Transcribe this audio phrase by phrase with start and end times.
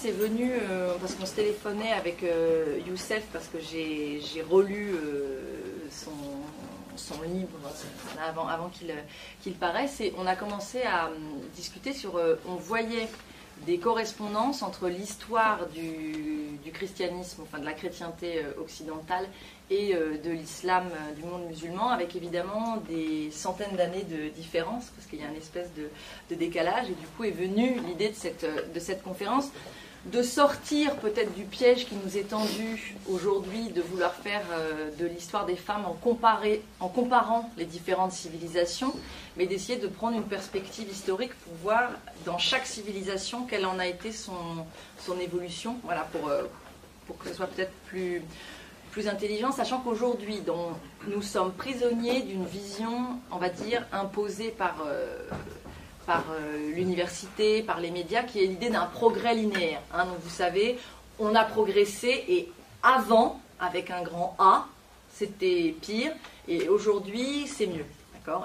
[0.00, 4.94] conférence est venue euh, parce qu'on se téléphonait avec euh, Youssef parce que j'ai relu
[5.90, 6.10] son,
[6.96, 7.48] son, livre
[8.26, 8.70] avant, avant
[9.42, 11.10] qu'il paraisse et on a commencé à
[11.54, 12.20] discuter sur.
[12.46, 13.08] on voyait
[13.66, 19.26] des correspondances entre l'histoire du, christianisme, enfin de la chrétienté occidentale
[19.70, 24.86] et euh, de l'islam euh, du monde musulman, avec évidemment des centaines d'années de différence,
[24.96, 28.12] parce qu'il y a une espèce de, décalage, et du coup est venue l'idée
[28.44, 29.50] euh, de cette conférence
[30.06, 34.42] de sortir peut-être du piège qui nous est tendu aujourd'hui de vouloir faire
[34.98, 38.94] de l'histoire des femmes en, comparant les différentes civilisations,
[39.36, 41.90] mais d'essayer de prendre une perspective historique pour voir
[42.24, 44.64] dans chaque civilisation quelle en a été son,
[45.20, 46.30] évolution, voilà, pour,
[47.06, 48.22] pour que ce soit peut-être plus,
[48.90, 50.40] plus intelligent, sachant qu'aujourd'hui,
[51.08, 55.28] nous sommes prisonniers d'une vision, on va dire, imposée par, euh,
[56.10, 59.80] par euh, l'université, par les médias, qui est l'idée d'un progrès linéaire.
[59.94, 60.06] Hein.
[60.06, 60.76] Donc vous savez,
[61.20, 62.48] on a progressé et
[62.82, 64.66] avant, avec un grand A,
[65.14, 66.10] c'était pire,
[66.48, 67.84] et aujourd'hui, c'est mieux.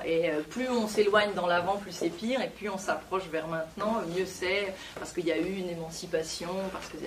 [0.05, 3.47] Et euh, plus on s'éloigne dans l'avant, plus c'est pire, et plus on s'approche vers
[3.47, 6.97] maintenant, mieux c'est, parce qu'il y a eu une émancipation, parce que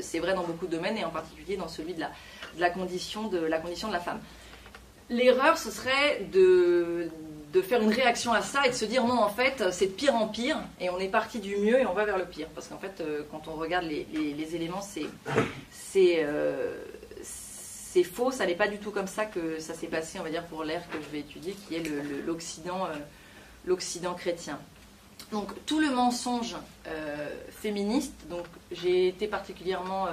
[0.00, 2.10] c'est vrai dans beaucoup de domaines, et en particulier dans celui de la,
[2.56, 4.18] de la condition de la, condition de la femme.
[5.08, 7.10] L'erreur, ce serait de,
[7.54, 9.92] de faire une réaction à ça et de se dire non, en fait, c'est de
[9.92, 12.48] pire en pire et on est parti du mieux et on va vers le pire.
[12.52, 15.06] Parce qu'en fait, euh, quand on regarde les, les, éléments, c'est
[15.70, 16.74] c'est euh,
[18.12, 18.32] faux.
[18.32, 20.64] Ça n'est pas du tout comme ça que ça s'est passé, on va dire, pour
[20.64, 21.82] l'ère que je vais étudier, qui est
[22.26, 22.94] l'Occident euh,
[23.66, 24.58] l'Occident chrétien.
[25.30, 26.56] Donc tout le mensonge
[27.50, 30.06] féministe, donc j'ai été particulièrement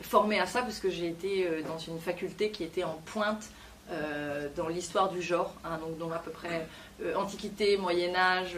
[0.00, 3.48] formée à ça parce que j'ai été dans une faculté qui était en pointe
[3.90, 6.66] euh, dans l'histoire du genre, hein, donc à peu près
[7.02, 8.56] euh, Antiquité, Moyen Âge,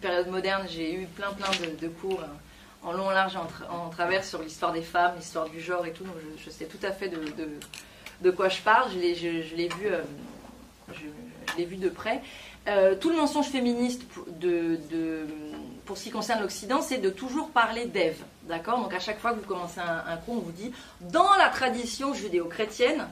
[0.00, 1.48] période moderne, j'ai eu plein plein
[1.80, 2.20] de, cours
[2.82, 5.92] en long, en large, en, en travers sur l'histoire des femmes, l'histoire du genre et
[5.92, 9.88] tout, donc je, sais tout à fait de, quoi je parle, je l'ai, je, vu,
[10.92, 12.20] je, l'ai vu de près.
[13.00, 14.02] tout le mensonge féministe
[15.84, 18.22] pour ce qui concerne l'Occident, c'est de toujours parler d'Ève.
[18.44, 18.80] D'accord?
[18.80, 22.14] Donc à chaque fois que vous commencez un, cours, on vous dit dans la tradition
[22.14, 23.06] judéo-chrétienne,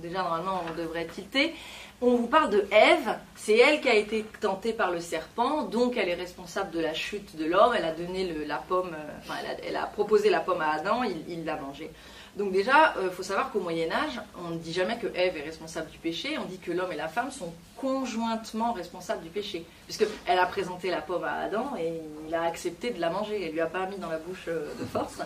[0.00, 1.54] déjà normalement on devrait tilter,
[2.00, 5.96] on vous parle de Ève, c'est elle qui a été tentée par le serpent, donc
[5.96, 9.34] elle est responsable de la chute de l'homme, elle a donné la pomme, euh, enfin
[9.66, 11.90] elle a, proposé la pomme à Adam, il l'a mangée.
[12.36, 15.36] Donc déjà, il euh, faut savoir qu'au Moyen Âge, on ne dit jamais que Ève
[15.36, 19.28] est responsable du péché, on dit que l'homme et la femme sont conjointement responsables du
[19.28, 23.46] péché, puisqu'elle a présenté la pomme à Adam et il a accepté de la manger,
[23.46, 25.20] elle lui a pas mis dans la bouche euh, de force.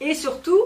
[0.00, 0.60] Et surtout,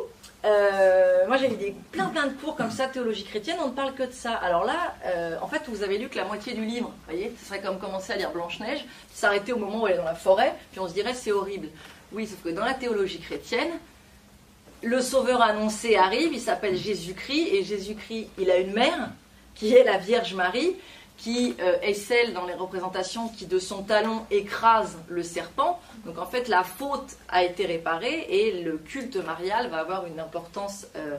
[0.44, 3.72] euh, moi j'ai eu des, plein plein de cours comme ça, théologie chrétienne, on ne
[3.72, 4.32] parle que de ça.
[4.34, 4.94] Alors là,
[5.40, 7.78] en fait, vous avez lu que la moitié du livre, vous voyez, ce serait comme
[7.78, 10.88] commencer à lire Blanche-Neige, s'arrêter au moment où elle est dans la forêt, puis on
[10.88, 11.68] se dirait c'est horrible.
[12.12, 13.70] Oui, sauf que dans la théologie chrétienne,
[14.82, 19.10] le sauveur annoncé arrive, il s'appelle Jésus-Christ, et Jésus-Christ, il a une mère,
[19.54, 20.76] qui est la Vierge Marie,
[21.16, 25.80] qui euh, est celle dans les représentations qui de son talon écrase le serpent.
[26.04, 30.20] Donc en fait, la faute a été réparée et le culte marial va avoir une
[30.20, 31.16] importance euh,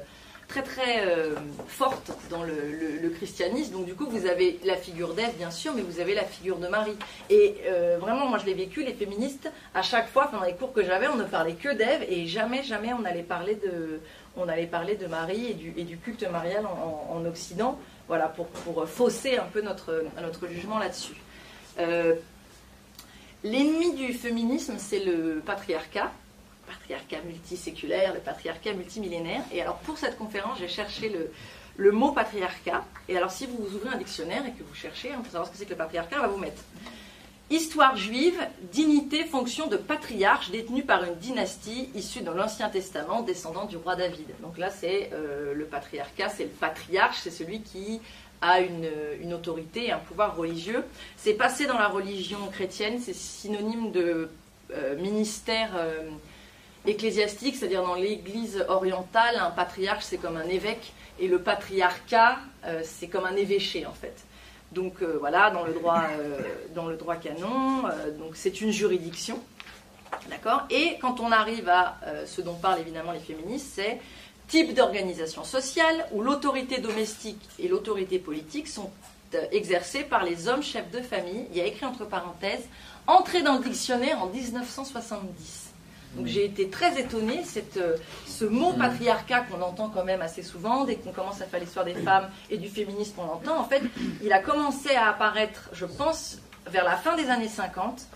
[0.47, 1.36] très très euh,
[1.68, 3.74] forte dans le, christianisme.
[3.74, 6.57] Donc du coup, vous avez la figure d'Ève, bien sûr, mais vous avez la figure
[6.57, 6.96] de Marie.
[7.30, 10.74] Et euh, vraiment, moi je l'ai vécu, les féministes, à chaque fois, pendant les cours
[10.74, 14.02] que j'avais, on ne parlait que d'Ève et jamais, jamais on allait parler de,
[14.36, 18.47] on allait parler de Marie et du, et du culte marial en, Occident, voilà, pour,
[18.47, 21.16] pour, fausser un peu notre, notre jugement là-dessus.
[21.79, 22.16] Euh,
[23.44, 26.12] l'ennemi du féminisme, c'est le patriarcat
[26.68, 29.41] patriarcat multiséculaire, le patriarcat multimillénaire.
[29.51, 31.31] Et alors pour cette conférence, j'ai cherché le,
[31.78, 32.84] le, mot patriarcat.
[33.07, 35.51] Et alors si vous ouvrez un dictionnaire et que vous cherchez hein, pour savoir ce
[35.51, 36.62] que c'est que le patriarcat, on va vous mettre
[37.50, 38.38] Histoire juive,
[38.74, 43.95] dignité, fonction de patriarche détenu par une dynastie issue dans l'Ancien Testament, descendant du roi
[43.95, 44.27] David.
[44.42, 48.01] Donc là, c'est euh, le patriarcat, c'est le patriarche, c'est celui qui
[48.42, 50.83] a une, autorité, un pouvoir religieux.
[51.16, 54.30] C'est passé dans la religion chrétienne, c'est synonyme de
[54.74, 55.71] euh, ministère.
[55.77, 56.10] Euh,
[56.86, 62.38] ecclésiastique, c'est-à-dire dans l'Église orientale, un patriarche c'est comme un évêque et le patriarcat
[62.83, 64.13] c'est comme un évêché en fait.
[64.72, 66.40] Donc euh, voilà, dans le droit, euh,
[66.75, 67.84] dans le droit canon,
[68.19, 69.40] donc c'est une juridiction,
[70.30, 70.64] d'accord.
[70.69, 74.00] Et quand on arrive à ce dont parlent évidemment les féministes, c'est
[74.48, 78.92] type d'organisation sociale où l'autorité domestique et l'autorité politique sont
[79.52, 81.46] exercées par les hommes chefs de famille.
[81.52, 82.66] Il y a écrit entre parenthèses,
[83.08, 85.67] entré dans le dictionnaire en 1970.
[86.15, 87.44] Donc j'ai été très étonnée,
[87.77, 87.95] euh,
[88.25, 91.86] ce mot patriarcat qu'on entend quand même assez souvent, dès qu'on commence à faire l'histoire
[91.86, 93.59] des femmes et du féminisme, on l'entend.
[93.59, 93.81] En fait,
[94.24, 98.07] il a commencé à apparaître, je pense, vers la fin des années 50,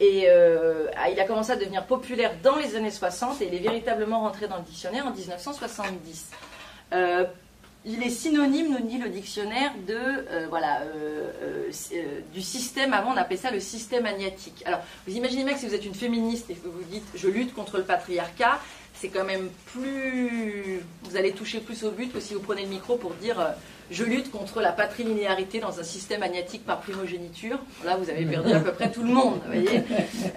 [0.00, 3.58] Et euh, il a commencé à devenir populaire dans les années 60 et il est
[3.58, 6.30] véritablement rentré dans le dictionnaire en 1970.
[6.92, 7.24] Euh,
[7.84, 10.82] il est synonyme, nous dit le dictionnaire, de euh, voilà
[12.32, 12.92] du système.
[12.92, 14.62] Avant, on appelait ça le système agnatique.
[14.66, 17.28] Alors, vous imaginez bien que si vous êtes une féministe et que vous dites je
[17.28, 18.60] lutte contre le patriarcat,
[19.00, 20.82] c'est quand même plus.
[21.04, 23.54] Vous allez toucher plus au but que si vous prenez le micro pour dire
[23.90, 27.58] je lutte contre la patrilinéarité dans un système agnatique par primogéniture.
[27.84, 29.82] Là, vous avez perdu à peu près tout le monde, vous voyez.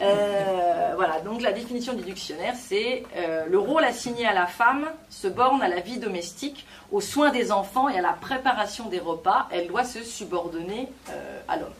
[0.01, 4.87] Euh, voilà, donc la définition du dictionnaire, c'est euh, le rôle assigné à la femme
[5.09, 8.99] se borne à la vie domestique, aux soins des enfants et à la préparation des
[8.99, 9.47] repas.
[9.51, 11.73] Elle doit se subordonner euh, à l'homme.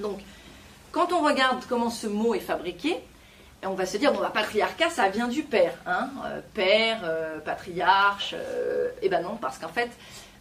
[0.00, 0.20] Donc,
[0.92, 3.00] quand on regarde comment ce mot est fabriqué,
[3.66, 5.74] on va se dire, bon, bah, patriarcat, ça vient du père.
[5.86, 6.10] Hein
[6.54, 7.10] père,
[7.44, 8.34] patriarche.
[9.02, 9.90] eh ben non, parce qu'en fait,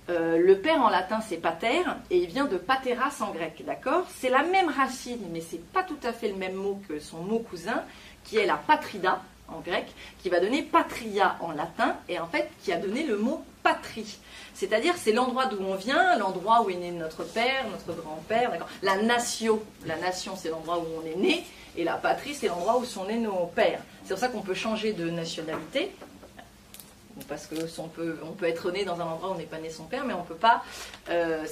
[0.09, 4.05] euh, le père en latin c'est pater et il vient de pateras en grec, d'accord?
[4.13, 7.19] C'est la même racine, mais c'est pas tout à fait le même mot que son
[7.19, 7.83] mot cousin,
[8.25, 9.85] qui est la patrida en grec,
[10.21, 14.17] qui va donner patria en latin et en fait qui a donné le mot patrie.
[14.53, 18.97] C'est-à-dire c'est l'endroit d'où on vient, l'endroit où est né notre père, notre grand-père, La
[18.97, 21.45] nation, la nation c'est l'endroit où on est né
[21.77, 23.81] et la patrie c'est l'endroit où sont nés nos pères.
[24.03, 25.91] C'est pour ça qu'on peut changer de nationalité
[27.27, 29.59] parce que on peut, on peut être né dans un endroit où on n'est pas
[29.59, 30.63] né son père, mais on peut pas.
[31.09, 31.45] Euh,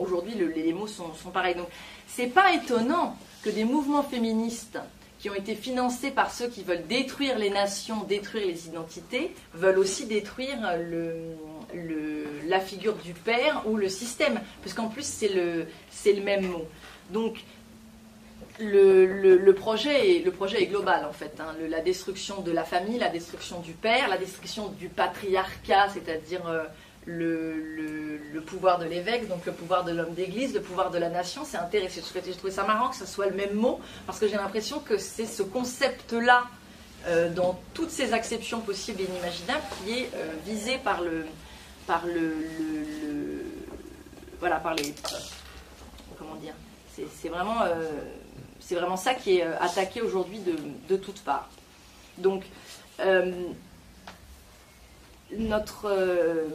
[0.00, 1.54] Aujourd'hui, les mots sont, sont pareils.
[1.54, 1.68] Donc,
[2.08, 4.78] c'est pas étonnant que des mouvements féministes
[5.18, 9.78] qui ont été financés par ceux qui veulent détruire les nations, détruire les identités, veulent
[9.78, 10.56] aussi détruire
[12.46, 15.66] la figure du père ou le système, puisqu'en plus c'est le,
[16.06, 16.64] le même mot.
[17.10, 17.44] Donc
[18.60, 21.32] le, projet est, global en fait.
[21.40, 21.54] Hein.
[21.68, 26.64] la destruction de la famille, la destruction du père, la destruction du patriarcat, c'est-à-dire euh,
[27.06, 31.42] le, pouvoir de l'évêque, donc le pouvoir de l'homme d'église, le pouvoir de la nation.
[31.44, 32.00] C'est intéressant.
[32.24, 34.98] J'ai trouvé ça marrant que ce soit le même mot parce que j'ai l'impression que
[34.98, 36.44] c'est ce concept-là,
[37.06, 41.26] euh, dans toutes ses acceptions possibles et inimaginables, qui est euh, visé par le,
[44.40, 44.94] voilà, par les,
[46.18, 46.54] comment dire.
[46.96, 47.58] C'est vraiment
[48.64, 50.40] c'est vraiment ça qui est euh, attaqué aujourd'hui
[50.88, 51.48] de, toutes parts.
[52.18, 52.44] Donc,
[53.00, 53.32] euh,
[55.36, 56.48] notre euh,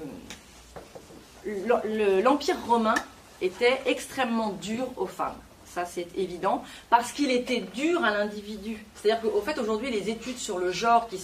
[2.24, 2.96] l'empire romain
[3.42, 5.38] était extrêmement dur aux femmes.
[5.66, 8.84] Ça, c'est évident, parce qu'il était dur à l'individu.
[8.96, 11.22] C'est-à-dire qu'au fait, aujourd'hui, les études sur le genre, qui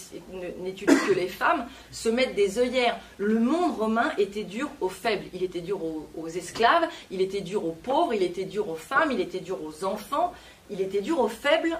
[0.59, 2.99] n'étudient que les femmes, se mettent des œillères.
[3.17, 5.25] Le monde romain était dur aux faibles.
[5.33, 9.11] Il était dur aux esclaves, il était dur aux pauvres, il était dur aux femmes,
[9.11, 10.31] il était dur aux enfants
[10.69, 11.77] il était dur aux faibles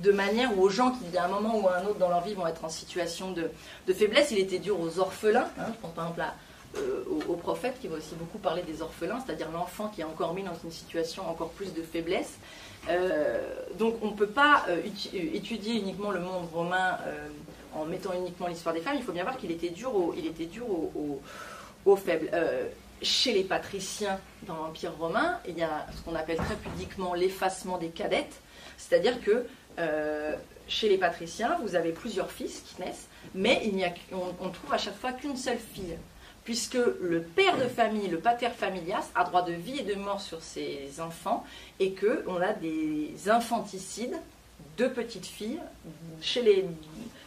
[0.00, 2.22] de manière ou aux gens qui, à un moment ou à un autre dans leur
[2.22, 3.50] vie, vont être en situation de,
[3.92, 4.30] faiblesse.
[4.30, 5.48] Il était dur aux orphelins.
[5.58, 6.22] Hein, je pense par exemple
[6.78, 7.36] euh, au,
[7.80, 10.70] qui va aussi beaucoup parler des orphelins, c'est-à-dire l'enfant qui est encore mis dans une
[10.70, 12.38] situation encore plus de faiblesse.
[12.88, 13.38] Euh,
[13.78, 14.80] donc on ne peut pas euh,
[15.34, 16.98] étudier uniquement le monde romain
[17.74, 18.96] en mettant uniquement l'histoire des femmes.
[18.96, 22.30] Il faut bien voir qu'il était dur aux faibles
[23.02, 27.78] chez les patriciens dans l'Empire romain, il y a ce qu'on appelle très pudiquement l'effacement
[27.78, 28.40] des cadettes,
[28.76, 29.46] c'est-à-dire que
[29.78, 30.36] euh,
[30.68, 33.62] chez les patriciens, vous avez plusieurs fils qui naissent, mais
[34.12, 35.96] on, trouve à chaque fois qu'une seule fille,
[36.44, 40.20] puisque le père de famille, le pater familias, a droit de vie et de mort
[40.20, 41.44] sur ses enfants,
[41.80, 44.16] et qu'on a des infanticides
[44.78, 45.60] de petites filles
[46.20, 46.64] chez les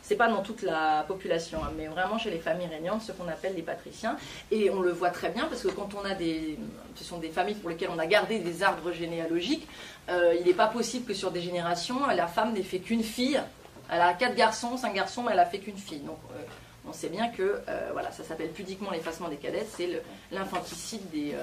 [0.06, 3.28] c'est pas dans toute la population, hein, mais vraiment chez les familles régnantes, ce qu'on
[3.28, 4.18] appelle les patriciens.
[4.52, 6.60] Et on le voit très bien parce que quand on a des.
[6.94, 9.68] Ce sont des familles pour lesquelles on a gardé des arbres généalogiques,
[10.10, 13.42] euh, il n'est pas possible que sur des générations, la femme n'ait fait qu'une fille.
[13.90, 16.00] Elle a quatre garçons, cinq garçons, mais elle a fait qu'une fille.
[16.02, 16.44] Donc euh,
[16.88, 19.90] on sait bien que euh, voilà, ça s'appelle pudiquement l'effacement des cadettes, c'est
[20.32, 21.34] l'infanticide des,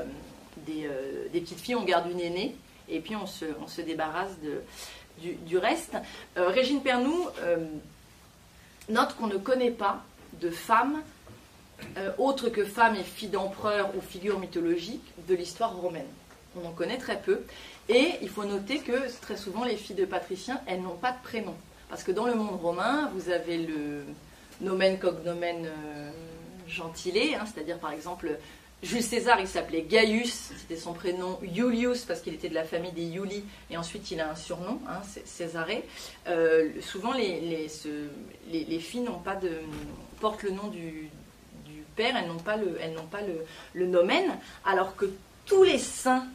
[0.58, 1.74] des, petites filles.
[1.74, 2.54] On garde une aînée
[2.88, 4.62] et puis on se, on se débarrasse de,
[5.18, 5.96] du, du, reste.
[6.36, 7.32] Régine Pernoud
[8.88, 10.02] note qu'on ne connaît pas
[10.40, 11.02] de femmes
[11.96, 16.06] euh, autres que femmes et filles d'empereurs ou figures mythologiques de l'histoire romaine.
[16.56, 17.42] On en connaît très peu.
[17.88, 21.22] Et il faut noter que très souvent, les filles de patriciens, elles n'ont pas de
[21.22, 21.54] prénom.
[21.88, 24.04] Parce que dans le monde romain, vous avez le
[24.60, 26.10] nomen cognomen euh,
[26.68, 28.38] gentilé, hein, c'est-à-dire par exemple
[28.82, 32.90] Jules César, il s'appelait Gaius, c'était son prénom, Iulius, parce qu'il était de la famille
[32.90, 35.84] des Iuli, et ensuite il a un surnom, hein, Césarée.
[36.26, 37.68] Euh, souvent, les,
[38.50, 39.50] les, filles n'ont pas de,
[40.20, 41.08] portent le nom du,
[41.94, 44.24] père, elles n'ont pas, le, elles nomen,
[44.64, 45.04] alors que
[45.46, 46.26] tous les saints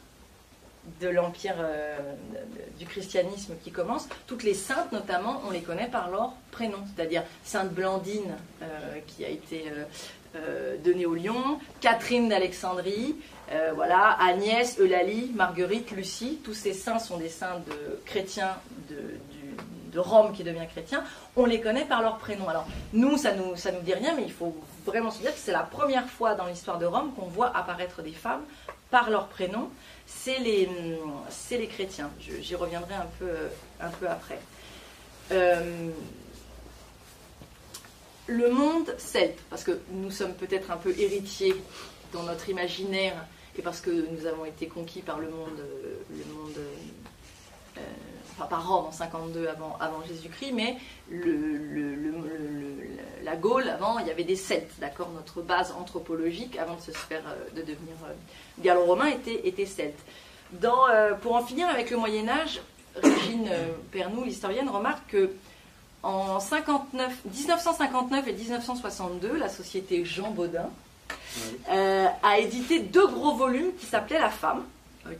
[1.01, 1.97] de l'empire euh,
[2.79, 7.23] du christianisme qui commence, toutes les saintes notamment, on les connaît par leur prénom, c'est-à-dire
[7.43, 9.65] Sainte Blandine, euh, qui a été
[10.83, 13.15] de Néolion, Catherine d'Alexandrie,
[13.75, 18.55] voilà, Agnès, Eulalie, Marguerite, Lucie, tous ces saints sont des saints de chrétiens
[18.89, 21.03] de, Rome qui devient chrétien,
[21.35, 22.47] on les connaît par leur prénom.
[22.47, 25.51] Alors nous, ça nous, nous dit rien, mais il faut vraiment se dire que c'est
[25.51, 28.43] la première fois dans l'histoire de Rome qu'on voit apparaître des femmes
[28.89, 29.69] par leur prénom.
[30.05, 32.09] C'est les, chrétiens.
[32.19, 33.31] J'y reviendrai un peu,
[33.81, 34.39] un peu après.
[35.31, 35.89] Euh,
[38.27, 41.55] le monde celte, parce que nous sommes peut-être un peu héritiers
[42.13, 43.25] dans notre imaginaire
[43.57, 45.63] et parce que nous avons été conquis par le monde,
[46.11, 46.57] le monde
[47.77, 47.81] euh,
[48.37, 50.77] enfin par Rome en 52 avant, avant Jésus-Christ, mais
[53.23, 56.91] la Gaule, avant, il y avait des Celtes, d'accord Notre base anthropologique, avant de se
[56.91, 58.13] faire, euh, de devenir euh,
[58.61, 59.99] gallo-romain, était, était celte.
[60.63, 62.61] Euh, pour en finir avec le Moyen-Âge,
[62.95, 63.49] Régine
[63.91, 65.31] Pernou, l'historienne, remarque que
[66.07, 70.69] en 59, 1959 et 1962, la société Jean Baudin
[71.69, 74.63] a édité deux gros volumes qui s'appelaient La Femme,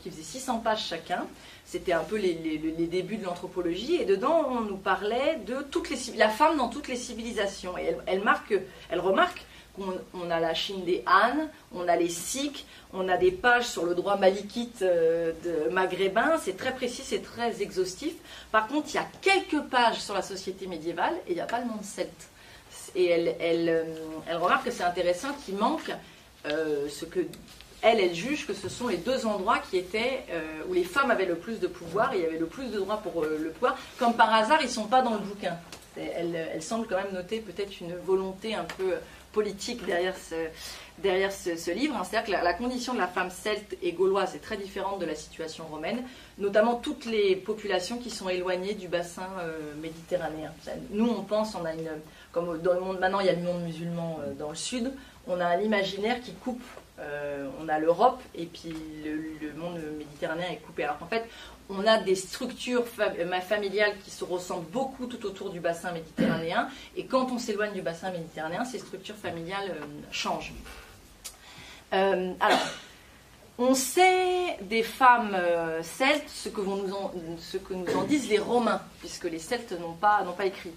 [0.01, 1.25] qui faisaient 600 pages chacun,
[1.65, 5.97] c'était un peu les, débuts de l'anthropologie, et dedans on nous parlait de toutes les,
[6.15, 7.77] la femme dans toutes les civilisations.
[7.77, 8.53] Et elle, marque,
[8.89, 9.45] elle remarque
[9.77, 13.85] qu'on a la Chine des Han, on a les Sikhs, on a des pages sur
[13.85, 18.13] le droit malikite euh, de maghrébin, c'est très précis, c'est très exhaustif.
[18.51, 21.45] Par contre, il y a quelques pages sur la société médiévale et il n'y a
[21.45, 22.27] pas le monde celte.
[22.95, 23.83] Et euh,
[24.27, 25.91] elle remarque que c'est intéressant qu'il manque
[26.45, 27.19] euh, ce que
[27.83, 30.25] elle, elle juge que ce sont les deux endroits qui étaient
[30.67, 32.79] où les femmes avaient le plus de pouvoir et il y avait le plus de
[32.79, 33.77] droits pour le pouvoir.
[33.99, 35.55] Comme par hasard, ils ne sont pas dans le bouquin.
[35.95, 38.95] Elle, semble quand même noter peut-être une volonté un peu
[39.31, 40.35] politique derrière ce,
[40.99, 41.95] derrière ce, livre.
[42.03, 45.15] C'est-à-dire que la, condition de la femme celte et gauloise est très différente de la
[45.15, 46.03] situation romaine,
[46.37, 50.51] notamment toutes les populations qui sont éloignées du bassin euh, méditerranéen.
[50.91, 51.89] Nous, on pense, on a une,
[52.31, 54.91] comme dans le monde maintenant, il y a le monde musulman dans le sud,
[55.27, 56.63] on a un imaginaire qui coupe
[56.99, 58.73] euh, on a l'Europe et puis
[59.05, 60.83] le, monde méditerranéen est coupé.
[60.83, 61.25] Alors qu'en fait,
[61.69, 66.69] on a des structures euh, familiales qui se ressemblent beaucoup tout autour du bassin méditerranéen.
[66.95, 70.53] Et quand on s'éloigne du bassin méditerranéen, ces structures familiales euh, changent.
[71.91, 72.59] alors,
[73.57, 75.35] on sait des femmes
[75.81, 79.73] celtes ce que, nous en, ce que, nous en, disent les Romains, puisque les Celtes
[79.79, 80.73] n'ont pas, pas écrit.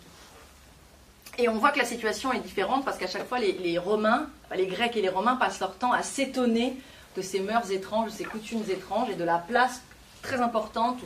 [1.39, 4.67] Et on voit que la situation est différente parce qu'à chaque fois, les, Romains, les
[4.67, 6.77] Grecs et les Romains passent leur temps à s'étonner
[7.17, 9.81] de ces mœurs étranges, de ces coutumes étranges et de la place
[10.23, 10.99] très importante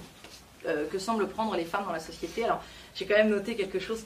[0.67, 2.45] euh, que semblent prendre les femmes dans la société.
[2.45, 2.63] Alors,
[2.95, 4.05] j'ai quand même noté quelque chose,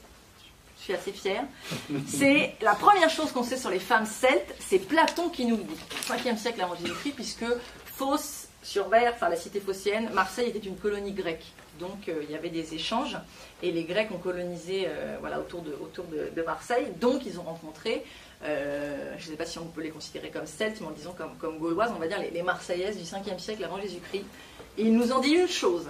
[0.78, 1.44] je suis assez fière.
[2.06, 5.62] C'est la première chose qu'on sait sur les femmes celtes, c'est Platon qui nous le
[5.64, 5.76] dit,
[6.08, 7.46] 5e siècle avant Jésus-Christ, puisque
[7.84, 11.44] Phos sur Ver, enfin la cité phocéenne, Marseille était une colonie grecque.
[11.78, 13.16] Donc euh, il y avait des échanges
[13.62, 16.86] et les Grecs ont colonisé euh, voilà, autour, de, autour de, Marseille.
[17.00, 18.04] Donc ils ont rencontré,
[18.42, 21.14] euh, je ne sais pas si on peut les considérer comme celtes, mais en disant
[21.16, 24.24] comme, comme gauloises, on va dire les, Marseillaises du 5e siècle avant Jésus-Christ.
[24.78, 25.86] Et ils nous ont dit une chose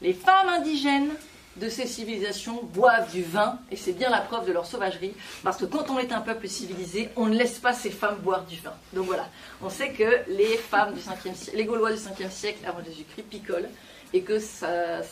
[0.00, 1.10] les femmes indigènes
[1.56, 5.56] de ces civilisations boivent du vin, et c'est bien la preuve de leur sauvagerie, parce
[5.56, 8.56] que quand on est un peuple civilisé, on ne laisse pas ces femmes boire du
[8.60, 8.74] vin.
[8.92, 9.28] Donc voilà,
[9.60, 13.24] on sait que les femmes du 5e siècle, les Gaulois du 5e siècle avant Jésus-Christ
[13.28, 13.68] picolent,
[14.12, 15.02] et que ça,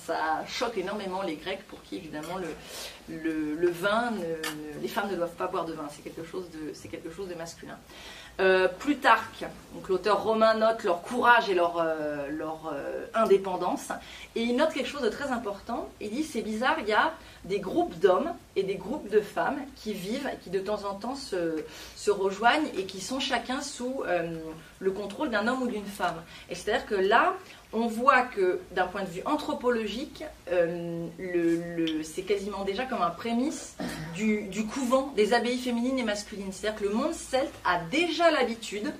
[0.46, 2.48] choque énormément les Grecs pour qui évidemment le,
[3.08, 4.12] vin,
[4.82, 7.78] les femmes ne doivent pas boire de vin, c'est quelque chose de, masculin.
[8.38, 13.88] Euh, Plutarque, donc l'auteur romain, note leur courage et leur, euh, euh, indépendance.
[14.34, 15.88] Et il note quelque chose de très important.
[16.02, 19.60] Il dit c'est bizarre, il y a des groupes d'hommes et des groupes de femmes
[19.76, 24.02] qui vivent, qui de temps en temps se, rejoignent et qui sont chacun sous
[24.80, 26.22] le contrôle d'un homme ou d'une femme.
[26.50, 27.34] Et c'est-à-dire que là,
[27.72, 30.24] on voit que d'un point de vue anthropologique,
[32.02, 33.76] c'est quasiment déjà comme un prémisse
[34.14, 36.52] du, couvent des abbayes féminines et masculines.
[36.52, 38.92] C'est-à-dire que le monde celte a déjà l'habitude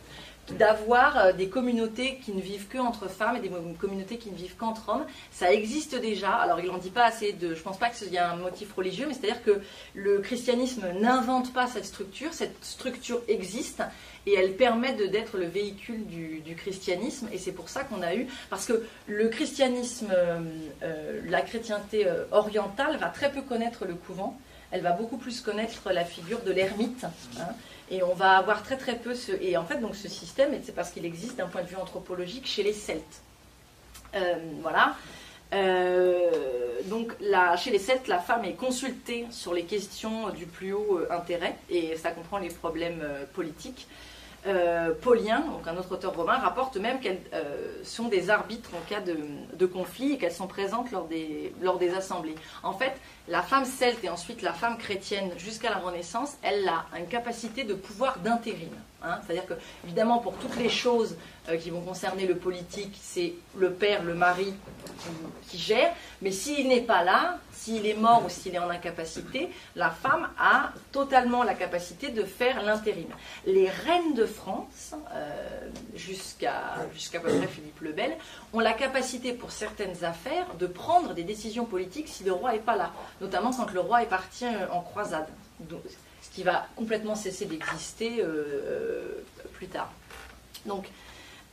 [0.53, 4.37] d'avoir euh, des communautés qui ne vivent que entre femmes et des communautés qui ne
[4.37, 5.07] vivent qu'entre hommes.
[5.31, 6.31] Ça existe déjà.
[6.31, 7.55] Alors il n'en dit pas assez de.
[7.55, 9.61] Je ne pense pas qu'il y ait un motif religieux, mais c'est-à-dire que
[9.95, 12.33] le christianisme n'invente pas cette structure.
[12.33, 13.83] Cette structure existe
[14.27, 17.29] et elle permet d'être le véhicule du, christianisme.
[17.33, 18.27] Et c'est pour ça qu'on a eu.
[18.51, 20.41] Parce que le christianisme, euh,
[20.83, 24.39] euh, la chrétienté orientale va très peu connaître le couvent.
[24.71, 27.05] Elle va beaucoup plus connaître la figure de l'ermite.
[27.39, 27.55] Hein,
[27.91, 29.33] et on va avoir très très peu ce.
[29.41, 32.47] Et en fait, donc ce système, c'est parce qu'il existe d'un point de vue anthropologique
[32.47, 33.23] chez les Celtes.
[34.15, 34.95] Euh, voilà.
[35.55, 37.13] Euh, donc
[37.57, 41.57] chez les Celtes, la femme est consultée sur les questions du plus haut euh, intérêt,
[41.71, 43.03] et ça comprend les problèmes
[43.35, 43.87] politiques.
[45.03, 47.19] Paulien, donc un autre auteur romain, rapporte même qu'elles
[47.83, 51.93] sont des arbitres en cas de, conflit et qu'elles sont présentes lors des, lors des
[51.93, 52.37] assemblées.
[52.63, 52.93] En fait,
[53.29, 57.65] la femme celte et ensuite la femme chrétienne jusqu'à la Renaissance, elle a une capacité
[57.65, 58.71] de pouvoir d'intérim.
[59.03, 59.19] Hein.
[59.27, 59.55] C'est-à-dire que,
[59.85, 61.17] évidemment, pour toutes les choses
[61.49, 64.53] euh, qui vont concerner le politique, c'est le père, le mari
[65.49, 65.95] qui, gère.
[66.21, 70.29] Mais s'il n'est pas là, s'il est mort ou s'il est en incapacité, la femme
[70.39, 73.07] a totalement la capacité de faire l'intérim.
[73.47, 78.17] Les reines de France, euh, jusqu'à jusqu'à peu près Philippe le Bel,
[78.53, 82.59] ont la capacité pour certaines affaires de prendre des décisions politiques si le roi n'est
[82.59, 85.29] pas là, notamment quand le roi est parti euh, en croisade
[86.21, 88.23] ce qui va complètement cesser d'exister
[89.55, 89.91] plus tard.
[90.67, 90.87] Donc,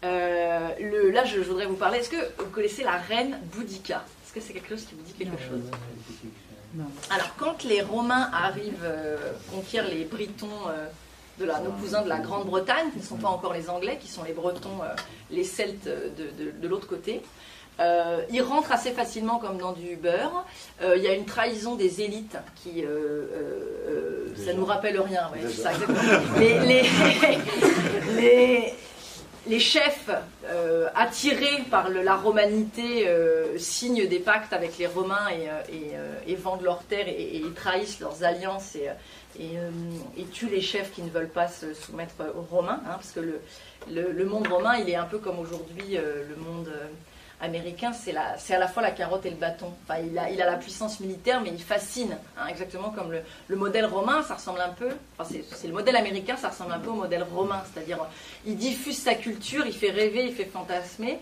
[0.03, 1.99] euh, le, là, je, voudrais vous parler.
[1.99, 5.13] Est-ce que vous connaissez la reine Boudica Est-ce que c'est quelque chose qui vous dit
[5.13, 5.61] quelque chose?
[6.75, 6.85] Non.
[7.11, 9.17] Alors, quand les Romains arrivent euh,
[9.51, 10.47] conquérir les Britons
[11.39, 14.07] de la, nos cousins de la Grande-Bretagne, qui ne sont pas encore les Anglais, qui
[14.07, 14.79] sont les Bretons,
[15.29, 17.21] les Celtes de l'autre côté,
[17.79, 20.45] euh, il rentre assez facilement comme dans du beurre.
[20.81, 22.83] Euh, il y a une trahison des élites qui.
[22.85, 25.31] Euh, ça nous rappelle rien,
[26.37, 26.83] Les,
[29.59, 30.09] chefs
[30.95, 33.07] attirés par la romanité
[33.57, 35.27] signent des pactes avec les Romains
[36.27, 41.27] et, vendent leurs terres et, trahissent leurs alliances et, tuent les chefs qui ne veulent
[41.29, 42.81] pas se soumettre aux Romains.
[42.85, 43.19] Hein, parce que
[43.91, 46.69] le, monde romain, il est un peu comme aujourd'hui le monde
[47.43, 49.71] américain, c'est à la fois la carotte et le bâton.
[49.83, 53.55] Enfin, il, a, il a la puissance militaire, mais il fascine, hein, exactement comme le,
[53.55, 56.89] modèle romain, ça ressemble un peu, enfin, c'est le modèle américain, ça ressemble un peu
[56.89, 57.99] au modèle romain, c'est-à-dire
[58.45, 61.19] il diffuse sa culture, il fait rêver, il fait fantasmer,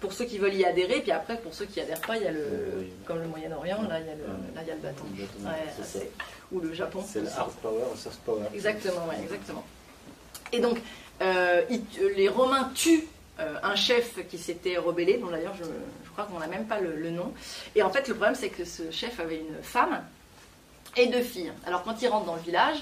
[0.00, 2.26] pour ceux qui veulent y adhérer, puis après, pour ceux qui adhèrent pas, il y
[2.26, 4.80] a le, comme le Moyen-Orient, là, il y a le, là, il y a le
[4.80, 5.04] bâton.
[6.52, 7.02] ou le Japon.
[7.06, 8.44] C'est le hard power, le soft power.
[8.54, 9.64] Exactement, ouais, exactement.
[10.52, 10.78] Et donc,
[11.20, 11.62] euh,
[12.16, 13.08] les Romains tuent
[13.40, 15.64] euh, un chef qui s'était rebellé, dont d'ailleurs je,
[16.10, 17.32] crois qu'on n'a même pas le, nom.
[17.76, 20.02] Et en fait, le problème, c'est que ce chef avait une femme
[20.96, 21.52] et deux filles.
[21.64, 22.78] Alors, quand il rentre dans le village,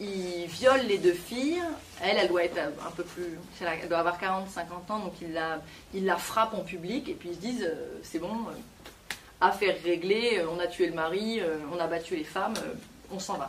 [0.00, 1.62] il viole les deux filles.
[2.02, 3.38] Elle, elle doit être un peu plus.
[3.60, 7.08] Elle doit avoir 40-50 ans, donc il la, frappe en public.
[7.08, 10.94] Et puis ils se disent euh, c'est bon, euh, affaire réglée, on a tué le
[10.94, 11.40] mari,
[11.72, 12.54] on a battu les femmes,
[13.12, 13.48] on s'en va.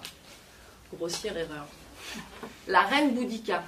[0.94, 1.66] Grossière erreur.
[2.68, 3.64] La reine Boudica,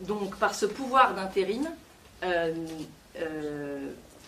[0.00, 1.68] donc par ce pouvoir d'intérim,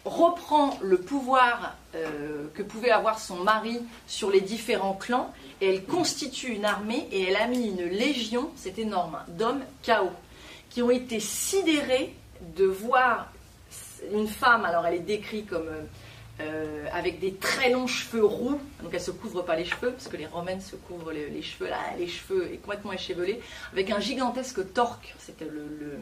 [0.09, 5.85] reprend le pouvoir euh, que pouvait avoir son mari sur les différents clans et elle
[5.85, 10.13] constitue une armée et elle a mis une légion, c'est énorme, hein, d'hommes chaos,
[10.71, 12.15] qui ont été sidérés
[12.57, 13.33] de voir
[14.13, 15.69] une femme, alors elle est décrite comme
[16.93, 20.17] avec des très longs cheveux roux, donc elle se couvre pas les cheveux, parce que
[20.17, 23.41] les romaines se couvrent les, cheveux, là, les cheveux complètement échevelés,
[23.73, 25.99] avec un gigantesque torque, c'était le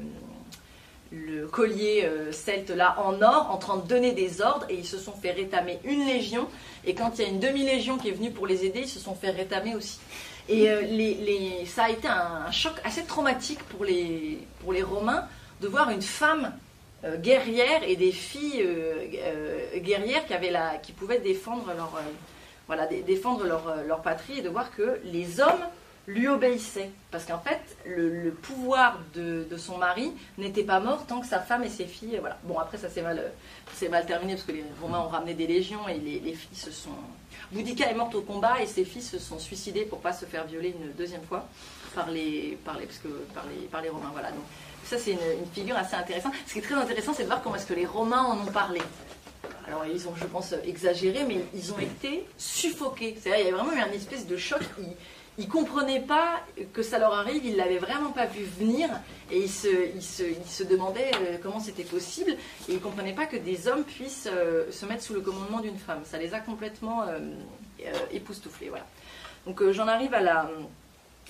[1.53, 4.99] collier euh, celte là en or en train de donner des ordres et ils se
[4.99, 6.49] sont fait rétamer une légion.
[6.85, 8.99] Et quand il y a une demi-légion qui est venue pour les aider ils se
[8.99, 10.01] sont fait rétamer aussi.
[10.49, 15.27] Et euh, ça a été un, choc assez traumatique pour les, pour les Romains
[15.61, 16.53] de voir une femme
[17.05, 18.67] euh, guerrière et des filles
[19.77, 21.93] guerrières qui, avaient la, qui pouvaient défendre leur,
[22.67, 25.67] voilà, défendre leur, leur patrie et de voir que les hommes
[26.07, 26.91] lui obéissait.
[27.11, 31.65] Parce qu'en fait, le, pouvoir de, son mari n'était pas mort tant que sa femme
[31.65, 32.19] et ses filles.
[32.21, 32.39] Voilà.
[32.45, 33.33] Bon, après, ça s'est mal,
[33.91, 36.91] mal terminé parce que les Romains ont ramené des légions et les, filles se sont.
[37.53, 40.47] Boudica est morte au combat et ses filles se sont suicidées pour pas se faire
[40.47, 41.47] violer une deuxième fois
[41.95, 44.11] par les, par les, parce que, par les, par les Romains.
[44.13, 44.31] Voilà.
[44.31, 44.45] Donc,
[44.85, 45.19] ça, c'est une,
[45.53, 46.35] figure assez intéressante.
[46.47, 48.53] Ce qui est très intéressant, c'est de voir comment est-ce que les Romains en ont
[48.53, 48.81] parlé.
[49.67, 53.17] Alors, ils ont, je pense, exagéré, mais ils ont été suffoqués.
[53.21, 54.95] C'est-à-dire, il y a vraiment eu un espèce de choc ils
[55.49, 56.41] comprenaient pas
[56.73, 58.89] que ça leur arrive, ils l'avaient vraiment pas vu venir
[59.31, 62.33] et ils se, ils ils demandaient euh, comment c'était possible
[62.69, 65.77] et ils comprenaient pas que des hommes puissent euh, se mettre sous le commandement d'une
[65.77, 66.01] femme.
[66.05, 67.19] Ça les a complètement euh,
[68.13, 68.71] époustouflés.
[68.71, 68.87] Voilà.
[69.47, 70.51] Donc j'en arrive à la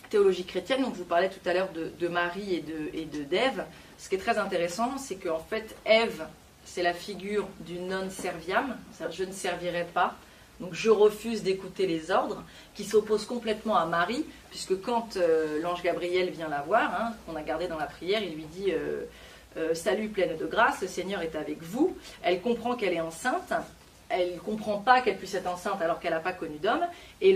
[0.09, 0.83] théologie chrétienne.
[0.83, 3.65] Donc je vous parlais tout à l'heure de, Marie et de et d'Ève.
[3.99, 6.27] Ce qui est très intéressant, c'est qu'en fait Ève,
[6.65, 8.77] c'est la figure du non serviam,
[9.11, 10.17] je ne servirai pas.
[10.61, 12.43] Donc je refuse d'écouter les ordres,
[12.75, 17.37] qui s'oppose complètement à Marie, puisque quand euh, l'ange Gabriel vient la voir, hein, qu'on
[17.37, 19.05] a gardé dans la prière, il lui dit euh,
[19.57, 21.97] euh, Salut pleine de grâce, le Seigneur est avec vous.
[22.23, 23.53] Elle comprend qu'elle est enceinte.
[24.09, 26.87] Elle ne comprend pas qu'elle puisse être enceinte alors qu'elle n'a pas connu d'homme.
[27.21, 27.35] Et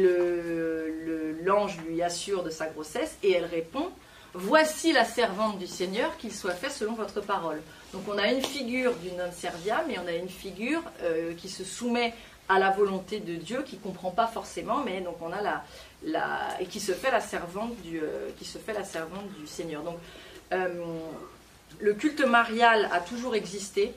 [1.45, 3.89] l'ange lui assure de sa grossesse et elle répond
[4.33, 7.61] Voici la servante du Seigneur, qu'il soit fait selon votre parole.
[7.93, 10.85] Donc on a une figure du non serviam et on a une figure
[11.37, 12.15] qui se soumet
[12.51, 15.41] à la volonté de Dieu, qui comprend pas forcément, mais donc on a
[16.03, 19.47] la, et qui se fait la servante du, euh, qui se fait la servante du
[19.47, 19.83] Seigneur.
[19.83, 19.97] Donc
[21.79, 23.95] le culte marial a toujours existé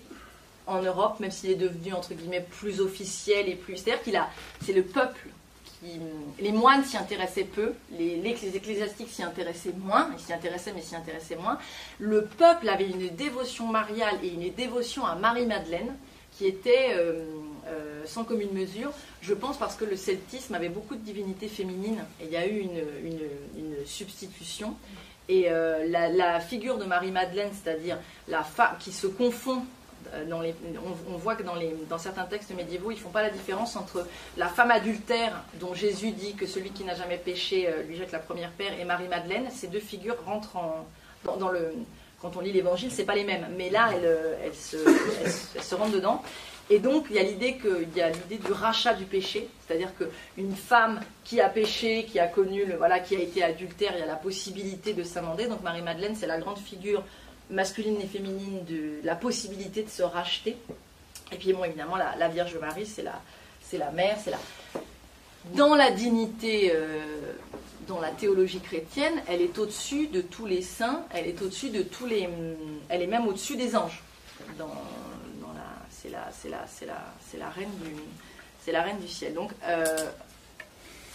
[0.67, 3.77] en Europe, même s'il est devenu entre guillemets plus officiel et plus.
[3.77, 4.29] C'est-à-dire qu'il a,
[4.63, 5.27] c'est le peuple
[5.65, 5.99] qui,
[6.39, 10.81] les moines s'y intéressaient peu, les, les ecclésiastiques s'y intéressaient moins, ils s'y intéressaient mais
[10.81, 11.57] s'y intéressaient moins.
[11.99, 15.95] Le peuple avait une dévotion mariale et une dévotion à Marie-Madeleine
[16.37, 17.25] qui était euh,
[17.67, 18.91] euh, sans commune mesure.
[19.21, 22.45] Je pense parce que le celtisme avait beaucoup de divinités féminines et il y a
[22.45, 24.75] eu une, substitution.
[25.29, 27.97] Et euh, la, figure de Marie-Madeleine, c'est-à-dire
[28.27, 29.63] la femme qui se confond
[30.13, 30.25] euh,
[31.09, 34.47] on, voit que dans, certains textes médiévaux, ils ne font pas la différence entre la
[34.47, 38.51] femme adultère, dont Jésus dit que celui qui n'a jamais péché lui jette la première
[38.51, 39.49] paire, et Marie-Madeleine.
[39.49, 40.57] Ces deux figures rentrent
[41.23, 41.73] dans, le.
[42.21, 43.47] Quand on lit l'évangile, c'est pas les mêmes.
[43.57, 43.91] Mais là,
[44.43, 46.21] elles, se, rendent dedans.
[46.69, 47.57] Et donc, il y a l'idée
[48.37, 53.15] du rachat du péché, c'est-à-dire qu'une femme qui a péché, qui a connu voilà, qui
[53.15, 55.47] a été adultère, il y a la possibilité de s'amender.
[55.47, 57.03] Donc Marie Madeleine, c'est la grande figure
[57.49, 60.55] masculine et féminine de la possibilité de se racheter.
[61.31, 63.21] Et puis, bon, évidemment, la, Vierge Marie, c'est la,
[63.73, 64.39] la mère, c'est la.
[65.55, 67.33] Dans la dignité, euh,
[67.87, 71.83] dans la théologie chrétienne, elle est au-dessus de tous les saints, elle est au-dessus de
[71.83, 72.29] tous les.
[72.87, 74.01] Elle est même au-dessus des anges.
[76.03, 77.95] C'est la, c'est la, c'est la, c'est la reine du,
[78.59, 79.33] c'est la reine du ciel.
[79.33, 79.85] Donc euh,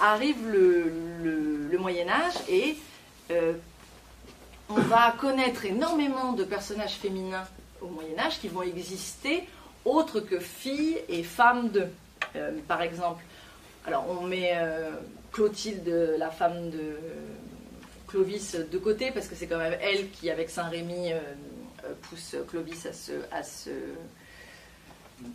[0.00, 0.90] arrive le,
[1.70, 2.76] le, Moyen Âge et
[3.30, 3.52] euh,
[4.68, 7.46] on va connaître énormément de personnages féminins
[7.80, 9.44] au Moyen Âge qui vont exister
[9.84, 11.86] autres que filles et femmes de.
[12.36, 13.22] Euh, par exemple,
[13.86, 14.52] alors on met
[15.32, 16.96] Clotilde, la femme de
[18.06, 21.12] Clovis, de côté parce que c'est quand même elle qui, avec Saint Rémy,
[22.02, 23.70] pousse Clovis à se, à, se,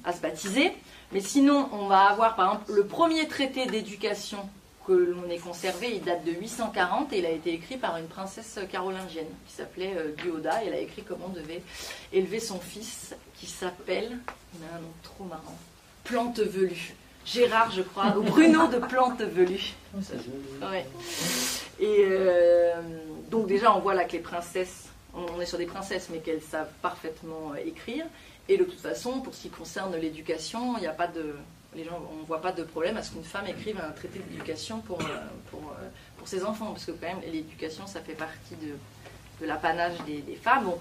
[0.04, 0.72] à se baptiser.
[1.12, 4.40] Mais sinon, on va avoir par exemple le premier traité d'éducation
[4.86, 8.08] que l'on ait conservé, il date de 840 et il a été écrit par une
[8.08, 10.64] princesse carolingienne qui s'appelait euh, Duoda.
[10.66, 11.62] Elle a écrit comment devait
[12.12, 14.20] élever son fils qui s'appelle,
[14.56, 15.58] il a un nom trop marrant,
[16.04, 16.96] Plante Velue.
[17.26, 19.74] Gérard, je crois, ou Bruno de Plante Velue.
[19.94, 20.86] Ouais.
[21.80, 22.82] Et euh,
[23.32, 26.42] donc déjà, on voit là que les princesses, on est sur des princesses, mais qu'elles
[26.42, 28.06] savent parfaitement euh, écrire.
[28.50, 31.36] Et de toute façon, pour ce qui concerne l'éducation, il n'y a pas de,
[31.76, 34.20] les gens, on ne voit pas de problème à ce qu'une femme écrive un traité
[34.20, 35.06] d'éducation pour, euh,
[35.50, 38.74] pour, euh, pour, ses enfants, parce que quand même l'éducation, ça fait partie de,
[39.42, 40.72] de l'apanage des, femmes.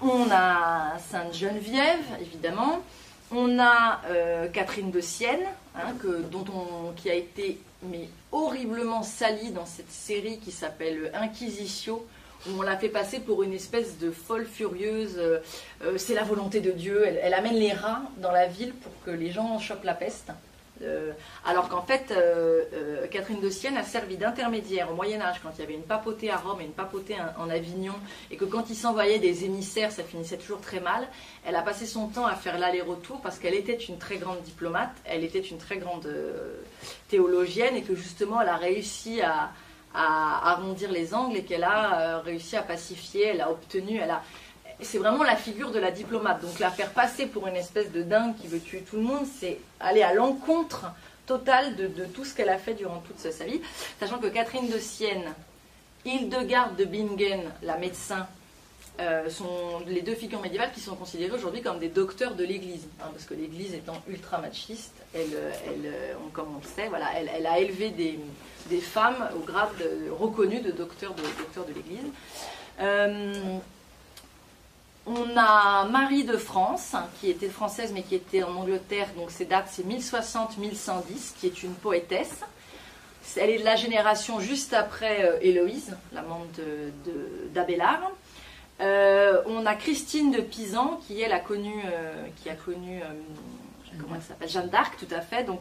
[0.00, 2.82] on a Sainte Geneviève, évidemment.
[3.30, 5.44] On a euh, Catherine de Sienne,
[5.76, 11.12] hein, que, dont on, qui a été mais horriblement salie dans cette série qui s'appelle
[11.14, 12.06] Inquisitio,
[12.46, 15.16] où on l'a fait passer pour une espèce de folle furieuse.
[15.18, 15.38] Euh,
[15.82, 17.04] euh, c'est la volonté de Dieu.
[17.06, 20.30] Elle, amène les rats dans la ville pour que les gens chopent la peste.
[20.80, 21.10] Euh,
[21.44, 22.14] alors qu'en fait,
[23.10, 26.30] Catherine de Sienne a servi d'intermédiaire au Moyen Âge quand il y avait une papauté
[26.30, 27.94] à Rome et une papauté en, Avignon,
[28.30, 31.08] et que quand ils s'envoyaient des émissaires, ça finissait toujours très mal.
[31.44, 34.94] Elle a passé son temps à faire l'aller-retour parce qu'elle était une très grande diplomate,
[35.04, 36.08] elle était une très grande
[37.08, 39.50] théologienne, et que justement, elle a réussi à,
[40.00, 44.12] à arrondir les angles et qu'elle a euh, réussi à pacifier, elle a obtenu, elle
[44.12, 44.22] a...
[44.80, 46.40] C'est vraiment la figure de la diplomate.
[46.40, 49.26] Donc la faire passer pour une espèce de dingue qui veut tuer tout le monde,
[49.26, 50.86] c'est aller à l'encontre
[51.26, 53.60] totale de, tout ce qu'elle a fait durant toute sa vie.
[53.98, 55.34] Sachant que Catherine de Sienne,
[56.04, 58.28] Hildegarde de Bingen, la médecin,
[59.00, 62.86] euh, sont les deux figures médiévales qui sont considérées aujourd'hui comme des docteurs de l'Église.
[63.00, 68.80] Hein, parce que l'Église étant ultra machiste, elle, comme on voilà, elle, a élevé des,
[68.80, 69.70] femmes au grade
[70.18, 72.12] reconnu de docteur de, l'Église.
[72.80, 73.58] Euh,
[75.06, 79.46] on a Marie de France, qui était française mais qui était en Angleterre, donc ses
[79.46, 82.40] dates c'est 1060-1110, qui est une poétesse.
[83.36, 86.60] Elle est de la génération juste après euh, Héloïse, l'amante
[87.54, 88.10] d'Abélard.
[88.80, 91.82] Euh, on a Christine de Pisan, qui elle a connu,
[92.42, 93.00] qui a connu
[94.46, 95.60] Jeanne d'Arc, tout à fait, donc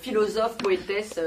[0.00, 1.18] philosophe, poétesse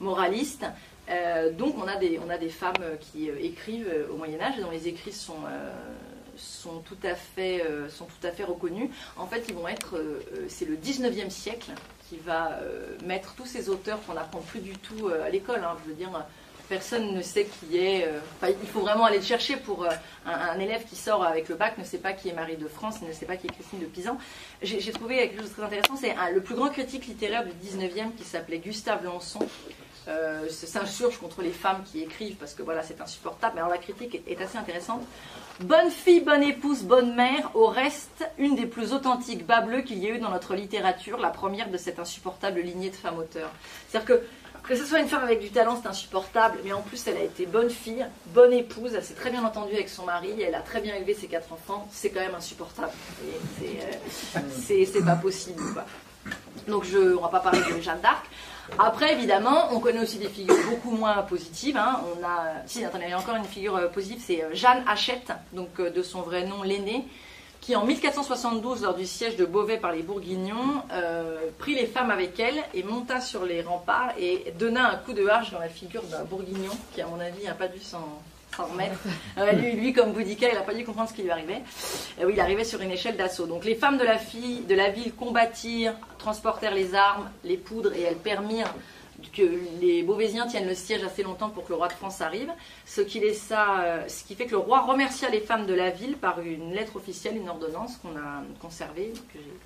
[0.00, 0.64] moraliste.
[1.10, 4.40] Euh, donc on a, des, on a des femmes qui euh, écrivent euh, au Moyen
[4.40, 5.36] Âge et dont les écrits sont,
[6.36, 8.90] sont, tout à fait, sont tout à fait reconnus.
[9.16, 10.00] En fait, ils vont être,
[10.48, 11.72] c'est le 19e siècle
[12.08, 12.60] qui va
[13.04, 15.64] mettre tous ces auteurs qu'on n'apprend plus du tout à l'école.
[15.64, 15.76] Hein.
[15.84, 16.10] je veux dire,
[16.68, 18.08] personne ne sait qui est.
[18.42, 19.86] il faut vraiment aller le chercher pour
[20.26, 23.00] un, élève qui sort avec le bac ne sait pas qui est Marie de France,
[23.02, 24.18] ne sait pas qui est Christine de Pisan.
[24.62, 28.14] J'ai trouvé quelque chose de très intéressant, c'est le plus grand critique littéraire du 19e
[28.16, 29.40] qui s'appelait Gustave Lançon,
[30.08, 33.52] euh, s'insurge contre les femmes qui écrivent parce que voilà, c'est insupportable.
[33.56, 35.02] Mais alors la critique est, assez intéressante.
[35.60, 40.06] Bonne fille, bonne épouse, bonne mère, au reste, une des plus authentiques bas qu'il y
[40.06, 43.50] ait eu dans notre littérature, la première de cette insupportable lignée de femmes auteurs.
[43.88, 44.22] C'est-à-dire que
[44.68, 47.22] que ce soit une femme avec du talent, c'est insupportable, mais en plus, elle a
[47.22, 48.04] été bonne fille,
[48.34, 51.14] bonne épouse, elle s'est très bien entendue avec son mari, elle a très bien élevé
[51.14, 52.92] ses quatre enfants, c'est quand même insupportable.
[53.62, 55.62] Euh, c'est pas possible.
[56.66, 58.26] Donc, je, on va pas parler de Jeanne d'Arc.
[58.78, 61.78] Après, évidemment, on connaît aussi des figures beaucoup moins positives.
[61.78, 62.02] Hein.
[62.04, 64.84] On a, si, attendez, il y a encore une figure euh, positive, c'est euh, Jeanne
[64.86, 67.06] Hachette, donc de son vrai nom, l'aînée,
[67.60, 72.10] qui en 1472, lors du siège de Beauvais par les Bourguignons, euh, prit les femmes
[72.10, 75.68] avec elle et monta sur les remparts et donna un coup de hache dans la
[75.68, 78.20] figure d'un Bourguignon, qui à mon avis n'a pas dû s'en
[78.56, 78.98] remettre.
[79.38, 81.62] Euh, lui, comme Boudica, il n'a pas dû comprendre ce qui lui arrivait.
[82.20, 83.46] Euh, oui, il arrivait sur une échelle d'assaut.
[83.46, 87.92] Donc les femmes de la, fille, de la ville combattirent, transportèrent les armes, les poudres
[87.92, 88.74] et elles permirent
[89.32, 89.42] que
[89.80, 92.52] les Beauvaisiens tiennent le siège assez longtemps pour que le roi de France arrive,
[92.86, 95.90] ce qui, laissa, euh, ce qui fait que le roi remercia les femmes de la
[95.90, 99.56] ville par une lettre officielle, une ordonnance qu'on a conservée, que j'ai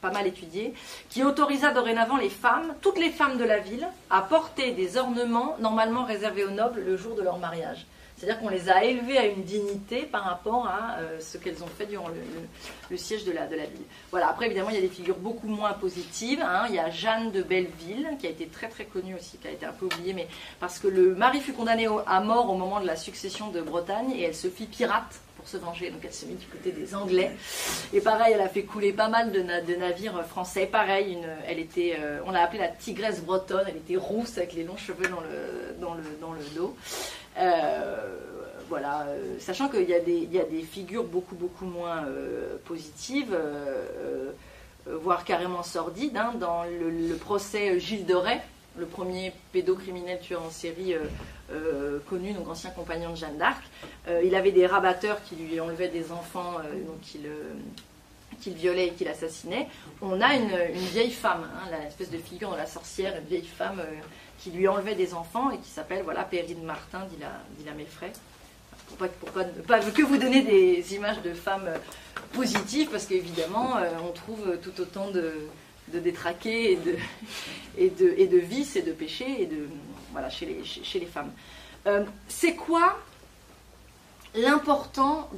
[0.00, 0.74] pas mal étudiée,
[1.08, 5.56] qui autorisa dorénavant les femmes, toutes les femmes de la ville, à porter des ornements
[5.60, 7.86] normalement réservés aux nobles le jour de leur mariage.
[8.20, 11.68] C'est-à-dire qu'on les a élevées à une dignité par rapport à euh, ce qu'elles ont
[11.78, 12.08] fait durant
[12.90, 13.86] le, siège de la, ville.
[14.10, 16.42] Voilà, après évidemment il y a des figures beaucoup moins positives.
[16.42, 16.66] Hein.
[16.68, 19.50] Il y a Jeanne de Belleville, qui a été très très connue aussi, qui a
[19.50, 20.28] été un peu oubliée, mais
[20.58, 24.10] parce que le mari fut condamné à mort au moment de la succession de Bretagne
[24.14, 25.90] et elle se fit pirate pour se venger.
[25.90, 27.30] Donc elle se mit du côté des Anglais.
[27.94, 29.40] Et pareil, elle a fait couler pas mal de,
[29.76, 30.66] navires français.
[30.66, 31.16] Pareil,
[31.48, 33.64] elle était, euh, on l'a appelée la tigresse bretonne.
[33.66, 35.08] Elle était rousse avec les longs cheveux
[35.80, 35.94] dans
[36.34, 36.76] le dos.
[37.38, 38.16] Euh,
[38.68, 43.36] voilà, euh, sachant qu'il y, y a des figures beaucoup beaucoup moins euh, positives,
[44.86, 48.16] voire carrément sordides, hein, dans le, procès Gilles de
[48.76, 50.94] le premier pédocriminel tueur en série
[52.08, 53.62] connu, donc ancien compagnon de Jeanne d'Arc.
[54.24, 56.54] il avait des rabatteurs qui lui enlevaient des enfants,
[56.86, 57.00] donc
[58.40, 59.68] qu'il violait et qu'il assassinait.
[60.00, 60.56] On a une,
[60.92, 63.82] vieille femme, hein, l'espèce de figure de la sorcière, une vieille femme
[64.40, 67.72] qui lui enlevait des enfants et qui s'appelle voilà Perrine Martin, dit la, dit la
[67.72, 68.10] Méfray.
[68.88, 71.78] Pour pas, que vous donner des images de femmes euh,
[72.32, 75.32] positives, parce qu'évidemment, euh, on trouve tout autant de,
[75.92, 76.72] détraqués
[77.78, 79.68] et de, vices et de péchés et de,
[80.10, 81.30] voilà, chez, les, chez les femmes.
[81.86, 82.98] Euh, c'est quoi
[84.34, 85.30] l'important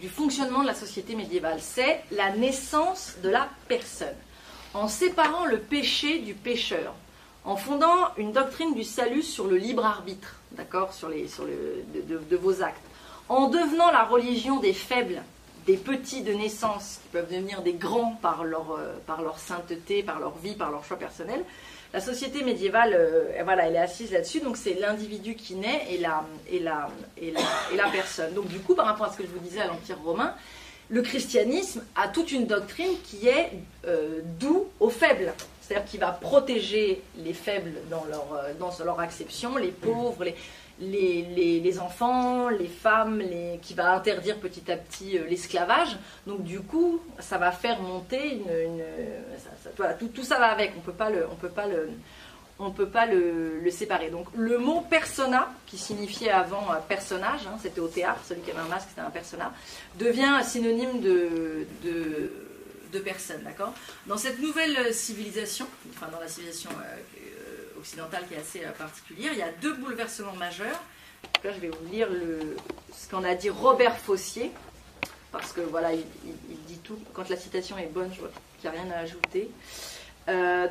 [0.00, 1.58] du fonctionnement de la société médiévale?
[1.60, 4.16] C'est la naissance de la personne,
[4.72, 6.94] en séparant le péché du pécheur
[7.48, 11.82] en fondant une doctrine du salut sur le libre arbitre, d'accord, sur, les, sur le,
[12.02, 12.76] de, vos actes,
[13.30, 15.22] en devenant la religion des faibles,
[15.66, 20.02] des petits de naissance, qui peuvent devenir des grands par leur, euh, par leur sainteté,
[20.02, 21.42] par leur vie, par leur choix personnel.
[21.94, 25.96] La société médiévale, euh, voilà, elle est assise là-dessus, donc c'est l'individu qui naît et
[25.96, 28.34] la, et, la, et, la, personne.
[28.34, 30.34] Donc du coup, par rapport à ce que je vous disais à l'Empire romain,
[30.90, 33.52] le christianisme a toute une doctrine qui est
[33.86, 35.32] euh, doux aux faibles
[35.68, 40.24] c'est-à-dire qu'il va protéger les faibles dans leur, euh, dans leur acception, les pauvres,
[40.80, 45.98] les, les, enfants, les femmes, les, qui va interdire petit à petit euh, l'esclavage.
[46.26, 48.82] Donc du coup, ça va faire monter une...
[49.76, 51.26] voilà, tout, tout, ça va avec, on peut pas le...
[51.30, 51.90] On peut pas le
[52.60, 54.10] on peut pas le, séparer.
[54.10, 58.58] Donc le mot persona, qui signifiait avant personnage, hein, c'était au théâtre, celui qui avait
[58.58, 59.52] un masque c'était un persona,
[59.96, 62.47] devient synonyme de
[62.92, 63.72] de personnes, d'accord?
[64.06, 68.70] Dans cette nouvelle civilisation, enfin dans la civilisation euh, euh, occidentale qui est assez euh,
[68.72, 70.82] particulière, il y a deux bouleversements majeurs.
[71.44, 72.08] Là, je vais vous lire
[72.92, 74.52] ce qu'en a dit Robert Fossier,
[75.32, 76.04] parce que voilà, il,
[76.66, 76.98] dit tout.
[77.12, 79.50] Quand la citation est bonne, je vois qu'il n'y a rien à ajouter.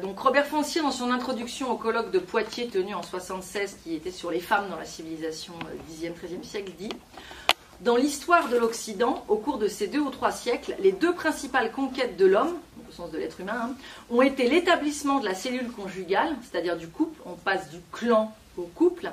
[0.01, 4.11] donc Robert Foncier, dans son introduction au colloque de Poitiers tenu en 76, qui était
[4.11, 5.53] sur les femmes dans la civilisation
[5.91, 6.93] 10e, 13e siècle, dit
[7.81, 11.71] dans l'histoire de l'Occident, au cours de ces deux ou trois siècles, les deux principales
[11.71, 12.57] conquêtes de l'homme,
[12.89, 13.75] au sens de l'être humain, hein,
[14.09, 18.63] ont été l'établissement de la cellule conjugale, c'est-à-dire du couple, on passe du clan au
[18.63, 19.11] couple,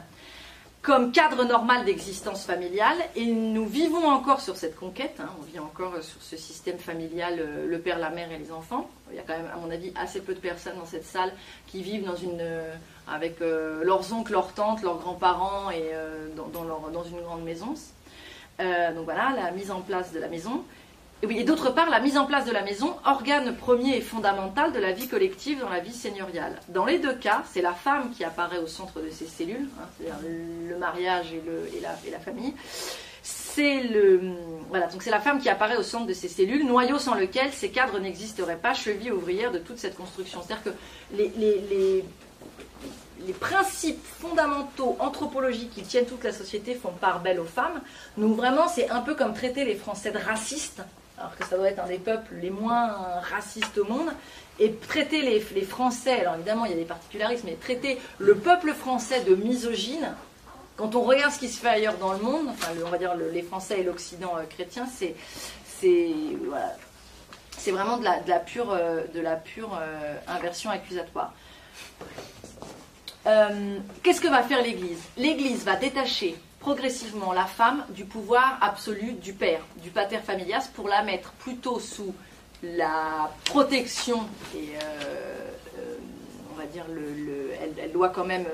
[0.85, 5.59] comme cadre normal d'existence familiale, et nous vivons encore sur cette conquête, hein, on vit
[5.59, 8.91] encore sur ce système familial, euh, le père, la mère et les enfants.
[9.11, 11.33] Il y a quand même, à mon avis, assez peu de personnes dans cette salle
[11.67, 12.75] qui vivent euh,
[13.09, 15.93] avec euh, leurs oncles, leurs tantes, leurs grands-parents et
[16.37, 17.75] dans une grande maison.
[18.61, 20.65] Euh, donc voilà, la mise en place de la maison.
[21.23, 24.01] Et, oui, et d'autre part, la mise en place de la maison, organe premier et
[24.01, 26.61] fondamental de la vie collective dans la vie seigneuriale.
[26.69, 29.87] Dans les deux cas, c'est la femme qui apparaît au centre de ces cellules, hein,
[29.97, 30.19] c'est-à-dire
[30.69, 32.55] le mariage et, la, famille
[33.27, 33.89] c'est
[34.69, 37.99] voilà la femme qui apparaît au centre de ces cellules, noyau sans lequel ces cadres
[37.99, 40.43] n'existeraient pas, cheville ouvrière de toute cette construction.
[40.43, 40.71] C'est-à-dire que
[41.17, 42.05] les
[43.33, 47.81] principes fondamentaux anthropologiques qui tiennent toute la société font part belle aux femmes.
[48.17, 50.83] Donc vraiment, c'est un peu comme traiter les Français de racistes,
[51.19, 52.89] alors que ça doit être un des peuples les moins
[53.23, 54.11] racistes au monde.
[54.59, 58.37] Et traiter les, les Français, alors évidemment il y a des particularismes, mais traiter le
[58.37, 60.15] peuple français de misogyne,
[60.77, 63.15] quand on regarde ce qui se fait ailleurs dans le monde, enfin on va dire
[63.15, 65.15] les Français et l'Occident euh, chrétien, c'est
[67.71, 71.33] vraiment de la, pure, euh, de la pure euh, inversion accusatoire.
[73.27, 75.01] Euh, qu'est-ce que va faire l'Église?
[75.17, 80.89] L'Église va détacher progressivement la femme du pouvoir absolu du père, du pater familias, pour
[80.89, 82.15] la mettre plutôt sous
[82.63, 84.71] la protection et
[86.55, 88.47] on va dire le, elle, doit quand même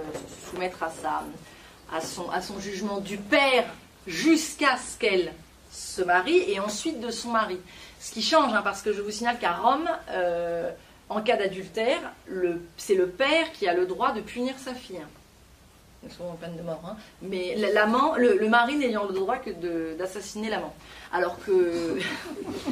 [0.51, 1.23] soumettre à, sa,
[1.93, 3.65] à, son, jugement du père
[4.07, 5.33] jusqu'à ce qu'elle
[5.71, 7.59] se marie et ensuite de son mari.
[8.01, 10.71] Ce qui change, hein, parce que je vous signale qu'à Rome, euh,
[11.11, 12.01] en cas d'adultère,
[12.77, 15.01] c'est le père qui a le droit de punir sa fille.
[16.05, 16.81] Ils sont en peine de mort.
[16.87, 16.97] Hein.
[17.21, 19.51] Mais l'amant, le, mari n'ayant le droit que
[19.97, 20.75] d'assassiner l'amant.
[21.13, 21.99] Alors que,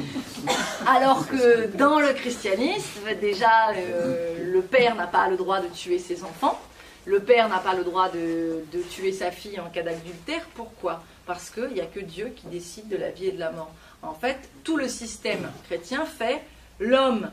[0.87, 5.99] alors que dans le christianisme, déjà, euh, le père n'a pas le droit de tuer
[5.99, 6.59] ses enfants.
[7.05, 10.47] Le père n'a pas le droit de, de tuer sa fille en cas d'adultère.
[10.55, 11.03] Pourquoi?
[11.27, 13.71] Parce qu'il n'y a que Dieu qui décide de la vie et de la mort.
[14.01, 16.41] En fait, tout le système chrétien fait
[16.79, 17.29] l'homme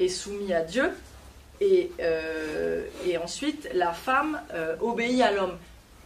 [0.00, 0.90] est soumis à Dieu
[1.60, 2.84] et, euh,
[3.22, 5.56] ensuite la femme euh, obéit à l'homme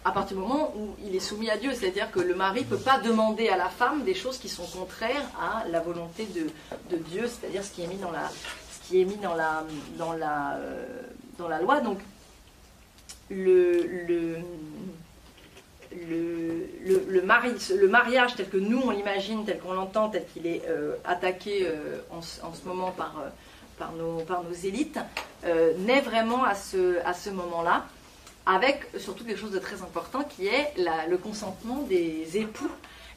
[0.05, 1.73] à partir du moment où il est soumis à Dieu.
[1.73, 4.67] C'est-à-dire que le mari ne peut pas demander à la femme des choses qui sont
[4.67, 9.01] contraires à la volonté de, Dieu, c'est-à-dire ce qui est mis dans la, ce qui
[9.01, 9.65] est mis dans la,
[9.97, 10.85] dans la, euh,
[11.39, 11.81] dans la loi.
[11.81, 11.99] Donc,
[13.31, 14.39] le, le
[16.09, 16.69] le,
[17.09, 17.23] le,
[17.89, 20.63] mariage tel que nous on l'imagine, tel qu'on l'entend, tel qu'il est
[21.05, 23.15] attaqué euh, en, ce moment par,
[23.79, 24.99] par, nos, par nos élites,
[25.79, 27.85] naît vraiment à ce, à ce moment-là,
[28.47, 32.71] avec surtout quelque chose de très important qui est le consentement des époux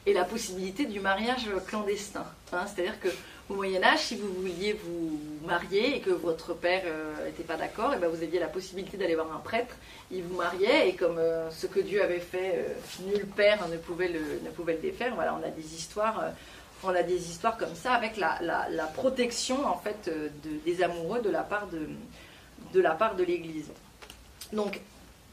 [0.05, 2.25] et la possibilité du mariage clandestin.
[2.51, 2.65] Hein.
[2.67, 3.07] C'est-à-dire que
[3.49, 6.83] au Moyen Âge, si vous vouliez vous marier et que votre père
[7.25, 9.75] n'était pas d'accord, eh ben vous aviez la possibilité d'aller voir un prêtre
[10.11, 13.77] il vous mariait et comme euh, ce que Dieu avait fait, euh, nul père ne
[13.77, 15.13] pouvait, le, ne pouvait le défaire.
[15.15, 16.29] Voilà, on a des histoires, euh,
[16.83, 18.37] on a des histoires comme ça avec la,
[18.93, 20.09] protection en fait
[20.65, 21.87] des amoureux de la part de,
[22.73, 23.71] de la part de l'Église.
[24.53, 24.79] Donc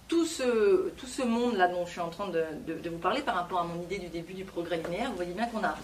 [0.09, 2.45] tout ce, tout ce monde-là dont je suis en train de,
[2.89, 5.47] vous parler par rapport à mon idée du début du progrès linéaire, vous voyez bien
[5.47, 5.77] qu'on a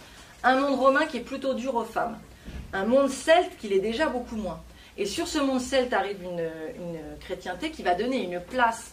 [0.42, 2.18] un monde romain qui est plutôt dur aux femmes,
[2.72, 4.60] un monde celte qui l'est déjà beaucoup moins.
[4.96, 6.48] Et sur ce monde celte arrive une,
[7.20, 8.92] chrétienté qui va donner une place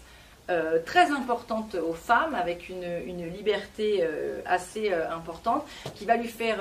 [0.50, 6.28] euh, très importante aux femmes, avec une, liberté euh, assez euh, importante, qui va lui
[6.28, 6.60] faire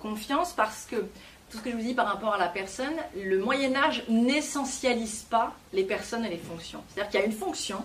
[0.00, 3.38] confiance parce que tout ce que je vous dis par rapport à la personne, le
[3.38, 6.82] Moyen Âge n'essentialise pas les personnes et les fonctions.
[6.88, 7.82] C'est-à-dire qu'il y a une fonction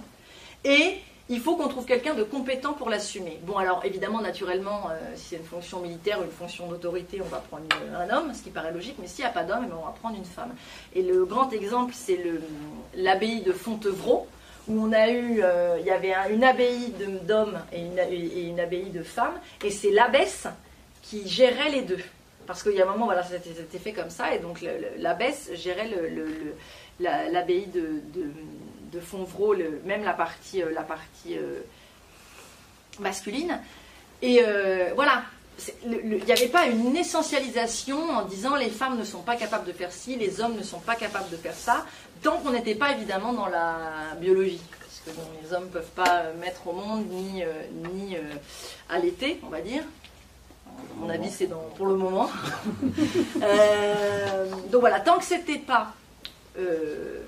[0.66, 3.40] et il faut qu'on trouve quelqu'un de compétent pour l'assumer.
[3.44, 7.28] Bon, alors évidemment, naturellement, euh, si c'est une fonction militaire ou une fonction d'autorité, on
[7.28, 7.64] va prendre
[7.96, 9.86] un homme, ce qui paraît logique, mais s'il n'y a pas d'homme, eh ben, on
[9.86, 10.54] va prendre une femme.
[10.94, 12.20] Et le grand exemple, c'est
[12.96, 14.28] l'abbaye de Fontevraud,
[14.68, 18.60] où on a eu, euh, il y avait une abbaye d'hommes et une, et une
[18.60, 20.48] abbaye de femmes, et c'est l'abbesse
[21.02, 22.00] qui gérait les deux.
[22.46, 24.60] Parce qu'il y a un moment, voilà, c'était fait comme ça, et donc
[24.98, 25.90] l'abbesse gérait
[27.00, 28.02] l'abbaye de
[28.94, 31.62] de même la partie, euh, la partie euh,
[33.00, 33.60] masculine.
[34.22, 34.42] Et
[34.96, 35.24] voilà,
[35.86, 39.72] il n'y avait pas une essentialisation en disant les femmes ne sont pas capables de
[39.72, 41.86] faire ci, les hommes ne sont pas capables de faire ça,
[42.22, 44.62] tant qu'on n'était pas évidemment dans la biologie.
[44.80, 47.44] Parce que les hommes ne peuvent pas mettre au monde ni,
[47.94, 48.18] ni
[48.90, 49.84] allaiter, on va dire.
[50.98, 52.30] Mon avis, c'est pour le moment.
[54.72, 55.94] donc voilà, tant que c'était pas
[56.58, 57.22] euh,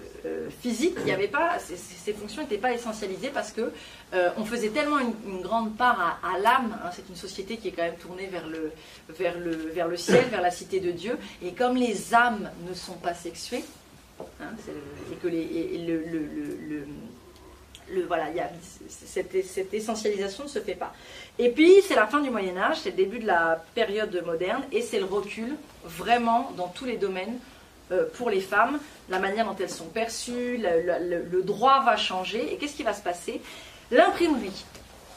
[0.61, 3.71] physique, il y avait pas, ces, fonctions n'étaient pas essentialisées parce que
[4.13, 6.77] euh, on faisait tellement une, grande part à, l'âme.
[6.83, 8.71] Hein, c'est une société qui est quand même tournée vers le,
[9.09, 11.17] vers, le, vers le ciel, vers la cité de Dieu.
[11.43, 13.63] Et comme les âmes ne sont pas sexuées,
[15.21, 16.85] que le,
[18.07, 18.27] voilà,
[18.89, 20.93] cette, cette, essentialisation ne se fait pas.
[21.37, 24.63] Et puis, c'est la fin du Moyen Âge, c'est le début de la période moderne,
[24.71, 27.54] et c'est le recul, vraiment, dans tous les domaines, euh,
[28.13, 32.53] pour les femmes, la manière dont elles sont perçues, le, droit va changer.
[32.53, 33.41] Et qu'est-ce qui va se passer?
[33.91, 34.65] L'imprimerie,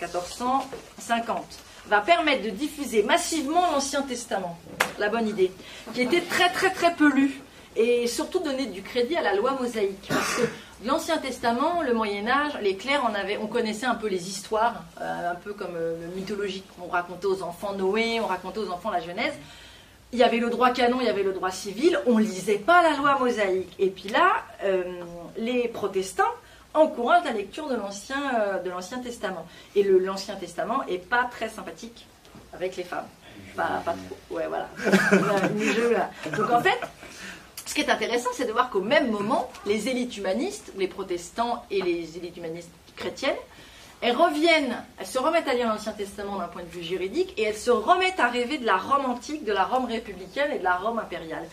[0.00, 1.44] 1450,
[1.86, 4.58] va permettre de diffuser massivement l'Ancien Testament,
[4.98, 5.50] la bonne idée,
[5.94, 7.40] qui était très très très peu lu,
[7.76, 10.06] et surtout donner du crédit à la loi mosaïque.
[10.08, 10.42] Parce que
[10.84, 14.84] l'Ancien Testament, le Moyen Âge, les clercs, on, avait, on connaissait un peu les histoires,
[15.00, 16.66] euh, un peu comme euh, le mythologique.
[16.82, 19.34] On racontait aux enfants Noé, on racontait aux enfants la Genèse
[20.12, 22.82] il y avait le droit canon, il y avait le droit civil, on lisait pas
[22.82, 23.74] la loi mosaïque.
[23.78, 24.82] Et puis là, euh,
[25.36, 26.32] les protestants
[26.74, 29.46] encourage la lecture de l'Ancien l'Ancien Testament.
[29.74, 32.06] Et l'Ancien Testament est pas très sympathique
[32.52, 33.06] avec les femmes.
[33.56, 34.36] Pas, pas trop.
[34.36, 34.68] Ouais, voilà.
[36.36, 36.78] Donc en fait,
[37.66, 41.64] ce qui est intéressant, c'est de voir qu'au même moment, les élites humanistes, les protestants
[41.70, 43.36] et les élites humanistes chrétiennes,
[44.00, 47.42] elles reviennent, elles se remettent à lire l'Ancien Testament d'un point de vue juridique et
[47.42, 50.64] elles se remettent à rêver de la Rome antique, de la Rome républicaine et de
[50.64, 51.46] la Rome impériale.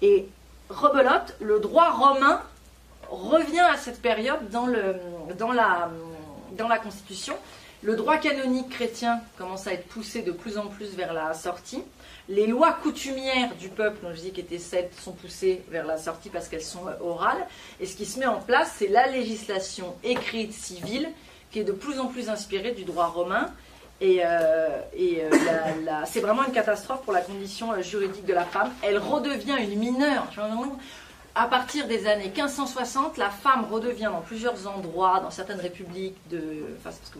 [0.00, 0.28] Et
[0.68, 2.42] rebelote, le droit romain
[3.08, 4.96] revient à cette période dans, le,
[5.38, 5.90] dans, la,
[6.56, 7.34] dans la Constitution.
[7.84, 11.82] Le droit canonique chrétien commence à être poussé de plus en plus vers la sortie.
[12.28, 16.30] Les lois coutumières du peuple, dont je dis qu'étaient sept, sont poussées vers la sortie
[16.30, 17.46] parce qu'elles sont orales.
[17.80, 21.08] Et ce qui se met en place, c'est la législation écrite civile
[21.52, 23.50] qui est de plus en plus inspirée du droit romain.
[24.00, 25.30] Et, euh, euh,
[26.06, 28.72] c'est vraiment une catastrophe pour la condition euh, juridique de la femme.
[28.82, 30.26] Elle redevient une mineure.
[31.34, 36.42] À partir des années 1560, la femme redevient dans plusieurs endroits, dans certaines républiques de.
[36.82, 37.18] Parce que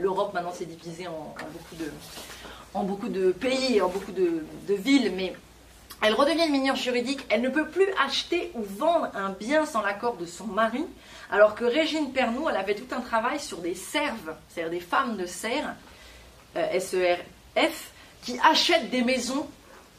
[0.00, 1.90] l'Europe maintenant s'est divisée en, beaucoup de,
[2.74, 5.32] en beaucoup de pays, en beaucoup de villes, mais
[6.02, 7.20] elle redevient une mineure juridique.
[7.30, 10.84] Elle ne peut plus acheter ou vendre un bien sans l'accord de son mari.
[11.30, 15.16] Alors que Régine Pernoud, elle avait tout un travail sur des serves, c'est-à-dire des femmes
[15.16, 15.74] de serre,
[16.56, 17.90] euh, S-E-R-F,
[18.22, 19.46] qui achètent des maisons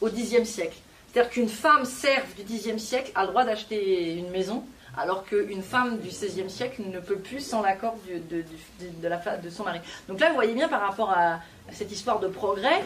[0.02, 0.78] au Xe siècle.
[1.12, 4.64] C'est-à-dire qu'une femme serve du Xe siècle a le droit d'acheter une maison,
[4.98, 9.80] alors qu'une femme du XVIe siècle ne peut plus sans l'accord de, de, son mari.
[10.08, 11.40] Donc là, vous voyez bien par rapport à
[11.72, 12.84] cette histoire de progrès,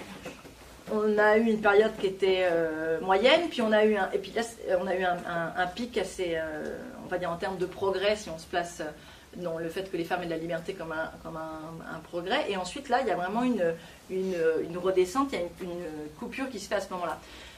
[0.91, 4.17] on a eu une période qui était euh, moyenne, puis on a eu un, et
[4.17, 4.33] puis
[4.77, 6.77] on a eu un, pic assez, euh,
[7.12, 8.89] va dire en termes de progrès, si on se place euh,
[9.36, 12.45] dans le fait que les femmes aient de la liberté comme un, comme un, progrès.
[12.49, 13.74] Et ensuite, là, il y a vraiment une,
[14.09, 17.18] une, redescente, il y a une, coupure qui se fait à ce moment-là.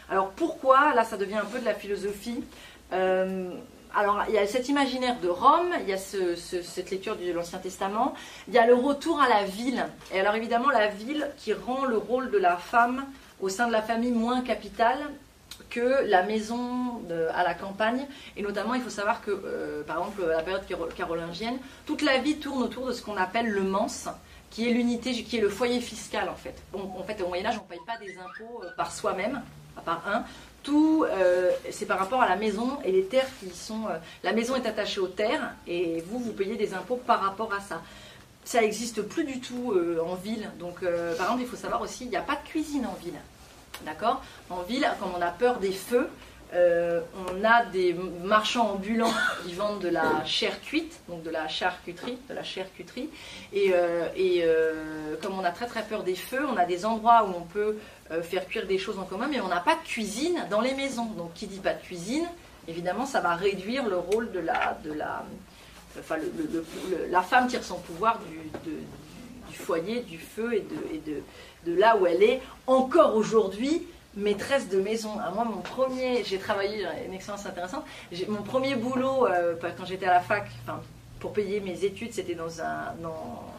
[0.10, 0.94] Alors pourquoi?
[0.94, 2.44] Là, ça devient un peu de la philosophie.
[2.92, 7.58] alors, il y a cet imaginaire de Rome, il y a cette lecture de l'Ancien
[7.58, 8.14] Testament,
[8.48, 9.84] il y a le retour à la ville.
[10.14, 13.04] Et alors, évidemment, la ville qui rend le rôle de la femme
[13.42, 15.00] au sein de la famille moins capitale
[15.74, 17.02] que la maison
[17.34, 18.06] à la campagne.
[18.38, 20.66] Et notamment, il faut savoir que, euh, par exemple, la période
[20.96, 24.08] carolingienne, toute la vie tourne autour de ce qu'on appelle le mens,
[24.52, 26.56] qui est l'unité, qui est le foyer fiscal en fait.
[26.72, 29.42] Bon, en fait, au Moyen Âge, on ne paye pas des impôts euh, par soi-même,
[29.76, 30.24] à part un.
[30.62, 33.82] Tout, euh, c'est par rapport à la maison et les terres qui sont.
[34.24, 37.60] la maison est attachée aux terres et vous, vous payez des impôts par rapport à
[37.60, 37.82] ça
[38.46, 39.74] ça n'existe plus du tout
[40.06, 40.52] en ville.
[40.60, 43.18] Donc, par exemple, il faut savoir aussi, il n'y a pas de cuisine en ville.
[43.86, 46.10] D'accord En ville, comme on a peur des feux,
[46.54, 49.14] euh, on a des marchands ambulants
[49.44, 53.10] qui vendent de la chair cuite, donc de la charcuterie, de la charcuterie.
[53.54, 57.26] Et, euh, euh, comme on a très très peur des feux, on a des endroits
[57.26, 57.78] où on peut
[58.22, 61.06] faire cuire des choses en commun, mais on n'a pas de cuisine dans les maisons.
[61.18, 62.28] Donc qui dit pas de cuisine,
[62.68, 65.26] évidemment, ça va réduire le rôle de la, de la,
[67.10, 68.52] la femme tire son pouvoir du,
[69.54, 71.02] du foyer, du feu et
[71.66, 73.84] de, là où elle est encore aujourd'hui
[74.16, 75.20] maîtresse de maison.
[75.20, 77.84] À moi, mon premier, j'ai travaillé, une expérience intéressante.
[78.28, 80.50] Mon premier boulot euh, quand j'étais à la fac,
[81.20, 82.94] pour payer mes études, c'était dans un,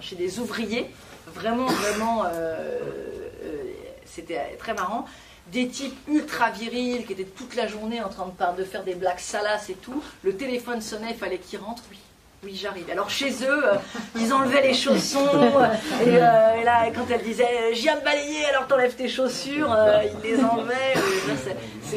[0.00, 0.90] chez des ouvriers.
[1.28, 3.62] Vraiment, vraiment, euh, euh,
[4.04, 5.06] c'était très marrant.
[5.52, 8.94] Des types ultra virils qui étaient toute la journée en train de, de faire des
[8.94, 10.02] blagues salaces et tout.
[10.22, 11.82] Le téléphone sonnait, il fallait qu'ils rentrent.
[11.90, 11.98] Oui,
[12.44, 12.88] oui, j'arrive.
[12.90, 13.76] Alors chez eux, euh,
[14.16, 15.26] ils enlevaient les chaussons.
[15.34, 15.66] Euh,
[16.02, 19.74] euh, et, là, quand elle disait J'y viens me balayer, alors t'enlèves tes chaussures,
[20.04, 20.94] ils les enlevaient.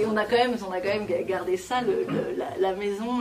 [0.05, 1.81] on, a quand même, on a quand même gardé ça.
[2.59, 3.19] la, maison,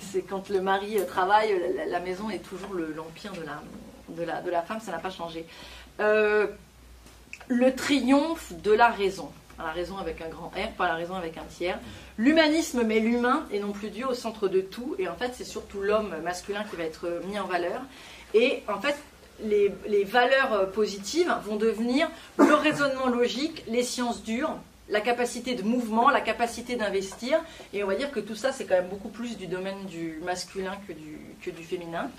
[0.00, 1.54] c'est quand le mari travaille,
[1.88, 3.62] la, maison est toujours l'empire de la,
[4.08, 5.46] de, la, de la femme, ça n'a pas changé.
[5.98, 11.36] le triomphe de la raison la raison avec un grand R, pas la raison avec
[11.36, 11.78] un tiers.
[12.18, 14.96] L'humanisme met l'humain et non plus Dieu au centre de tout.
[14.98, 17.80] Et en fait, c'est surtout l'homme masculin qui va être mis en valeur.
[18.34, 18.96] Et en fait,
[19.44, 24.56] les, les, valeurs positives vont devenir le raisonnement logique, les sciences dures,
[24.88, 27.40] la capacité de mouvement, la capacité d'investir.
[27.72, 30.20] Et on va dire que tout ça, c'est quand même beaucoup plus du domaine du
[30.22, 32.10] masculin que du, que du féminin.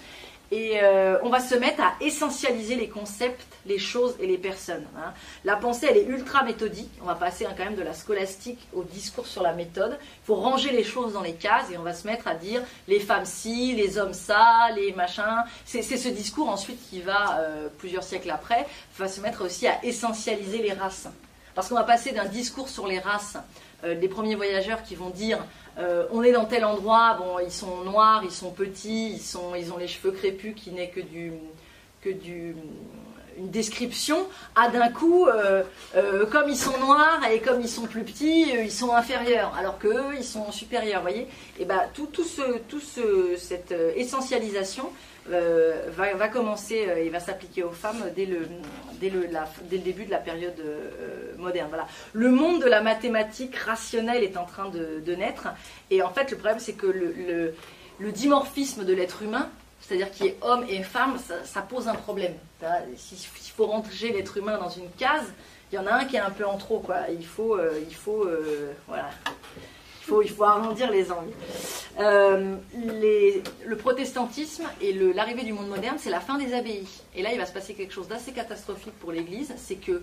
[0.54, 4.86] Et euh, on va se mettre à essentialiser les concepts, les choses et les personnes.
[4.96, 5.12] Hein.
[5.46, 6.92] La pensée, elle est ultra méthodique.
[7.02, 9.98] On va passer hein, quand même de la scolastique au discours sur la méthode.
[10.00, 12.62] Il faut ranger les choses dans les cases et on va se mettre à dire
[12.88, 15.44] les femmes ci, les hommes ça, les machins.
[15.66, 18.68] C'est ce discours ensuite qui va, euh, plusieurs siècles après,
[19.00, 21.08] va se mettre aussi à essentialiser les races.
[21.56, 23.38] Parce qu'on va passer d'un discours sur les races
[23.84, 25.40] euh, des premiers voyageurs qui vont dire
[25.80, 29.56] euh, on est dans tel endroit, bon, ils sont noirs, ils sont petits, ils, sont,
[29.56, 31.34] ils ont les cheveux crépus qui n'est que du,
[32.02, 32.56] que du,
[33.40, 35.64] une description, a d'un coup, euh,
[35.96, 39.80] euh, comme ils sont noirs et comme ils sont plus petits, ils sont inférieurs, alors
[39.80, 41.28] qu'eux, ils sont supérieurs, voyez.
[41.60, 44.92] Et bien, tout, tout, ce, tout ce, cette essentialisation
[45.28, 48.48] va, va, commencer et va s'appliquer aux femmes dès le,
[49.00, 49.28] dès le,
[49.70, 50.62] dès le début de la période
[51.38, 51.70] moderne.
[51.70, 51.88] Voilà.
[52.14, 55.48] Le monde de la mathématique rationnelle est en train de, naître,
[55.92, 59.50] et en fait, le problème, c'est que le, dimorphisme de l'être humain
[59.86, 62.34] c'est-à-dire qu'il y ait homme et femme, ça, pose un problème.
[62.96, 63.18] S'il
[63.54, 65.34] faut rentrer l'être humain dans une case,
[65.74, 66.84] il y en a un qui est un peu en trop.
[67.10, 69.10] Il faut, euh, il faut, euh, voilà.
[70.04, 71.32] Il faut, il faut arrondir les angles.
[72.00, 72.58] Euh,
[73.66, 76.88] le protestantisme et l'arrivée du monde moderne, c'est la fin des abbayes.
[77.16, 80.02] Et là, il va se passer quelque chose d'assez catastrophique pour l'Église, c'est que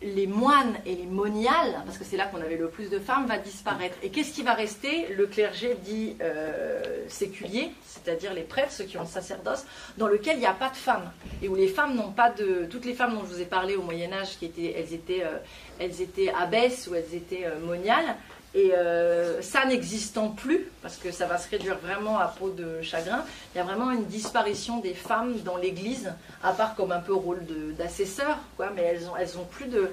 [0.00, 3.26] les moines et les moniales, parce que c'est là qu'on avait le plus de femmes,
[3.26, 3.96] va disparaître.
[4.02, 5.08] Et qu'est-ce qui va rester?
[5.14, 9.64] Le clergé dit euh, séculier, c'est-à-dire les prêtres, ceux qui ont le sacerdoce,
[9.96, 11.10] dans lequel il n'y a pas de femmes.
[11.42, 12.66] Et où les femmes n'ont pas de...
[12.70, 15.38] Toutes les femmes dont je vous ai parlé au Moyen-Âge, qui étaient, elles étaient, euh,
[15.80, 18.14] elles étaient abbesses ou elles étaient euh, moniales,
[18.54, 22.80] et euh, ça n'existant plus, parce que ça va se réduire vraiment à peau de
[22.80, 23.22] chagrin,
[23.54, 27.12] il y a vraiment une disparition des femmes dans l'Église, à part comme un peu
[27.12, 27.40] rôle
[27.76, 28.38] d'assesseur,
[28.74, 29.90] mais elles ont, elles ont plus de,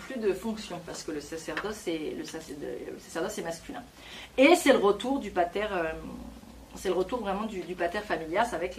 [0.00, 3.82] plus de fonction parce que le sacerdoce est, le, sacerdoce est masculin.
[4.36, 5.84] Et c'est le retour du pater, euh,
[6.74, 8.76] c'est le retour vraiment du, du familias avec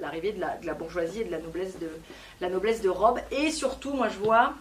[0.00, 1.90] l'arrivée de, la, bourgeoisie et de la noblesse de,
[2.40, 3.20] la noblesse de robe.
[3.30, 4.54] Et surtout, moi je vois,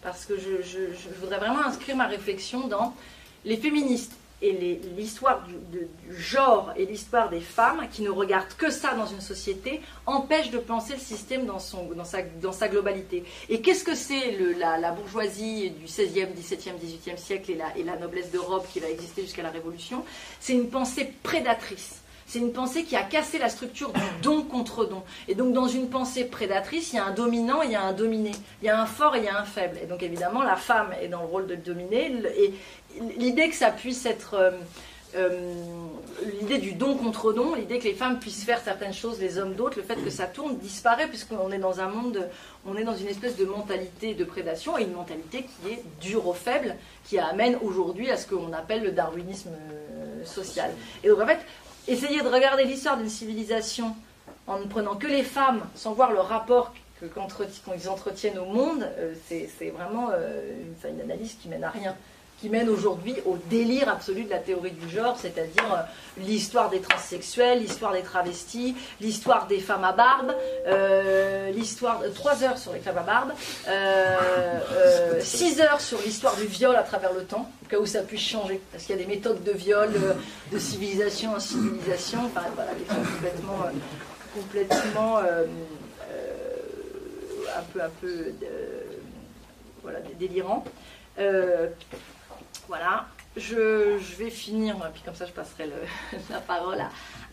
[0.00, 2.94] parce que je, je voudrais vraiment inscrire ma réflexion dans
[3.44, 4.12] les féministes
[4.42, 9.20] et l'histoire du, genre et l'histoire des femmes qui ne regardent que ça dans une
[9.20, 13.22] société empêchent de penser le système dans, son, dans, sa, dans sa globalité.
[13.48, 17.84] Et qu'est-ce que c'est la, la, bourgeoisie du 16e, 17e, 18e siècle et la, et
[17.84, 20.04] la noblesse d'Europe qui va exister jusqu'à la Révolution?
[20.40, 24.86] C'est une pensée prédatrice c'est une pensée qui a cassé la structure du don contre
[24.86, 25.02] don.
[25.28, 27.92] Et donc, dans une pensée prédatrice, il y a un dominant il y a un
[27.92, 28.30] dominé.
[28.62, 29.76] Il y a un fort et il y a un faible.
[29.82, 32.10] Et donc, évidemment, la femme est dans le rôle de dominer.
[32.38, 32.54] Et
[33.16, 34.34] l'idée que ça puisse être.
[34.34, 34.50] Euh,
[35.14, 35.52] euh,
[36.40, 39.52] l'idée du don contre don, l'idée que les femmes puissent faire certaines choses, les hommes
[39.52, 42.30] d'autres, le fait que ça tourne disparaît puisqu'on est dans un monde,
[42.66, 46.26] on est dans une espèce de mentalité de prédation et une mentalité qui est dure
[46.26, 50.70] aux faibles, qui amène aujourd'hui à ce qu'on appelle le darwinisme euh, social.
[51.04, 51.40] Et donc en fait,
[51.88, 53.94] essayer de regarder l'histoire d'une civilisation
[54.46, 58.88] en ne prenant que les femmes, sans voir le rapport qu'ils entretiennent au monde,
[59.28, 60.08] c'est vraiment
[60.88, 61.96] une, analyse qui mène à rien
[62.42, 65.76] qui mène aujourd'hui au délire absolu de la théorie du genre, c'est-à-dire euh,
[66.24, 70.34] l'histoire des transsexuels, l'histoire des travestis, l'histoire des femmes à barbe,
[70.66, 76.34] euh, l'histoire de 3 heures sur les femmes à barbe, 6 euh, heures sur l'histoire
[76.34, 78.98] du viol à travers le temps, au cas où ça puisse changer, parce qu'il y
[78.98, 79.92] a des méthodes de viol,
[80.50, 83.58] de civilisation en civilisation, voilà, des choses complètement,
[84.34, 85.44] complètement un
[87.72, 88.32] peu, un peu
[89.84, 90.00] voilà.
[92.68, 93.06] Voilà,
[93.36, 95.68] je, vais finir, puis comme ça je passerai
[96.30, 96.78] la parole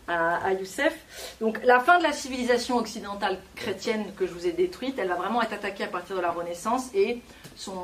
[0.08, 0.98] à, Youssef.
[1.40, 5.14] Donc la fin de la civilisation occidentale chrétienne que je vous ai détruite, elle va
[5.14, 7.22] vraiment être attaquée à partir de la Renaissance et
[7.54, 7.74] son,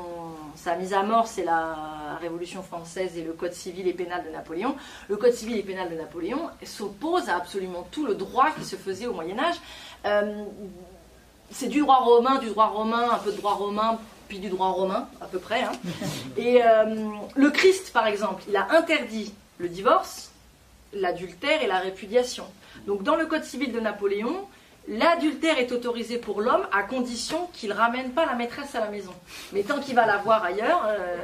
[0.55, 4.29] sa mise à mort, c'est la Révolution française et le Code civil et pénal de
[4.29, 4.75] Napoléon.
[5.07, 8.75] Le Code civil et pénal de Napoléon s'oppose à absolument tout le droit qui se
[8.75, 9.55] faisait au Moyen Âge.
[10.05, 10.43] Euh,
[11.49, 14.69] c'est du droit romain, du droit romain, un peu de droit romain puis du droit
[14.69, 15.63] romain, à peu près.
[15.63, 15.71] Hein.
[16.37, 20.31] Et euh, le Christ, par exemple, il a interdit le divorce,
[20.93, 22.45] l'adultère et la répudiation.
[22.85, 24.47] Donc dans le Code civil de Napoléon,
[24.87, 28.89] l'adultère est autorisé pour l'homme à condition qu'il ne ramène pas la maîtresse à la
[28.89, 29.13] maison.
[29.53, 31.17] Mais tant qu'il va la voir ailleurs, euh,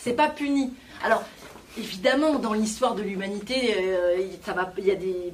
[0.00, 0.72] c'est pas puni.
[1.04, 1.22] Alors,
[1.78, 4.18] évidemment, dans l'histoire de l'humanité, euh,
[4.78, 5.32] il y a des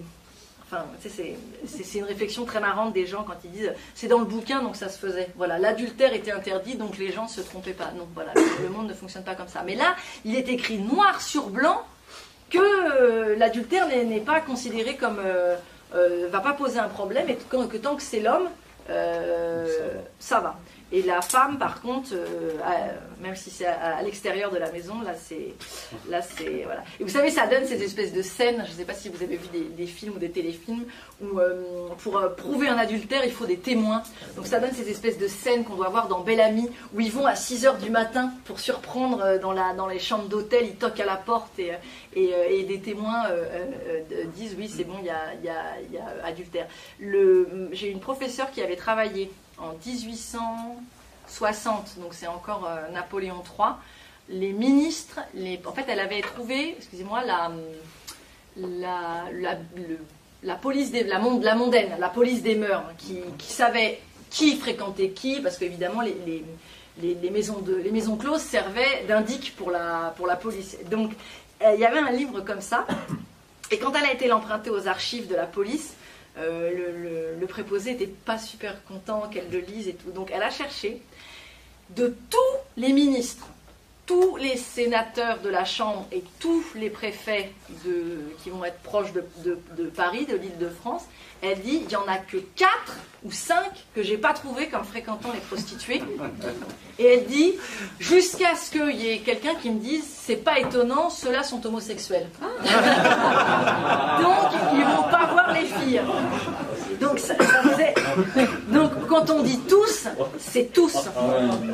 [1.01, 4.77] c'est une réflexion très marrante des gens quand ils disent c'est dans le bouquin donc
[4.77, 5.29] ça se faisait.
[5.37, 7.91] Voilà, l'adultère était interdit donc les gens ne se trompaient pas.
[7.97, 9.63] Donc voilà, le monde ne fonctionne pas comme ça.
[9.65, 11.83] Mais là, il est écrit noir sur blanc
[12.51, 15.19] que euh, l'adultère n'est pas considéré comme.
[15.25, 15.57] Euh,
[15.95, 18.49] euh, va pas poser un problème et que, que tant que c'est l'homme,
[20.19, 20.57] ça va.
[20.95, 22.53] Et la femme, par contre, euh,
[23.21, 25.53] même si c'est à, l'extérieur de la maison, là, c'est,
[26.09, 26.85] là, c'est, voilà.
[27.01, 28.63] Et vous savez, ça donne ces espèces de scènes.
[28.65, 30.85] Je ne sais pas si vous avez vu des, films ou des téléfilms
[31.21, 34.05] où, euh, pour euh, prouver un adultère, il faut des témoins.
[34.37, 37.11] Donc, ça donne ces espèces de scènes qu'on doit voir dans Belle Amie, où ils
[37.11, 40.65] vont à 6 heures du matin pour surprendre dans, la, dans les chambres d'hôtel.
[40.65, 41.73] Ils toquent à la porte et,
[42.15, 43.25] et, des témoins
[44.37, 46.69] disent oui, c'est bon, il y a, y, a, y a adultère.
[47.01, 49.29] J'ai une professeure qui avait travaillé
[49.59, 53.75] en 1860, donc c'est encore euh, Napoléon III,
[54.29, 57.53] les ministres, les, en fait, elle avait trouvé, excusez-moi, la,
[58.57, 59.25] la,
[60.43, 64.01] la, police des, la, la, mondaine, la police des mœurs, qui, savait
[64.31, 66.45] qui fréquentait qui, parce qu'évidemment, les,
[67.03, 70.77] les, maisons de, les maisons closes servaient d'indic pour la, pour la police.
[70.91, 71.13] Donc,
[71.61, 72.87] il y avait un livre comme ça.
[73.71, 75.95] Et quand elle a été l'emprunter aux archives de la police,
[76.37, 80.11] le, le, préposé n'était pas super content qu'elle le lise et tout.
[80.11, 81.01] Donc elle a cherché
[81.91, 83.49] de tous les ministres,
[84.07, 87.53] tous les sénateurs de la Chambre et tous les préfets
[87.85, 91.05] de, qui vont être proches de, de Paris, de l'île de France,
[91.43, 92.71] elle dit il n'y en a que 4
[93.25, 93.57] ou 5
[93.95, 96.03] que j'ai pas trouvé comme fréquentant les prostituées.
[96.99, 97.55] Et elle dit
[97.99, 102.29] jusqu'à ce qu'il y ait quelqu'un qui me dise c'est pas étonnant, ceux-là sont homosexuels.
[102.41, 102.51] Donc
[104.75, 106.01] ils vont pas voir les filles.
[107.01, 107.35] Donc, ça,
[108.75, 110.09] Donc quand on dit tous,
[110.39, 110.97] c'est tous.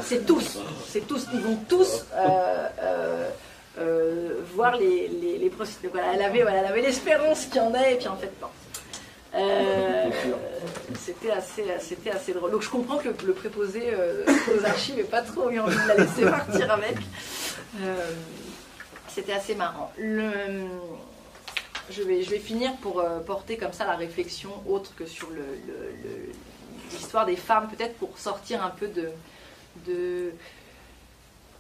[0.03, 0.59] C'est tous.
[0.87, 1.27] C'est tous.
[1.33, 2.05] Ils vont tous.
[2.15, 3.31] Euh, euh,
[3.79, 5.51] euh, voir les, les.
[5.91, 8.49] Voilà, elle avait, voilà, l'espérance qu'il y en ait, et puis en fait, non.
[10.99, 12.51] C'était assez, c'était assez drôle.
[12.51, 13.93] Donc je comprends que le, préposé
[14.27, 16.97] aux archives n'ait pas trop eu envie de la laisser partir avec.
[19.09, 19.93] C'était assez marrant.
[19.99, 20.31] Le,
[21.91, 25.29] je, vais, je vais finir pour porter comme ça la réflexion autre que sur
[26.93, 29.11] l'histoire des femmes, peut-être pour sortir un peu de,
[29.87, 30.33] de...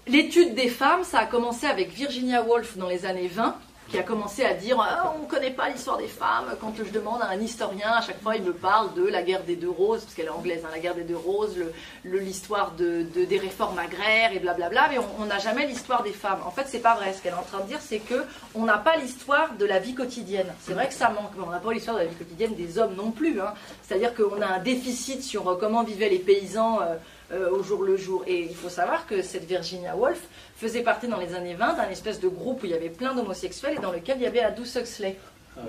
[0.06, 3.56] L'étude des femmes, ça a commencé avec Virginia Woolf dans les années 20
[3.90, 6.56] qui a commencé à dire ah, on ne connaît pas l'histoire des femmes.
[6.60, 9.42] Quand je demande à un historien, à chaque fois il me parle de la guerre
[9.42, 11.56] des deux roses, parce qu'elle est anglaise, hein, la guerre des deux roses,
[12.04, 16.40] l'histoire de, des réformes agraires et blablabla, mais on n'a jamais l'histoire des femmes.
[16.46, 17.12] En fait, c'est pas vrai.
[17.12, 18.24] Ce qu'elle est en train de dire, c'est que
[18.54, 20.52] on n'a pas l'histoire de la vie quotidienne.
[20.60, 22.78] C'est vrai que ça manque, mais on n'a pas l'histoire de la vie quotidienne des
[22.78, 23.40] hommes non plus.
[23.40, 23.54] Hein.
[23.82, 26.80] C'est-à-dire qu'on a un déficit sur euh, comment vivaient les paysans.
[26.80, 26.94] Euh,
[27.32, 28.24] euh, au jour le jour.
[28.26, 30.20] Et il faut savoir que cette Virginia Woolf
[30.56, 33.14] faisait partie dans les années 20 d'un espèce de groupe où il y avait plein
[33.14, 35.16] d'homosexuels et dans lequel il y avait Aldous Huxley.
[35.56, 35.60] Ah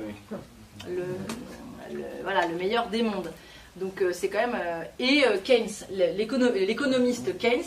[0.87, 1.03] le,
[2.23, 3.31] voilà, le meilleur des mondes.
[3.75, 4.59] Donc euh, c'est quand même...
[4.59, 7.61] Euh, et Keynes, l'économiste Keynes,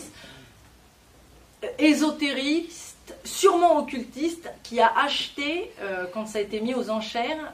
[1.79, 5.71] ésotériste, sûrement occultiste, qui a acheté,
[6.13, 7.53] quand ça a été mis aux enchères,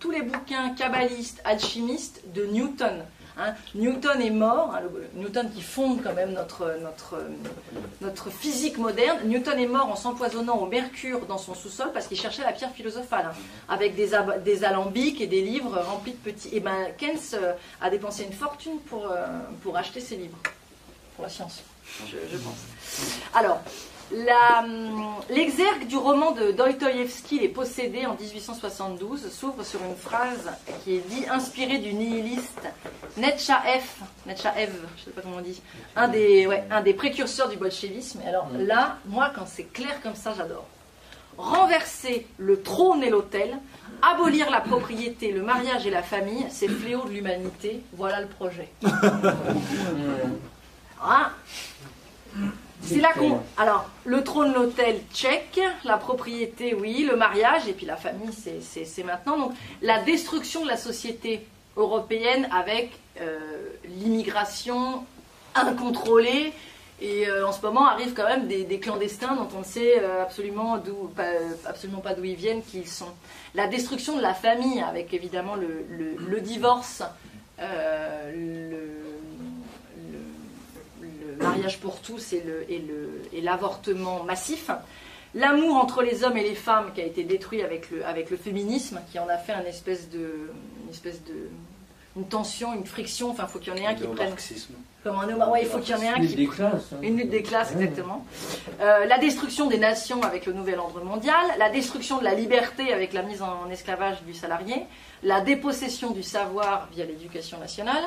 [0.00, 3.04] tous les bouquins kabbalistes, alchimistes de Newton.
[3.36, 3.54] Hein.
[3.74, 4.82] Newton est mort, hein,
[5.14, 9.18] Newton qui fonde quand même notre, physique moderne.
[9.24, 12.70] Newton est mort en s'empoisonnant au mercure dans son sous-sol parce qu'il cherchait la pierre
[12.70, 13.36] philosophale, hein,
[13.68, 16.50] avec des, alambics et des livres remplis de petits.
[16.52, 20.38] Et ben Keynes euh, a dépensé une fortune pour, euh, acheter ces livres,
[21.16, 21.62] pour la science,
[22.06, 22.58] je, je pense.
[23.34, 23.60] Alors,
[24.12, 30.50] L'exergue du roman de Dostoïevski, Les Possédés, en 1872, s'ouvre sur une phrase
[30.84, 32.68] qui est dit inspirée du nihiliste
[33.16, 33.84] Nechaev,
[34.26, 35.60] Nechaev, je ne sais pas comment on dit,
[35.96, 38.20] un des, un des précurseurs du bolchevisme.
[38.24, 40.66] Et alors là, moi, quand c'est clair comme ça, j'adore.
[41.36, 43.58] Renverser le trône et l'autel,
[44.02, 47.82] abolir la propriété, le mariage et la famille, c'est le fléau de l'humanité.
[47.94, 48.68] Voilà le projet.
[51.02, 51.30] ah
[52.86, 53.40] c'est là qu'on.
[53.56, 55.60] Alors, le trône, l'hôtel, check.
[55.84, 57.06] La propriété, oui.
[57.08, 59.38] Le mariage, et puis la famille, c'est maintenant.
[59.38, 63.38] Donc, la destruction de la société européenne avec euh,
[63.84, 65.04] l'immigration
[65.54, 66.52] incontrôlée.
[67.00, 70.22] Et euh, en ce moment arrivent quand même des, clandestins dont on ne sait euh,
[70.22, 70.80] absolument,
[71.14, 71.24] pas,
[71.66, 73.12] absolument pas d'où ils viennent, qui ils sont.
[73.54, 75.84] La destruction de la famille, avec évidemment le,
[76.16, 77.02] le divorce,
[77.58, 78.83] le
[81.36, 84.70] mariage pour tous et l'avortement massif.
[85.34, 88.36] L'amour entre les hommes et les femmes qui a été détruit avec le, avec le
[88.36, 90.50] féminisme, qui en a fait une espèce de,
[90.84, 91.48] une espèce de
[92.16, 93.30] une tension, une friction.
[93.30, 94.34] Enfin, il faut qu'il y en ait un qui prenne.
[95.02, 96.48] Comme un ouais, il faut qu'il y en ait un qui.
[96.60, 96.70] Hein.
[97.02, 98.24] Une lutte des classes, exactement.
[98.80, 102.92] Euh, la destruction des nations avec le nouvel ordre mondial, la destruction de la liberté
[102.92, 104.86] avec la mise en esclavage du salarié,
[105.22, 108.04] la dépossession du savoir via l'éducation nationale,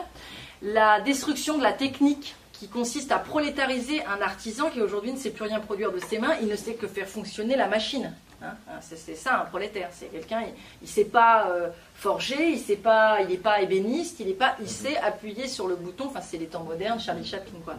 [0.62, 5.30] la destruction de la technique qui consiste à prolétariser un artisan qui aujourd'hui ne sait
[5.30, 8.14] plus rien produire de ses mains, il ne sait que faire fonctionner la machine.
[8.42, 8.54] Hein.
[8.70, 10.42] Hein, c'est ça un prolétaire, c'est quelqu'un,
[10.82, 14.34] il ne sait pas euh, forger, il sait pas, il n'est pas ébéniste, il, est
[14.34, 17.76] pas, il sait appuyer sur le bouton, enfin c'est les temps modernes, Charlie Chaplin quoi.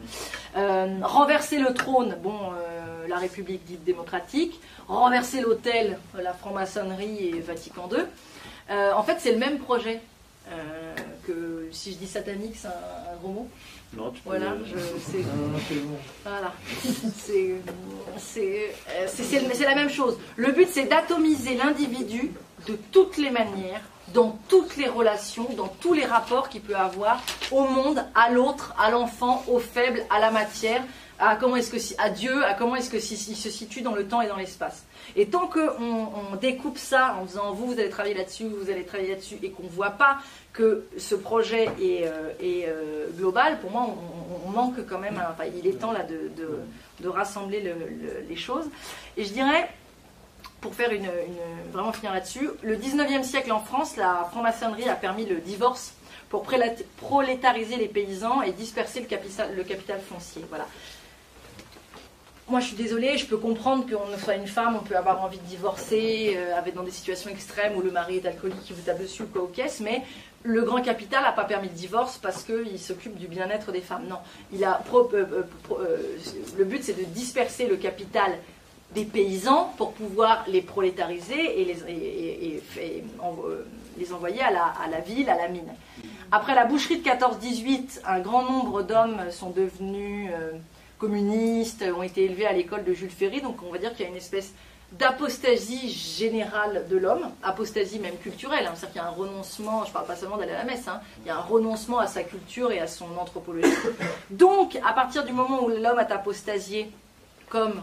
[0.56, 7.40] Euh, renverser le trône, bon, euh, la République dite démocratique, renverser l'hôtel, la franc-maçonnerie et
[7.40, 8.04] Vatican II.
[8.92, 10.00] en fait c'est le même projet
[11.26, 13.48] que, si je dis satanique, c'est un gros mot
[14.24, 14.54] voilà,
[15.00, 15.24] c'est
[16.22, 16.52] voilà.
[19.06, 20.18] c'est la même chose.
[20.36, 22.32] Le but, c'est d'atomiser l'individu
[22.66, 23.80] de toutes les manières,
[24.12, 27.20] dans toutes les relations, dans tous les rapports qu'il peut avoir
[27.50, 30.82] au monde, à l'autre, à l'enfant, au faible, à la matière,
[31.18, 34.20] à comment est-ce que à Dieu, à comment est-ce que se situe dans le temps
[34.20, 34.84] et dans l'espace.
[35.16, 35.68] Et tant qu'on
[36.32, 39.50] on découpe ça en disant vous, vous allez travailler là-dessus, vous allez travailler là-dessus, et
[39.50, 40.18] qu'on ne voit pas
[40.52, 43.86] que ce projet est, euh, euh, global, pour moi,
[44.46, 45.22] on, manque quand même.
[45.30, 46.30] Enfin, il est temps là de,
[47.00, 47.74] de, rassembler
[48.28, 48.66] les choses.
[49.16, 49.68] Et je dirais,
[50.60, 51.08] pour faire une,
[51.72, 55.94] vraiment finir là-dessus, le 19e siècle en France, la franc-maçonnerie a permis le divorce
[56.28, 56.44] pour
[56.96, 60.44] prolétariser les paysans et disperser le capital, le capital foncier.
[60.48, 60.66] Voilà
[62.48, 65.38] moi, je suis désolée, je peux comprendre qu'on soit une femme, on peut avoir envie
[65.38, 69.00] de divorcer, euh, dans des situations extrêmes où le mari est alcoolique, qui vous tape
[69.00, 70.02] dessus ou quoi aux caisses, mais
[70.44, 74.06] le grand capital n'a pas permis le divorce parce qu'il s'occupe du bien-être des femmes.
[74.08, 74.18] Non,
[74.54, 75.96] euh, euh,
[76.56, 78.32] le but, c'est de disperser le capital
[78.94, 82.62] des paysans pour pouvoir les prolétariser et les,
[83.98, 85.70] les envoyer à la, à la, ville, à la mine.
[86.32, 90.30] Après la boucherie de 14-18, un grand nombre d'hommes sont devenus
[90.98, 94.08] communistes, ont été élevés à l'école de Jules Ferry, donc on va dire qu'il y
[94.08, 94.52] a une espèce
[94.92, 98.72] d'apostasie générale de l'homme, apostasie même culturelle, hein.
[98.74, 100.88] c'est-à-dire qu'il y a un renoncement, je ne parle pas seulement d'aller à la messe,
[100.88, 101.00] hein.
[101.20, 103.68] il y a un renoncement à sa culture et à son anthropologie.
[104.30, 106.90] Donc, à partir du moment où l'homme a apostasié,
[107.50, 107.82] comme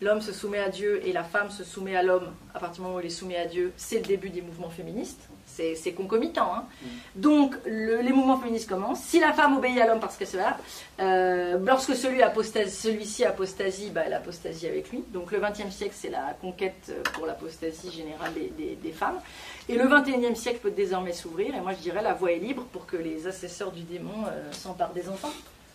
[0.00, 2.80] l'homme se soumet à Dieu et la femme se soumet à l'homme, à partir du
[2.82, 5.28] moment où il est soumis à Dieu, c'est le début des mouvements féministes
[5.74, 6.52] c'est concomitant.
[6.54, 6.64] Hein.
[6.82, 6.86] Mm.
[7.16, 9.00] Donc les mouvements féministes commencent.
[9.00, 10.56] Si la femme obéit à l'homme parce que c'est là,
[11.00, 15.04] euh, lorsque celui-ci apostasie, bah, elle apostasie avec lui.
[15.08, 19.20] Donc le XXe siècle, c'est la conquête pour l'apostasie générale des, femmes.
[19.68, 21.54] Et le XXIe siècle peut désormais s'ouvrir.
[21.54, 24.52] Et moi, je dirais la voie est libre pour que les assesseurs du démon euh,
[24.52, 25.32] s'emparent des enfants.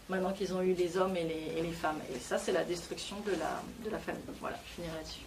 [0.10, 2.00] Maintenant qu'ils ont eu les hommes et les, femmes.
[2.14, 4.22] Et ça, c'est la destruction de la, de la famille.
[4.42, 5.22] Voilà, je finirai là-dessus.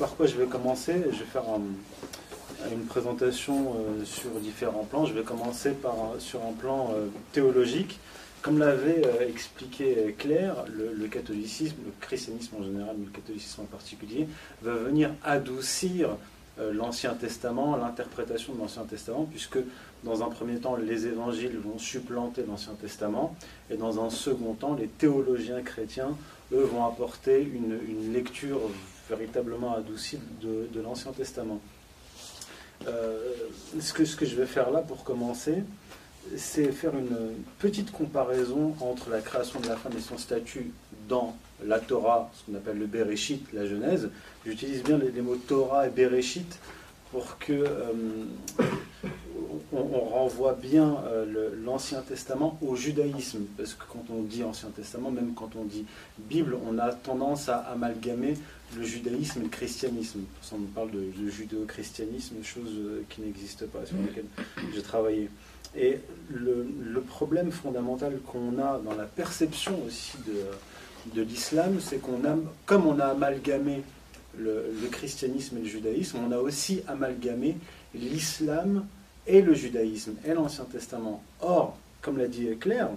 [0.00, 1.44] Par quoi je vais commencer, je vais faire
[2.72, 5.04] une présentation euh, sur différents plans.
[5.04, 8.00] Je vais commencer par, sur un plan euh, théologique.
[8.40, 13.66] Comme l'avait euh, expliqué Claire, le, catholicisme, le christianisme en général, mais le catholicisme en
[13.66, 14.26] particulier,
[14.62, 16.16] va venir adoucir
[16.72, 19.58] l'Ancien Testament, l'interprétation de l'Ancien Testament, puisque
[20.04, 23.34] dans un premier temps, les évangiles vont supplanter l'Ancien Testament,
[23.70, 26.16] et dans un second temps, les théologiens chrétiens,
[26.52, 28.60] eux, vont apporter une lecture
[29.10, 31.60] véritablement adouci de, l'Ancien Testament.
[32.86, 33.18] Euh,
[33.78, 35.62] ce, que, je vais faire là pour commencer,
[36.36, 37.16] c'est faire une
[37.58, 40.72] petite comparaison entre la création de la femme et son statut
[41.08, 44.10] dans la Torah, ce qu'on appelle le Bereshit, la Genèse.
[44.46, 46.58] J'utilise bien les, mots Torah et Bereshit
[47.10, 47.92] pour que euh,
[49.72, 55.10] on, renvoie bien euh, l'Ancien Testament au judaïsme, parce que quand on dit Ancien Testament,
[55.10, 55.84] même quand on dit
[56.18, 58.34] Bible, on a tendance à amalgamer
[58.76, 60.20] le judaïsme et le christianisme.
[60.52, 64.26] On parle de, judéo-christianisme, chose euh, qui n'existe pas, sur laquelle
[64.74, 65.28] j'ai travaillé.
[65.76, 65.98] Et
[66.28, 72.36] le, problème fondamental qu'on a dans la perception aussi de, de l'islam, c'est qu'on a,
[72.66, 73.82] comme on a amalgamé
[74.38, 77.56] le, christianisme et le judaïsme, on a aussi amalgamé
[77.94, 78.86] l'islam
[79.26, 81.22] et le judaïsme et l'Ancien Testament.
[81.40, 82.90] Or, comme l'a dit Claire,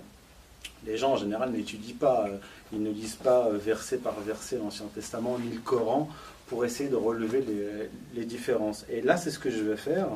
[0.86, 2.38] les gens en général n'étudient pas, euh,
[2.74, 6.10] ils ne lisent pas euh, verset par verset l'Ancien Testament ni le Coran
[6.48, 7.44] pour essayer de relever
[8.14, 8.86] les, différences.
[8.90, 10.08] Et là, c'est ce que je vais faire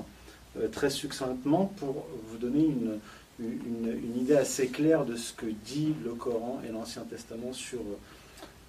[0.59, 2.99] euh, très succinctement pour vous donner une,
[3.39, 7.79] une, idée assez claire de ce que dit le Coran et l'Ancien Testament sur,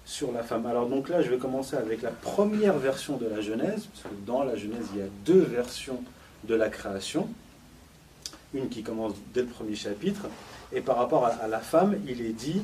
[0.05, 0.65] sur la femme.
[0.65, 4.25] Alors donc là, je vais commencer avec la première version de la Genèse, parce que
[4.25, 6.01] dans la Genèse, il y a deux versions
[6.45, 7.27] de la création.
[8.53, 10.25] Une qui commence dès le premier chapitre,
[10.71, 12.61] et par rapport à, la femme, il est dit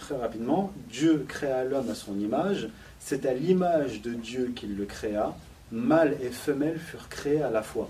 [0.00, 4.84] très rapidement, Dieu créa l'homme à son image, c'est à l'image de Dieu qu'il le
[4.84, 5.34] créa,
[5.70, 7.88] mâle et femelle furent créés à la fois.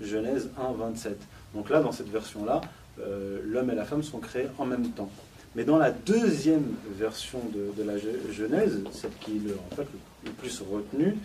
[0.00, 1.18] Genèse 1, 27.
[1.54, 2.60] Donc là, dans cette version-là,
[3.00, 5.10] euh, l'homme et la femme sont créés en même temps.
[5.56, 9.86] Mais dans la deuxième version de, la Genèse, celle qui est le, en fait,
[10.24, 11.16] le, plus retenue,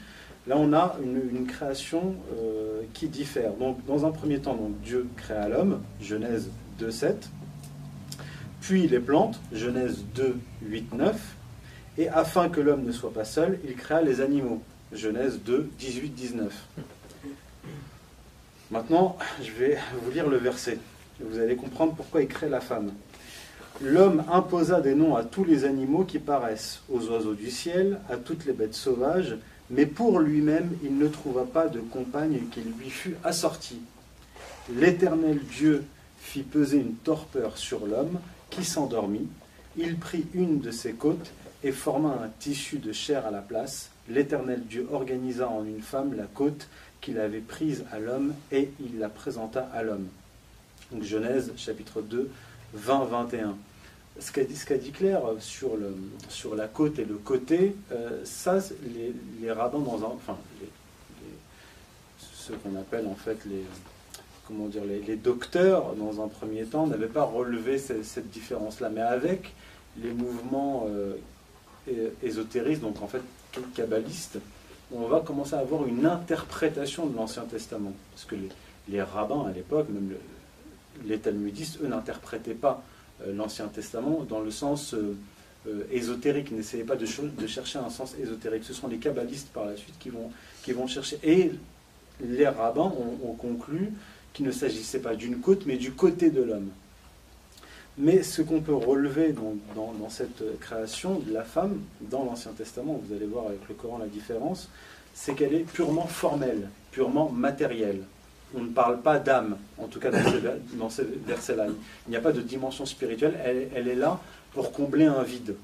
[0.48, 3.54] là on a une, création euh, qui diffère.
[3.54, 7.30] Donc dans un premier temps, donc, Dieu créa l'homme, Genèse 2, 7.
[8.64, 11.36] Puis les plantes, Genèse 2, 8, 9.
[11.98, 14.62] Et afin que l'homme ne soit pas seul, il créa les animaux,
[14.94, 16.54] Genèse 2, 18, 19.
[18.72, 20.78] Maintenant, je vais vous lire le verset.
[21.20, 22.94] vous allez comprendre pourquoi il crée la femme.
[23.82, 28.16] L'homme imposa des noms à tous les animaux qui paraissent, aux oiseaux du ciel, à
[28.16, 29.36] toutes les bêtes sauvages,
[29.72, 33.82] mais pour lui-même il ne trouva pas de compagne qui lui fût assortie.
[34.74, 35.84] L'Éternel Dieu
[36.18, 38.20] fit peser une torpeur sur l'homme,
[38.54, 39.28] qui s'endormit.
[39.78, 41.32] Il prit une de ses côtes
[41.64, 43.90] et forma un tissu de chair à la place.
[44.10, 46.68] L'Éternel Dieu organisa en une femme la côte
[47.02, 50.08] qu'il avait prise à l'homme et il la présenta à l'homme.
[51.02, 52.30] Genèse chapitre 2,
[52.78, 53.54] 20-21.
[54.20, 55.76] Ce qu'a dit, Claire sur,
[56.56, 58.60] la côte et le côté, euh, ça,
[58.94, 60.38] les, les, dans un, enfin,
[62.32, 63.64] ce qu'on appelle en fait les,
[64.48, 69.54] comment dire, les, docteurs dans un premier temps n'avaient pas relevé cette, différence-là, mais avec
[70.02, 71.16] les mouvements euh,
[72.22, 73.22] ésotéristes, donc en fait
[73.76, 74.40] kabbalistes,
[74.92, 78.36] on va commencer à avoir une interprétation de l'Ancien Testament, parce que
[78.90, 80.18] les, rabbins à l'époque, même le,
[81.06, 82.84] les talmudistes, eux, n'interprétaient pas
[83.26, 85.16] euh, l'Ancien Testament dans le sens euh,
[85.68, 88.64] euh, ésotérique, n'essayaient pas de, chercher un sens ésotérique.
[88.64, 90.32] Ce sont les kabbalistes par la suite qui vont,
[90.64, 91.20] qui vont chercher.
[91.24, 91.52] Et
[92.22, 92.92] les rabbins
[93.24, 93.94] ont, conclu
[94.34, 96.70] qu'il ne s'agissait pas d'une côte, mais du côté de l'homme.
[97.98, 103.16] Mais ce qu'on peut relever dans, cette création de la femme, dans l'Ancien Testament, vous
[103.16, 104.70] allez voir avec le Coran la différence,
[105.14, 108.04] c'est qu'elle est purement formelle, purement matérielle
[108.56, 111.68] on ne parle pas d'âme, en tout cas dans ces, versets-là.
[112.08, 114.20] Il n'y a pas de dimension spirituelle, elle, est là
[114.54, 115.56] pour combler un vide.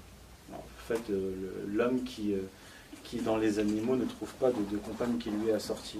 [0.54, 1.32] en fait, euh,
[1.72, 2.40] l'homme qui, euh,
[3.10, 6.00] qui, dans les animaux, ne trouve pas de, compagne qui lui est assortie.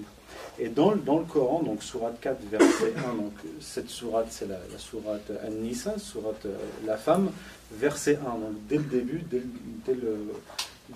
[0.58, 4.78] Et dans, le Coran, donc sourate 4, verset 1, donc cette sourate, c'est la, la
[4.78, 6.56] sourate An-Nisa, sourate euh,
[6.86, 7.30] la femme,
[7.72, 8.38] verset 1.
[8.38, 10.18] Donc dès le début, dès, le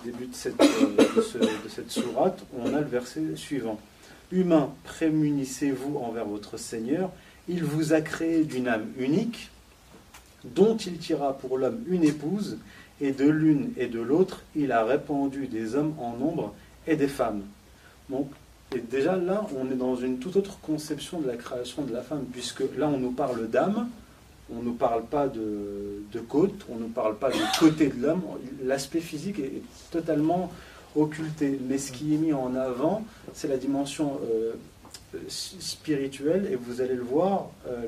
[0.03, 0.55] début de cette,
[1.69, 3.79] cette sourate, on a le verset suivant.
[4.31, 7.11] Humain, prémunissez-vous envers votre Seigneur.
[7.47, 9.51] Il vous a créé d'une âme unique,
[10.43, 12.57] dont il tira pour l'homme une épouse,
[13.01, 16.53] et de l'une et de l'autre, il a répandu des hommes en nombre
[16.87, 17.43] et des femmes.
[18.09, 18.29] Donc,
[18.75, 22.01] et déjà là, on est dans une toute autre conception de la création de la
[22.01, 23.89] femme, puisque là, on nous parle d'âme,
[24.51, 27.87] on ne nous parle pas de, de côte, on ne nous parle pas du côté
[27.87, 28.21] de l'homme.
[28.63, 30.51] L'aspect physique est totalement
[30.95, 31.59] occulté.
[31.67, 34.53] Mais ce qui est mis en avant, c'est la dimension euh,
[35.27, 37.85] spirituelle, et vous allez le voir, euh,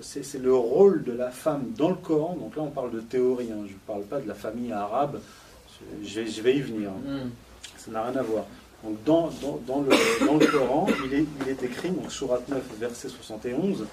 [0.00, 2.36] c'est le rôle de la femme dans le Coran.
[2.38, 3.64] Donc là, on parle de théorie, hein.
[3.66, 5.20] je ne parle pas de la famille arabe,
[6.04, 6.90] je, vais y venir.
[6.90, 7.30] Mm.
[7.76, 8.44] Ça n'a rien à voir.
[8.84, 9.30] Donc dans,
[9.66, 13.86] dans, le, dans, le, Coran, il est, il est écrit, donc Surat 9, verset 71,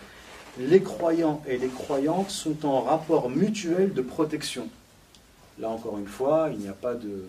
[0.57, 4.67] les croyants et les croyantes sont en rapport mutuel de protection.
[5.59, 7.25] Là encore une fois, il n'y a pas de,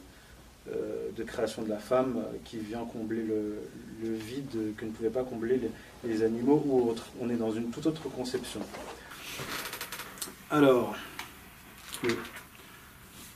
[0.69, 3.57] euh, de création de la femme qui vient combler le,
[4.03, 5.71] vide que ne pouvaient pas combler les,
[6.05, 7.07] animaux ou autres.
[7.21, 8.61] On est dans une toute autre conception.
[10.51, 10.97] Alors,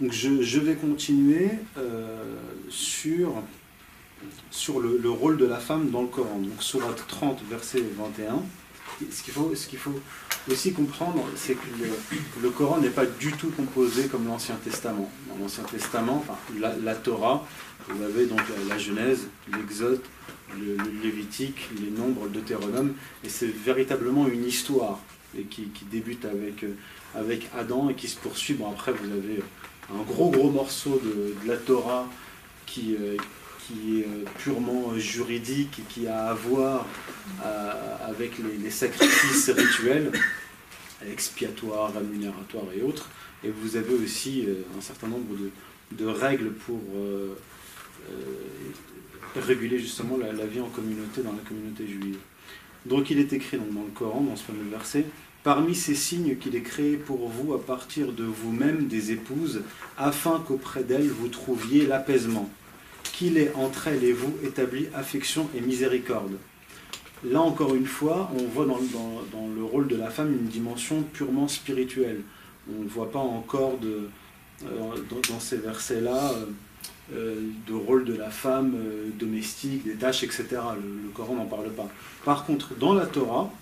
[0.00, 2.36] je, vais continuer euh,
[2.68, 3.42] sur,
[4.80, 6.38] le, le, rôle de la femme dans le Coran.
[6.38, 8.42] Donc, Surat 30, verset 21
[9.10, 11.66] ce qu'il faut, faut aussi comprendre, c'est que
[12.42, 15.10] le, Coran n'est pas du tout composé comme l'Ancien Testament.
[15.28, 16.24] Dans l'Ancien Testament,
[16.58, 17.46] la, Torah,
[17.88, 20.00] vous avez donc la, Genèse, l'Exode,
[20.60, 22.94] le, Lévitique, les Nombres, le Deutéronome,
[23.24, 25.00] et c'est véritablement une histoire
[25.50, 26.64] qui, débute avec,
[27.14, 28.54] avec Adam et qui se poursuit.
[28.54, 29.42] Bon, après, vous avez
[29.92, 32.08] un gros gros morceau de, de la Torah
[32.66, 33.16] qui, euh,
[33.66, 36.86] qui est euh, purement juridique et qui a à voir
[37.44, 38.32] euh, avec
[38.62, 40.12] les, sacrifices rituels,
[41.10, 43.08] expiatoires, rémunératoires et autres.
[43.42, 45.34] Et vous avez aussi euh, un certain nombre
[45.92, 46.80] de, règles pour
[49.36, 52.18] réguler justement la, vie en communauté dans la communauté juive.
[52.86, 55.04] Donc il est écrit dans le Coran, dans ce fameux verset,
[55.44, 59.60] Parmi ces signes qu'il est créé pour vous à partir de vous-même des épouses,
[59.98, 62.48] afin qu'auprès d'elles vous trouviez l'apaisement
[63.12, 66.38] qu'il est entre elle et vous établi affection et miséricorde.
[67.24, 71.46] Là encore une fois, on voit dans, le rôle de la femme une dimension purement
[71.46, 72.22] spirituelle.
[72.74, 74.08] On ne voit pas encore euh,
[74.64, 76.46] dans, ces versets-là euh, euh,
[77.12, 78.76] de rôle de la femme
[79.18, 80.46] domestique, des tâches, etc.
[80.50, 81.88] Le, Coran n'en parle pas.
[82.24, 83.52] Par contre, dans la Torah,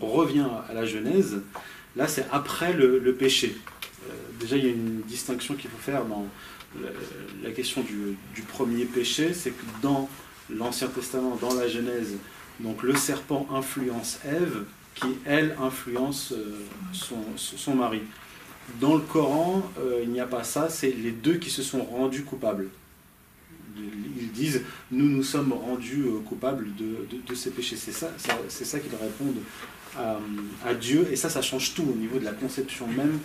[0.00, 1.42] on revient à la Genèse,
[1.96, 3.56] là c'est après le, péché.
[4.38, 6.26] déjà, il y a une distinction qu'il faut faire dans
[7.42, 10.08] la, question du, premier péché, c'est que dans
[10.50, 12.14] l'Ancien Testament, dans la Genèse,
[12.60, 16.60] donc le serpent influence Ève, qui elle influence euh,
[16.92, 18.00] son, mari.
[18.80, 21.82] Dans le Coran, euh, il n'y a pas ça, c'est les deux qui se sont
[21.84, 22.68] rendus coupables.
[23.76, 27.76] Ils disent, nous nous sommes rendus euh, coupables de, ces péchés.
[27.76, 28.10] C'est ça,
[28.48, 29.42] c'est ça qu'ils répondent
[29.96, 33.20] à, Dieu, et ça, ça change tout au niveau de la conception même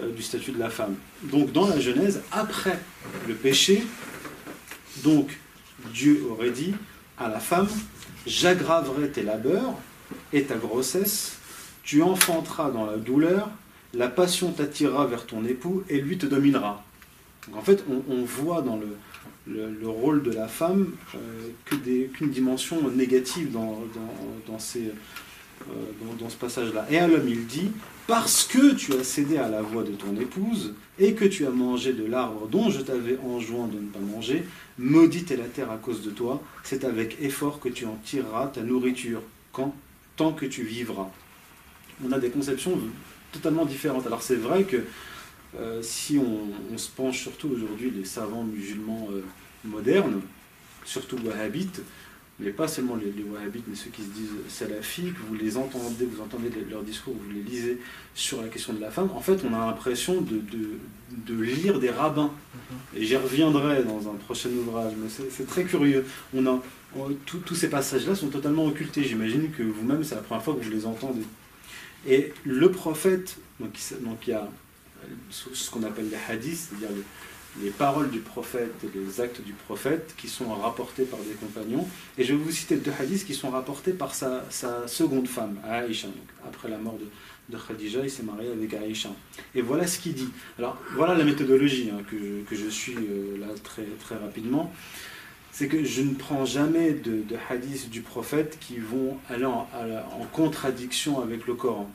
[0.00, 0.94] euh, du statut de la femme.
[1.24, 2.78] Donc dans la Genèse, après
[3.26, 3.84] le péché,
[5.02, 5.38] donc
[5.92, 6.74] Dieu aurait dit
[7.18, 7.68] à la femme,
[8.26, 9.74] j'aggraverai tes labeurs
[10.32, 11.38] et ta grossesse,
[11.82, 13.50] tu enfanteras dans la douleur,
[13.94, 16.84] la passion t'attirera vers ton époux et lui te dominera.
[17.46, 18.96] Donc en fait, on, voit dans le,
[19.46, 21.18] le, rôle de la femme euh,
[21.64, 23.82] qu'une dimension négative dans,
[24.46, 24.90] dans, ces,
[25.68, 25.72] euh,
[26.18, 26.86] dans, ce passage-là.
[26.90, 27.70] Et à l'homme, il dit,
[28.06, 31.50] parce que tu as cédé à la voix de ton épouse et que tu as
[31.50, 34.44] mangé de l'arbre dont je t'avais enjoint de ne pas manger,
[34.78, 38.48] maudite est la terre à cause de toi, c'est avec effort que tu en tireras
[38.48, 39.22] ta nourriture,
[39.52, 39.74] quand,
[40.16, 41.10] tant que tu vivras.
[42.04, 42.78] On a des conceptions
[43.34, 44.06] totalement différentes.
[44.06, 44.78] Alors c'est vrai que
[45.58, 49.22] euh, si on, se penche surtout aujourd'hui les savants musulmans euh,
[49.64, 50.20] modernes,
[50.84, 51.80] surtout wahhabites,
[52.40, 56.20] mais pas seulement les, wahhabites, mais ceux qui se disent salafiques, vous les entendez, vous
[56.20, 57.78] entendez leurs discours, vous les lisez
[58.14, 60.40] sur la question de la femme, en fait on a l'impression de,
[61.26, 62.32] de, lire des rabbins.
[62.32, 63.00] Mhm.
[63.00, 66.04] Et j'y reviendrai dans un prochain ouvrage, mais c'est très curieux.
[66.34, 66.60] On a,
[67.26, 69.04] tous ces passages-là sont totalement occultés.
[69.04, 71.22] J'imagine que vous-même, c'est la première fois que vous les entendez.
[72.06, 74.48] Et le prophète, donc, donc il y a
[75.30, 76.88] ce qu'on appelle les hadiths, c'est-à-dire
[77.60, 81.86] les, paroles du prophète les actes du prophète qui sont rapportés par des compagnons.
[82.18, 84.44] Et je vais vous citer deux hadiths qui sont rapportés par sa,
[84.86, 86.08] seconde femme, Aïcha.
[86.46, 89.10] après la mort de, Khadija, il s'est marié avec Aïcha.
[89.54, 90.28] Et voilà ce qu'il dit.
[90.58, 94.72] Alors voilà la méthodologie hein, que, je, suis euh, là très, très rapidement
[95.54, 99.68] c'est que je ne prends jamais de, hadiths du prophète qui vont aller en,
[100.32, 101.88] contradiction avec le Coran.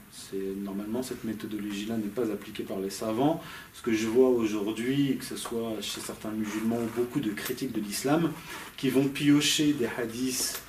[0.64, 3.44] Normalement, cette méthodologie-là n'est pas appliquée par les savants.
[3.74, 7.74] Ce que je vois aujourd'hui, que ce soit chez certains musulmans ou beaucoup de critiques
[7.74, 8.32] de l'islam,
[8.78, 10.62] qui vont piocher des hadiths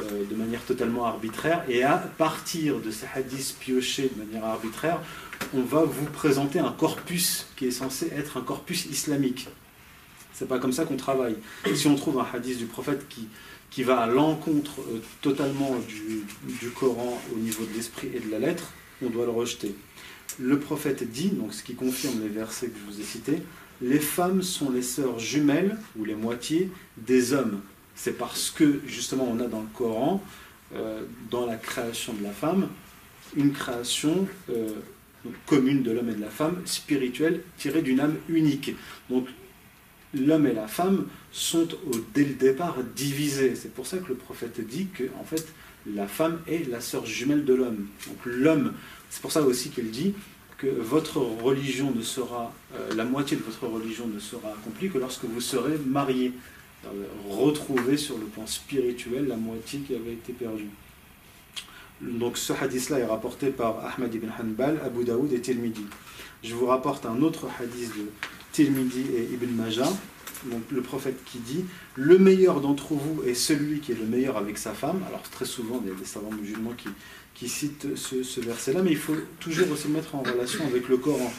[0.00, 4.98] euh, de manière totalement arbitraire, et à partir de ces hadiths piochés de manière arbitraire,
[5.52, 9.50] on va vous présenter un corpus qui est censé être un corpus islamique.
[10.40, 11.36] C'est pas comme ça qu'on travaille.
[11.74, 13.28] Si on trouve un hadith du prophète qui,
[13.68, 18.38] qui va à l'encontre euh, totalement du, Coran au niveau de l'esprit et de la
[18.38, 18.72] lettre,
[19.04, 19.74] on doit le rejeter.
[20.38, 23.42] Le prophète dit, donc ce qui confirme les versets que je vous ai cités,
[23.82, 27.60] les femmes sont les sœurs jumelles ou les moitiés des hommes.
[27.94, 30.24] C'est parce que justement on a dans le Coran,
[30.74, 32.70] euh, dans la création de la femme,
[33.36, 34.70] une création euh,
[35.44, 38.74] commune de l'homme et de la femme, spirituelle, tirée d'une âme unique.
[39.10, 39.26] Donc
[40.14, 41.68] l'homme et la femme sont
[42.14, 43.54] dès le départ divisés.
[43.54, 45.46] C'est pour ça que le prophète dit que en fait
[45.86, 47.86] la femme est la sœur jumelle de l'homme.
[48.06, 48.74] Donc l'homme,
[49.08, 50.14] c'est pour ça aussi qu'il dit
[50.58, 54.98] que votre religion ne sera, euh, la moitié de votre religion ne sera accomplie que
[54.98, 56.32] lorsque vous serez mariés.
[57.28, 60.70] Retrouver sur le plan spirituel la moitié qui avait été perdue.
[62.34, 65.84] Ce hadith-là est rapporté par Ahmad ibn Hanbal, Abu Daoud et Tirmidhi.
[66.42, 68.06] Je vous rapporte un autre hadith de
[68.52, 69.92] Tirmidhi et Ibn Majah,
[70.70, 74.58] le prophète qui dit Le meilleur d'entre vous est celui qui est le meilleur avec
[74.58, 75.02] sa femme.
[75.08, 76.74] Alors, très souvent, il y a des savants musulmans
[77.34, 81.32] qui, citent ce, verset-là, mais il faut toujours aussi mettre en relation avec le Coran.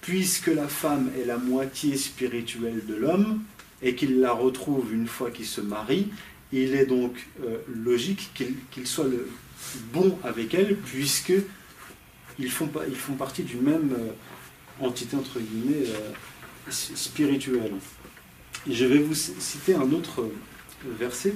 [0.00, 3.42] Puisque la femme est la moitié spirituelle de l'homme
[3.82, 6.08] et qu'il la retrouve une fois qu'il se marie,
[6.52, 8.30] il est donc euh, logique
[8.70, 9.28] qu'il soit le
[9.92, 11.32] bon avec elle, puisque
[12.38, 16.10] ils font, ils font partie d'une même euh, entité, entre guillemets, euh,
[16.70, 17.72] spirituel.
[18.68, 20.28] je vais vous citer un autre
[20.98, 21.34] verset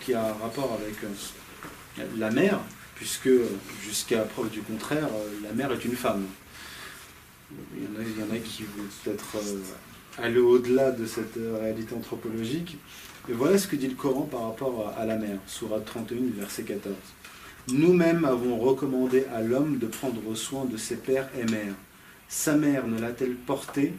[0.00, 2.60] qui a rapport avec euh, la mère,
[2.94, 3.30] puisque
[3.82, 6.24] jusqu'à preuve du contraire, euh, la mère est une femme.
[7.76, 11.06] Il y en a, il y en a qui vont peut-être euh, aller au-delà de
[11.06, 12.78] cette réalité anthropologique.
[13.28, 16.64] Et voilà ce que dit le Coran par rapport à la mère, Surah 31, verset
[16.64, 16.94] 14.
[17.72, 21.74] Nous-mêmes avons recommandé à l'homme de prendre soin de ses pères et mères.
[22.28, 23.94] Sa mère ne l'a-t-elle porté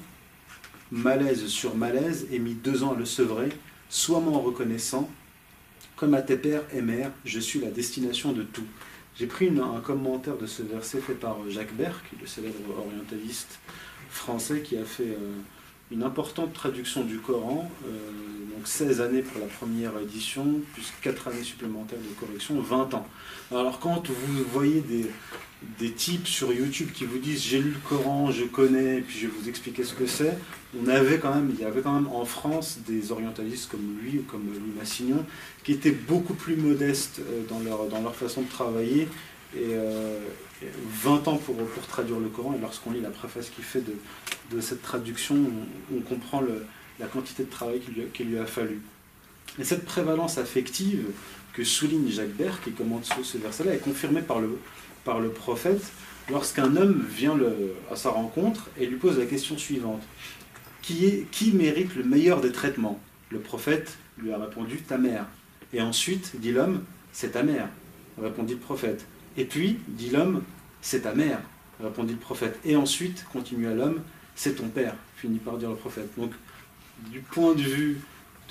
[0.91, 3.49] malaise sur malaise, et mis deux ans à le sevrer,
[3.89, 5.09] sois moi reconnaissant,
[5.95, 8.67] comme à tes pères et mères, je suis la destination de tout.
[9.17, 13.59] J'ai pris un commentaire de ce verset fait par Jacques Berck, le célèbre orientaliste
[14.09, 15.35] français qui a fait euh,
[15.91, 17.89] une importante traduction du Coran, euh,
[18.65, 20.43] donc 16 années pour la première édition,
[20.73, 23.07] plus 4 années supplémentaires de correction, 20 ans.
[23.51, 25.05] Alors quand vous voyez des,
[25.79, 29.27] des types sur YouTube qui vous disent j'ai lu le Coran, je connais, puis je
[29.27, 30.37] vais vous expliquer ce que c'est,
[30.79, 34.19] on avait quand même, il y avait quand même en France des orientalistes comme lui
[34.19, 35.23] ou comme Louis Massignon
[35.63, 39.07] qui étaient beaucoup plus modestes euh, dans leur, dans leur façon de travailler.
[39.55, 39.73] Et
[41.03, 43.93] 20 ans pour, pour traduire le Coran, et lorsqu'on lit la préface qu'il fait de,
[44.51, 45.37] de cette traduction,
[45.95, 46.41] on, comprend
[46.99, 47.81] la quantité de travail
[48.13, 48.81] qu'il lui, a fallu.
[49.59, 51.05] Et cette prévalence affective
[51.53, 54.57] que souligne Jacques Bert, qui commente ce, verset-là, est confirmée par le,
[55.03, 55.91] par le prophète
[56.29, 57.37] lorsqu'un homme vient
[57.91, 60.01] à sa rencontre et lui pose la question suivante.
[60.81, 62.99] Qui, est, qui mérite le meilleur des traitements?
[63.29, 65.25] Le prophète lui a répondu ta mère.
[65.73, 67.69] Et ensuite, dit l'homme, c'est ta mère,
[68.21, 69.05] répondit le prophète.
[69.37, 70.43] Et puis, dit l'homme,
[70.81, 71.39] c'est ta mère,
[71.81, 72.59] répondit le prophète.
[72.65, 74.01] Et ensuite, continua l'homme,
[74.35, 76.09] c'est ton père, finit par dire le prophète.
[76.17, 76.31] Donc,
[77.11, 78.01] du point de vue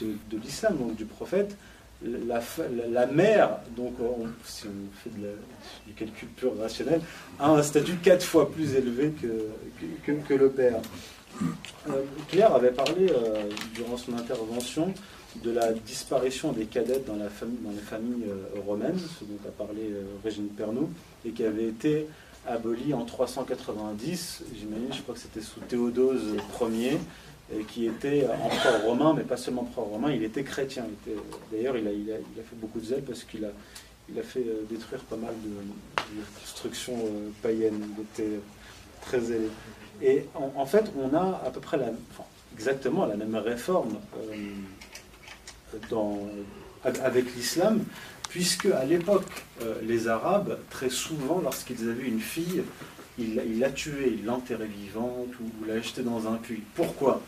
[0.00, 1.56] de, l'islam, donc du prophète,
[2.02, 3.94] la, mère, donc
[4.44, 5.10] si on fait
[5.86, 7.00] du calcul pur rationnel,
[7.38, 10.80] a un statut quatre fois plus élevé que, que, le père.
[11.88, 14.92] Euh, Claire avait parlé euh, durant son intervention
[15.42, 19.38] de la disparition des cadettes dans, la famille, dans les familles euh, romaines, ce dont
[19.48, 19.92] a parlé
[20.22, 20.88] Régine Pernoud,
[21.24, 22.06] et qui avait été
[22.46, 26.98] aboli en 390, j'imagine, je crois que c'était sous Théodose Ier,
[27.52, 30.86] et qui était empereur romain, mais pas seulement empereur romain, il était chrétien.
[31.52, 33.50] D'ailleurs, il a, il, il fait beaucoup de zèle parce qu'il a,
[34.08, 35.50] il fait euh, détruire pas mal de,
[36.40, 37.80] constructions euh, païennes.
[37.96, 38.40] Il était
[39.02, 39.48] très zélé.
[40.02, 41.78] Et en, fait, on a à peu près
[42.52, 43.98] exactement la même réforme
[44.32, 45.96] euh,
[47.02, 47.84] avec l'islam,
[48.28, 49.44] puisque à l'époque,
[49.82, 52.64] les Arabes, très souvent, lorsqu'ils avaient une fille,
[53.18, 56.64] ils la tuaient, ils l'enterraient vivante ou la jetaient dans un puits.
[56.74, 57.22] Pourquoi?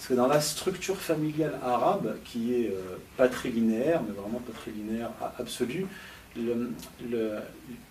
[0.00, 5.86] Parce que dans la structure familiale arabe, qui est euh, patrilinéaire, mais vraiment patrilinéaire absolu,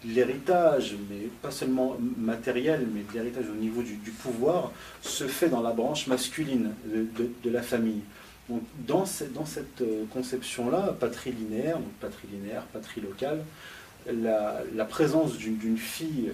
[0.03, 4.71] l'héritage, mais pas seulement matériel, mais l'héritage au niveau du, pouvoir,
[5.03, 8.01] se fait dans la branche masculine de, la famille.
[8.49, 13.43] Donc, dans, cette euh, conception-là, patrilinéaire, donc patrilinéaire, patrilocale,
[14.11, 16.31] la, présence d'une fille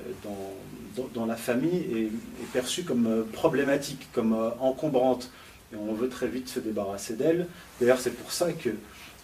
[1.13, 5.29] dans, la famille est, est, perçue comme euh, problématique, comme encombrante
[5.73, 7.47] et on veut très vite se débarrasser d'elle.
[7.79, 8.69] D'ailleurs, c'est pour ça que,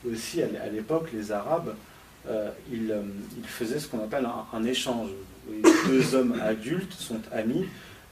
[0.09, 1.75] aussi, à l'époque, les Arabes,
[2.27, 3.01] euh, euh,
[3.37, 5.09] ils, faisaient ce qu'on appelle un, échange.
[5.87, 7.65] deux hommes adultes sont amis,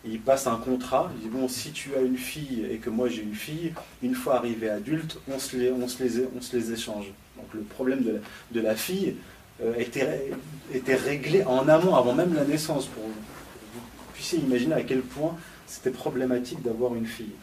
[0.05, 3.09] ils passent un contrat, ils disent, bon, si tu as une fille et que moi
[3.09, 7.05] j'ai une fille, une fois arrivé adulte, on se les, échange.
[7.36, 8.03] Donc le problème
[8.51, 9.15] de la, fille
[9.61, 14.84] euh, était réglé en amont, avant même la naissance, pour que vous puissiez imaginer à
[14.84, 15.36] quel point
[15.67, 17.34] c'était problématique d'avoir une fille.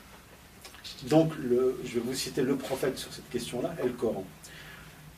[1.04, 1.32] Donc,
[1.84, 4.24] je vais vous citer le prophète sur cette question-là, et le Coran.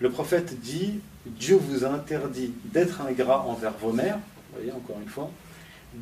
[0.01, 4.19] Le prophète dit Dieu vous a interdit d'être ingrat envers vos mères,
[4.51, 5.31] vous voyez encore une fois,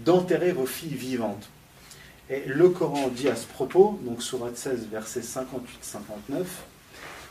[0.05, 1.49] d'enterrer vos filles vivantes.
[2.29, 6.45] Et le Coran dit à ce propos, donc Surat 16, versets 58-59,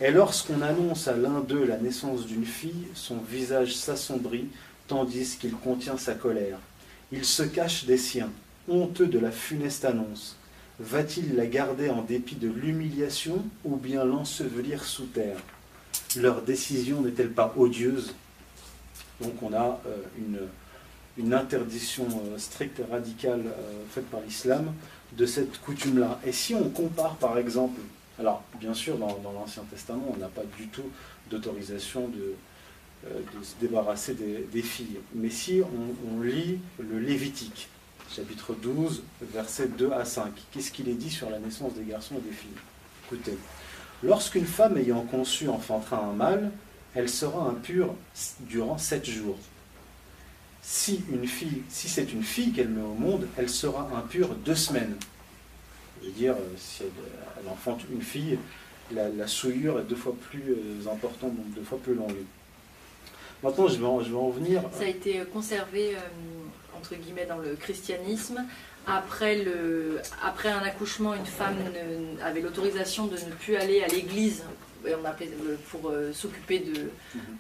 [0.02, 4.48] Et lorsqu'on annonce à l'un d'eux la naissance d'une fille, son visage s'assombrit,
[4.88, 6.60] tandis qu'il contient sa colère.
[7.12, 8.32] Il se cache des siens,
[8.68, 10.38] honteux de la funeste annonce.
[10.80, 15.38] Va-t-il la garder en dépit de l'humiliation ou bien l'ensevelir sous terre?
[16.18, 18.14] Leur décision n'est-elle pas odieuse?
[19.22, 20.48] Donc on a euh,
[21.18, 24.74] une, interdiction euh, stricte et radicale euh, faite par l'islam
[25.14, 26.20] de cette coutume-là.
[26.26, 27.80] Et si on compare par exemple,
[28.20, 30.90] alors bien sûr dans, l'Ancien Testament on n'a pas du tout
[31.30, 32.36] d'autorisation de,
[33.44, 37.70] se débarrasser des, filles, mais si on lit le Lévitique,
[38.14, 39.04] chapitre 12,
[39.34, 40.32] versets 2 à 5.
[40.52, 42.50] Qu'est-ce qu'il est dit sur la naissance des garçons et des filles?
[43.06, 43.38] Écoutez,
[44.04, 46.52] lorsqu'une femme ayant conçu enfantera un mâle,
[46.96, 47.94] elle sera impure
[48.42, 49.38] durant sept jours.
[50.62, 54.56] Si, une fille, si c'est une fille qu'elle met au monde, elle sera impure deux
[54.56, 54.96] semaines.
[56.02, 58.40] Je veux dire, si elle, enfante une fille,
[58.92, 62.16] la, souillure est deux fois plus euh, importante, donc deux fois plus longue.
[63.44, 64.64] Maintenant, je vais en, je vais en venir.
[64.72, 65.96] Ça a été conservé.
[65.96, 66.00] Euh,
[66.86, 68.44] entre guillemets, dans le christianisme.
[68.88, 71.58] Après, le, après un accouchement, une femme
[72.24, 74.44] avait l'autorisation de ne plus aller à l'église
[75.06, 75.32] appelait,
[75.72, 76.92] pour euh, s'occuper de,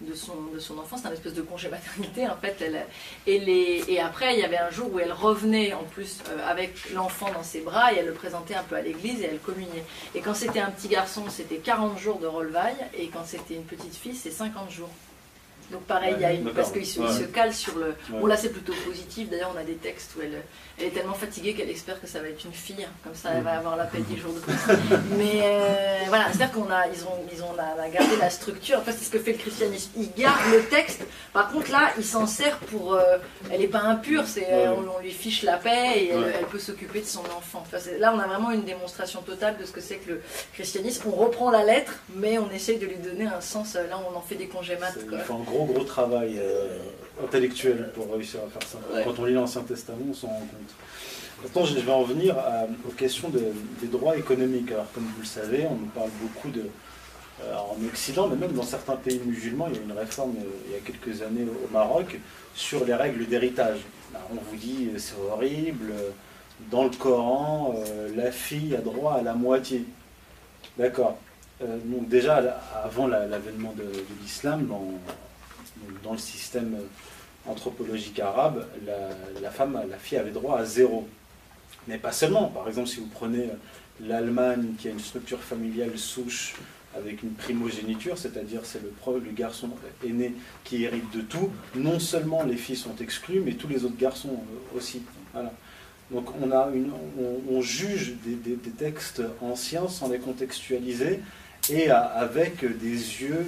[0.02, 0.98] de, son, de son enfant.
[0.98, 2.56] C'est un espèce de congé maternité, en fait.
[2.60, 2.84] Elle,
[3.28, 6.50] et, les, et après, il y avait un jour où elle revenait, en plus, euh,
[6.50, 9.40] avec l'enfant dans ses bras, et elle le présentait un peu à l'église, et elle
[9.40, 9.86] communiait.
[10.16, 13.66] Et quand c'était un petit garçon, c'était 40 jours de relevaille, et quand c'était une
[13.66, 14.90] petite fille, c'est 50 jours.
[15.72, 17.96] Donc pareil, il y a une, parce qu'il se, se, cale sur le...
[18.10, 20.44] Bon là c'est plutôt positif, d'ailleurs on a des textes où elle,
[20.78, 23.44] elle est tellement fatiguée qu'elle espère que ça va être une fille, comme ça elle
[23.44, 24.54] va avoir la paix 10 jours de plus.
[25.18, 28.92] Mais euh, voilà, c'est-à-dire qu'on a, ils ont, ils ont a, gardé la structure, enfin
[28.92, 31.02] c'est ce que fait le christianisme, il garde le texte,
[31.34, 32.94] par contre là il s'en sert pour...
[32.94, 33.18] Euh,
[33.52, 37.02] elle n'est pas impure, c'est, euh, on, lui fiche la paix et elle, peut s'occuper
[37.02, 37.64] de son enfant.
[37.66, 40.22] Enfin, là on a vraiment une démonstration totale de ce que c'est que le
[40.54, 44.16] christianisme, on reprend la lettre, mais on essaye de lui donner un sens, là on
[44.16, 44.98] en fait des congés maths
[45.56, 46.78] gros gros travail euh,
[47.24, 48.78] intellectuel pour réussir à faire ça.
[49.04, 50.76] Quand on lit l'Ancien Testament, on s'en rend compte.
[51.44, 52.36] Maintenant, je vais en venir
[52.88, 54.72] aux questions des droits économiques.
[54.72, 56.64] Alors, comme vous le savez, on nous parle beaucoup de,
[57.44, 60.34] euh, en Occident, mais même dans certains pays musulmans, il y a une réforme
[60.68, 62.20] il y a quelques années au Maroc
[62.54, 63.80] sur les règles d'héritage.
[64.32, 65.94] On vous dit c'est horrible,
[66.72, 67.76] dans le Coran,
[68.16, 69.84] la fille a droit à la moitié.
[70.78, 71.18] D'accord.
[71.60, 72.36] donc déjà,
[72.84, 73.84] avant l'avènement de,
[74.22, 74.70] l'islam,
[76.04, 76.78] dans, le système
[77.48, 78.68] anthropologique arabe,
[79.42, 81.08] la, femme, la fille avait droit à zéro.
[81.88, 82.48] Mais pas seulement.
[82.48, 83.50] Par exemple, si vous prenez
[84.02, 86.56] l'Allemagne, qui a une structure familiale souche
[86.98, 88.92] avec une primogéniture, c'est-à-dire c'est le,
[89.32, 89.70] garçon
[90.06, 90.34] aîné
[90.64, 94.30] qui hérite de tout, non seulement les filles sont exclues, mais tous les autres garçons
[94.30, 95.02] euh, aussi.
[95.34, 95.52] Voilà.
[96.12, 96.70] Donc on, a
[97.50, 101.20] on, juge des, textes anciens sans les contextualiser
[101.70, 103.46] et avec des yeux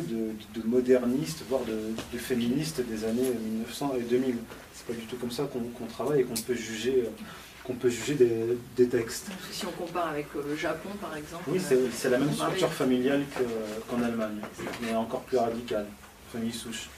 [0.55, 4.35] de, modernistes, voire de, féministes des années 1900 et 2000.
[4.73, 7.03] C'est pas du tout comme ça qu'on travaille et qu'on peut juger
[7.67, 8.15] qu'on peut juger
[8.77, 9.27] des, textes.
[9.51, 11.43] Si on compare avec euh, le Japon, par exemple.
[11.47, 13.23] Oui, c'est la même structure familiale
[13.89, 14.39] qu'en Allemagne,
[14.81, 15.85] mais encore plus radicale,
[16.31, 16.89] famille souche.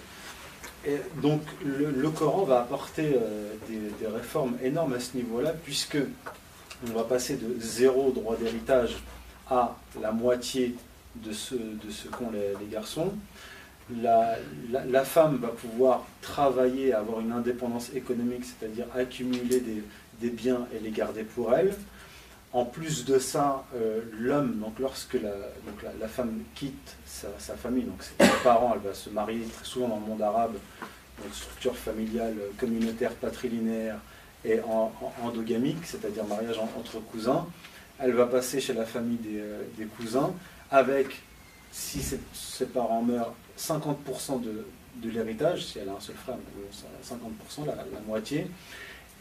[0.85, 5.97] Et donc le, Coran va apporter euh, des, réformes énormes à ce niveau-là, puisque
[6.87, 8.97] on va passer de zéro droit d'héritage
[9.49, 10.75] à la moitié
[11.15, 11.55] de ce,
[12.11, 13.13] qu'ont les, garçons.
[14.01, 19.61] La, femme va pouvoir travailler, avoir une indépendance économique, c'est-à-dire accumuler
[20.19, 21.73] des, biens et les garder pour elle.
[22.51, 27.83] En plus de ça, euh, l'homme, donc lorsque la, donc la, femme quitte sa, famille,
[27.83, 28.13] donc ses
[28.43, 30.55] parents, elle va se marier très souvent dans le monde arabe,
[31.23, 33.99] une structure familiale communautaire patrilinéaire
[34.45, 34.59] et
[35.23, 37.45] endogamique, c'est-à-dire mariage entre cousins.
[37.99, 40.33] Elle va passer chez la famille des, euh, cousins
[40.71, 41.07] avec,
[41.71, 46.35] si ses, parents meurent, 50% de, l'héritage, si elle a un seul frère,
[47.03, 48.47] 50%, la, la moitié.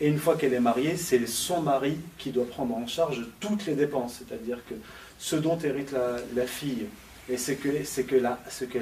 [0.00, 3.66] Et une fois qu'elle est mariée, c'est son mari qui doit prendre en charge toutes
[3.66, 4.20] les dépenses.
[4.20, 4.74] C'est-à-dire que
[5.18, 6.86] ce dont hérite la, fille
[7.28, 8.26] et ce qu'elle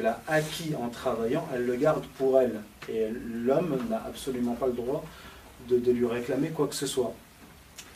[0.07, 2.61] a acquis en travaillant, elle le garde pour elle.
[2.89, 3.09] Et
[3.45, 5.05] l'homme n'a absolument pas le droit
[5.69, 7.15] de, lui réclamer quoi que ce soit.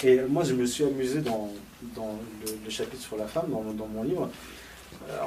[0.03, 1.51] Et moi, je me suis amusé dans,
[1.97, 4.29] le, chapitre sur la femme, dans, mon livre, euh,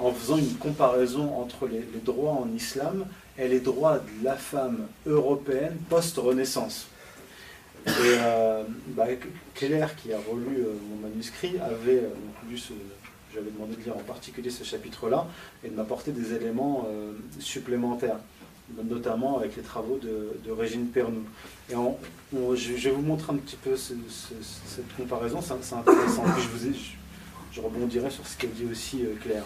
[0.02, 3.06] en faisant une comparaison entre les, droits en islam
[3.38, 6.88] et les droits de la femme européenne post-Renaissance.
[7.86, 9.08] Et euh, bah,
[9.56, 12.14] qui a relu euh, mon manuscrit, avait euh,
[12.50, 12.58] lu
[13.34, 15.28] j'avais demandé de lire en particulier ce chapitre-là
[15.64, 16.88] et de m'apporter des éléments
[17.40, 18.18] supplémentaires,
[18.84, 21.24] notamment avec les travaux de, Régine Pernou.
[21.72, 23.98] Et je, vais vous montrer un petit peu cette
[24.96, 26.26] comparaison, c'est intéressant.
[27.52, 29.46] Je, rebondirai sur ce qu'elle dit aussi Claire.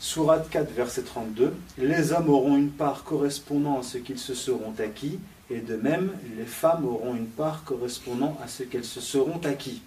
[0.00, 1.52] Sourate 4, verset 32.
[1.76, 5.18] Les hommes auront une part correspondant à ce qu'ils se seront acquis,
[5.50, 9.82] et de même, les femmes auront une part correspondant à ce qu'elles se seront acquis.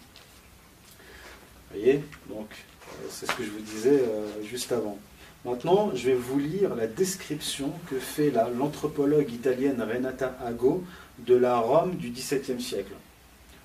[1.71, 4.99] Vous voyez Donc, euh, c'est ce que je vous disais euh, juste avant.
[5.45, 10.83] Maintenant, je vais vous lire la description que fait l'anthropologue italienne Renata Ago
[11.25, 12.93] de la Rome du XVIIe siècle.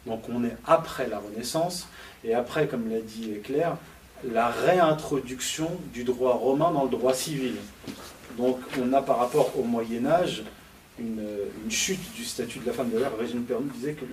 [0.07, 1.89] Donc on est après la Renaissance,
[2.25, 3.77] et après, comme l'a dit Claire,
[4.25, 7.55] la réintroduction du droit romain dans le droit civil.
[8.37, 10.43] Donc on a par rapport au Moyen Âge
[10.99, 11.23] une,
[11.71, 12.91] chute du statut de la femme.
[12.91, 14.05] D'ailleurs, Régine Pernou disait que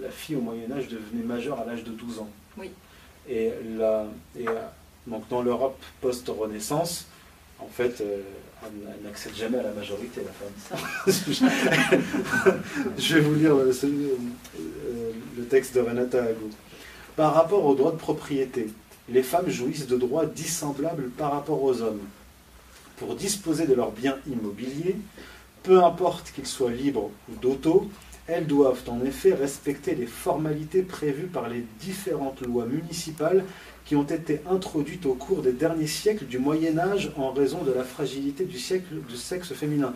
[0.00, 2.28] la, fille au Moyen Âge devenait majeure à l'âge de 12 ans.
[2.56, 2.70] Oui.
[3.28, 4.06] Et, la,
[4.38, 4.52] et euh,
[5.06, 7.06] donc dans l'Europe post-Renaissance,
[7.58, 8.20] en fait, euh,
[8.64, 11.52] elle, n'accède jamais à la majorité, la femme.
[12.98, 16.50] Je vais vous lire le, euh, le texte de Renata Ago.
[17.16, 18.68] Par rapport au droit de propriété,
[19.08, 22.00] les femmes jouissent de droits dissemblables par rapport aux hommes.
[22.96, 24.96] Pour disposer de leurs biens immobiliers,
[25.62, 27.90] peu importe qu'ils soient libres ou d'auto,
[28.26, 33.44] elles doivent en effet respecter les formalités prévues par les différentes lois municipales
[33.84, 37.72] qui ont été introduites au cours des derniers siècles du Moyen Âge en raison de
[37.72, 39.92] la fragilité du, siècle, du sexe féminin.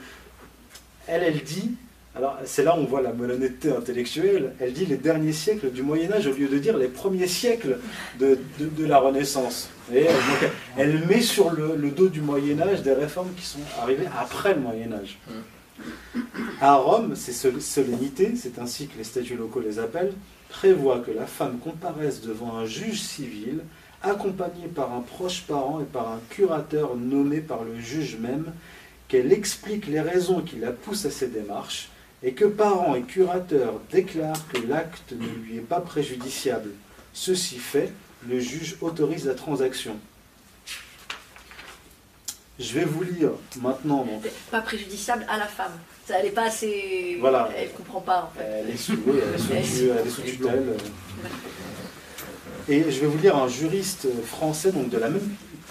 [1.07, 1.77] Elle, elle dit,
[2.17, 5.83] alors c'est là où on voit la malhonnêteté intellectuelle, elle dit les derniers siècles du
[5.83, 7.79] Moyen Âge au lieu de dire les premiers siècles
[8.19, 8.39] de,
[8.87, 9.69] la Renaissance.
[9.95, 10.07] Et
[10.79, 14.55] elle met sur le, le, dos du Moyen Âge des réformes qui sont arrivées après
[14.55, 15.19] le Moyen Âge.
[16.61, 20.15] À Rome, ces solennités, c'est ainsi que les statuts locaux les appellent,
[20.49, 23.61] prévoient que la femme comparaisse devant un juge civil,
[24.03, 28.53] accompagnée par un proche parent et par un curateur nommé par le juge même,
[29.09, 31.91] qu'elle explique les raisons qui la poussent à ces démarches,
[32.23, 36.71] et que parents et curateurs déclarent que l'acte ne lui est pas préjudiciable.
[37.13, 37.93] Ceci fait,
[38.29, 39.97] le juge autorise la transaction.
[42.59, 44.07] Je vais vous lire maintenant.
[44.51, 45.73] Pas préjudiciable à la femme.
[46.07, 47.19] Ça, elle n'est pas assez.
[47.21, 47.51] Voilà.
[47.57, 48.45] Elle ne comprend pas en fait.
[48.45, 48.97] Elle est sous,
[50.25, 50.77] tutelle.
[52.69, 55.29] Et je vais vous lire un juriste français donc de la même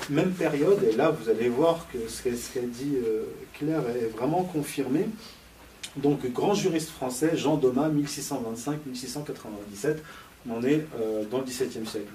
[0.10, 3.24] même période, et là vous allez voir que ce qu'a dit euh,
[3.54, 5.08] Claire est vraiment confirmé.
[5.98, 9.98] Donc, grand juriste français, Jean Domas, 1625-1697,
[10.50, 12.12] on est euh, dans le XVIIe siècle.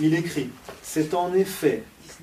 [0.00, 0.50] Il écrit
[0.82, 1.82] C'est en effet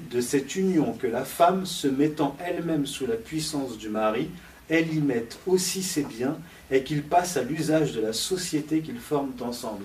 [0.09, 4.29] de cette union que la femme, se mettant elle-même sous la puissance du mari,
[4.69, 6.37] elle y met aussi ses biens
[6.71, 9.83] et qu'ils passent à l'usage de la société qu'ils forment ensemble.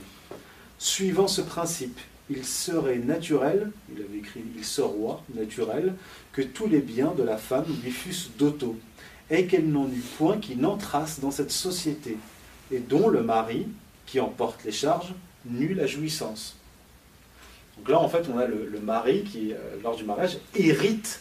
[0.79, 1.99] Suivant ce principe,
[2.31, 4.89] il serait naturel, il avait écrit il serait
[5.35, 5.95] naturel,
[6.35, 8.77] que tous les biens de la femme lui fussent d'auto,
[9.31, 12.19] et qu'elle n'en eût point qui n'entrassent dans cette société,
[12.71, 13.69] et dont le mari,
[14.05, 15.15] qui en porte les charges,
[15.47, 16.57] n'eût la jouissance.
[17.79, 21.21] Donc là, en fait, on a le, mari qui, euh, lors du mariage, hérite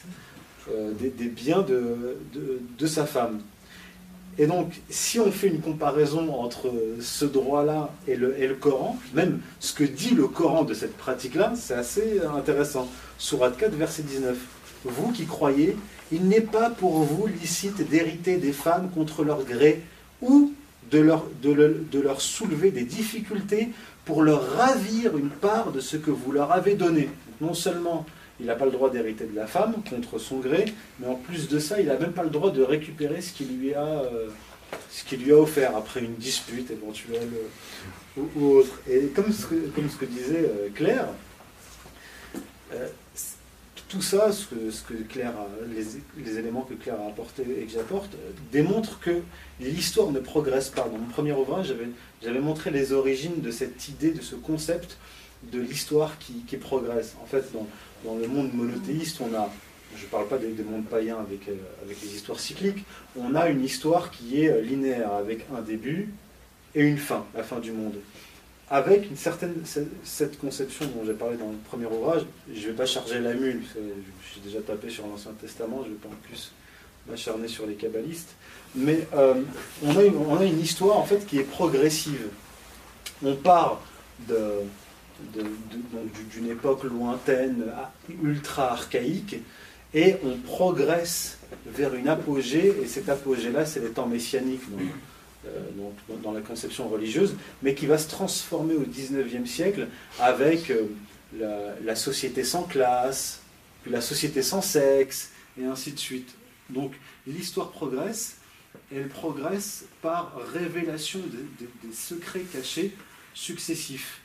[0.70, 3.40] euh, des, biens de, sa femme.
[4.38, 8.98] Et donc, si on fait une comparaison entre ce droit-là et le, et le, Coran,
[9.14, 12.88] même ce que dit le Coran de cette pratique-là, c'est assez intéressant.
[13.20, 14.38] Surat 4, verset 19.
[14.86, 15.76] Vous qui croyez,
[16.12, 19.82] il n'est pas pour vous licite d'hériter des femmes contre leur gré
[20.22, 20.54] ou
[20.92, 23.70] de leur, de leur soulever des difficultés
[24.06, 27.10] pour leur ravir une part de ce que vous leur avez donné.
[27.42, 28.06] Non seulement
[28.40, 30.66] il n'a pas le droit d'hériter de la femme contre son gré,
[31.00, 33.58] mais en plus de ça, il n'a même pas le droit de récupérer ce qu'il
[33.58, 34.28] lui a, euh,
[35.12, 37.30] lui a offert après une dispute éventuelle
[38.18, 38.82] euh, ou, autre.
[38.90, 41.08] Et comme ce que, comme ce que disait euh, Claire,
[43.94, 45.34] tout ça, ce que, Claire
[45.68, 48.10] les, éléments que Claire a apportés et que j'apporte,
[48.52, 49.22] démontrent que
[49.60, 50.90] l'histoire ne progresse pas.
[50.90, 51.76] Dans mon premier ouvrage,
[52.24, 54.98] j'avais montré les origines de cette idée, de ce concept
[55.52, 57.16] de l'histoire qui, progresse.
[57.22, 59.52] En fait, dans, le monde monothéiste, on a,
[59.96, 61.54] je ne parle pas des, mondes païens avec, euh,
[61.86, 62.84] avec les histoires cycliques,
[63.16, 66.10] on a une histoire qui est linéaire, avec un début
[66.74, 67.96] et une fin, la fin du monde
[68.70, 69.56] avec une certaine
[70.04, 73.34] cette conception dont j'ai parlé dans le premier ouvrage, je ne vais pas charger la
[73.34, 76.52] mule, j'ai déjà tapé sur l'Ancien Testament, je ne vais pas en plus
[77.08, 78.36] m'acharner sur les kabbalistes,
[78.76, 79.36] mais euh,
[79.84, 79.98] on,
[80.38, 82.28] a une, histoire en fait qui est progressive.
[83.24, 83.82] On part
[85.34, 87.66] d'une époque lointaine,
[88.24, 89.36] ultra archaïque,
[89.94, 91.38] et on progresse
[91.68, 94.64] vers une apogée, et cet apogée-là, c'est les temps messianiques.
[95.46, 95.60] Euh,
[96.24, 99.88] dans la conception religieuse, mais qui va se transformer au XIXe siècle
[100.20, 103.42] avec euh, la, société sans classe,
[103.82, 106.34] puis la société sans sexe, et ainsi de suite.
[106.70, 106.94] Donc
[107.28, 108.38] l'histoire progresse,
[108.90, 111.20] elle progresse par révélation
[111.60, 112.96] des secrets cachés
[113.34, 114.22] successifs.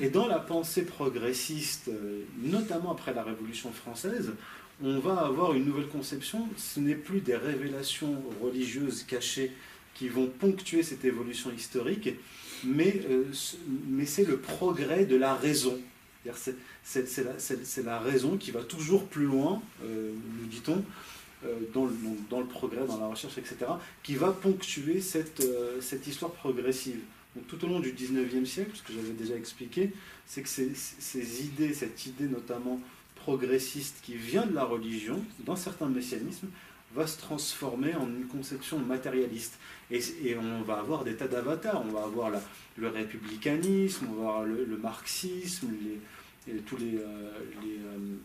[0.00, 4.32] Et dans la pensée progressiste, euh, notamment après la Révolution française,
[4.82, 6.48] on va avoir une nouvelle conception.
[6.56, 9.52] Ce n'est plus des révélations religieuses cachées
[9.96, 12.10] qui vont ponctuer cette évolution historique,
[12.64, 13.24] mais, euh,
[13.88, 15.78] mais c'est le progrès de la raison.
[16.82, 20.82] C'est la, raison qui va toujours plus loin, euh, nous dit-on,
[21.44, 23.56] euh, dans, le, progrès, dans la recherche, etc.,
[24.02, 25.42] qui va ponctuer cette,
[25.80, 26.98] cette histoire progressive.
[27.36, 29.92] Donc, tout au long du 19e siècle, ce que j'avais déjà expliqué,
[30.26, 32.80] c'est que ces, idées, cette idée notamment
[33.14, 36.48] progressiste qui vient de la religion, dans certains messianismes,
[36.96, 39.58] va se transformer en une conception matérialiste.
[39.90, 40.02] Et,
[40.36, 41.82] on va avoir des tas d'avatars.
[41.86, 42.30] On va avoir
[42.76, 45.68] le républicanisme, on va avoir le, marxisme,
[46.66, 48.16] tous les, euh, euh,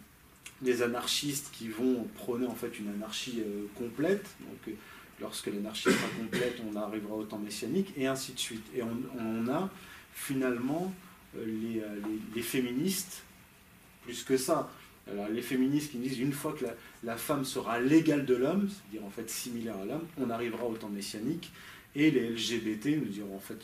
[0.61, 4.25] les, anarchistes qui vont prôner en fait une anarchie euh, complète.
[4.39, 4.75] Donc,
[5.19, 8.65] lorsque l'anarchie sera complète, on arrivera au temps messianique, et ainsi de suite.
[8.75, 9.69] Et on, a
[10.13, 10.93] finalement
[11.35, 13.23] les, féministes,
[14.03, 14.71] plus que ça.
[15.31, 16.73] Les féministes qui disent une fois que la,
[17.03, 20.75] la femme sera l'égale de l'homme, c'est-à-dire en fait similaire à l'homme, on arrivera au
[20.75, 21.51] temps messianique.
[21.93, 23.57] Et les LGBT nous diront, en fait,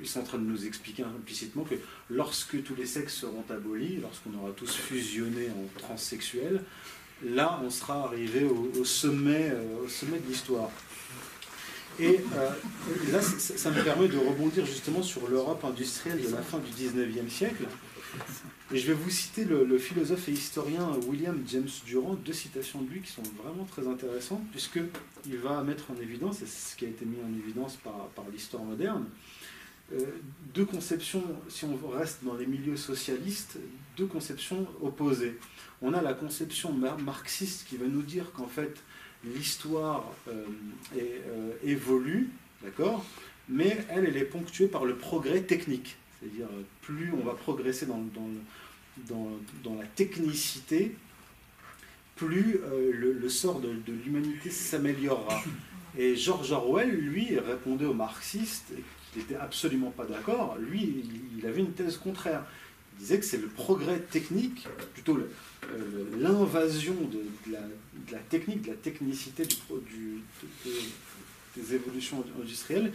[0.00, 1.74] ils sont en train de nous expliquer implicitement que
[2.08, 6.62] lorsque tous les sexes seront abolis, lorsqu'on aura tous fusionné en transsexuels,
[7.24, 10.70] là, on sera arrivé au, sommet, euh, au sommet de l'histoire.
[12.00, 12.50] Et euh,
[13.12, 17.28] là, ça, me permet de rebondir justement sur l'Europe industrielle de la fin du 19e
[17.28, 17.64] siècle,
[18.72, 22.90] et je vais vous citer le, philosophe et historien William James Durand, deux citations de
[22.90, 26.86] lui qui sont vraiment très intéressantes, puisqu'il va mettre en évidence, et c'est ce qui
[26.86, 29.04] a été mis en évidence par, l'histoire moderne,
[29.92, 30.06] euh,
[30.54, 33.58] deux conceptions, si on reste dans les milieux socialistes,
[33.98, 35.38] deux conceptions opposées.
[35.82, 38.82] On a la conception marxiste qui va nous dire qu'en fait,
[39.22, 40.44] l'histoire euh,
[40.96, 42.30] euh, évolue,
[42.62, 43.04] d'accord
[43.48, 45.96] mais elle est ponctuée par le progrès technique.
[46.22, 46.48] C'est-à-dire,
[46.82, 47.98] plus on va progresser dans,
[49.76, 50.94] la technicité,
[52.14, 53.74] plus euh, le, sort de,
[54.04, 55.42] l'humanité s'améliorera.
[55.98, 58.72] Et George Orwell, lui, répondait aux marxistes,
[59.12, 60.56] qui n'étaient absolument pas d'accord.
[60.58, 61.04] Lui,
[61.38, 62.44] il, avait une thèse contraire.
[62.94, 65.18] Il disait que c'est le progrès technique, plutôt
[66.18, 67.52] l'invasion de,
[68.12, 69.42] la, technique, de la technicité
[71.56, 72.92] des évolutions industrielles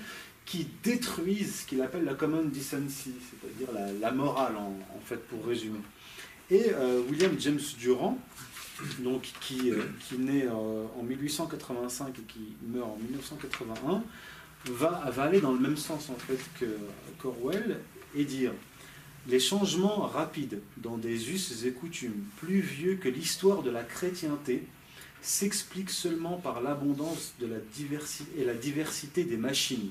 [0.48, 3.68] qui détruisent ce qu'il appelle la common decency, c'est-à-dire
[4.00, 5.80] la, morale en, fait pour résumer.
[6.50, 8.18] Et euh, William James Durand,
[9.00, 14.04] donc, qui, euh, qui naît euh, en 1885 et qui meurt en 1981,
[14.72, 16.78] va, va aller dans le même sens en fait que
[17.20, 17.82] Corwell
[18.16, 18.54] et dire
[19.28, 24.64] les changements rapides dans des us et coutumes plus vieux que l'histoire de la chrétienté
[25.22, 29.90] s'expliquent seulement par l'abondance de la diversité et la diversité des machines.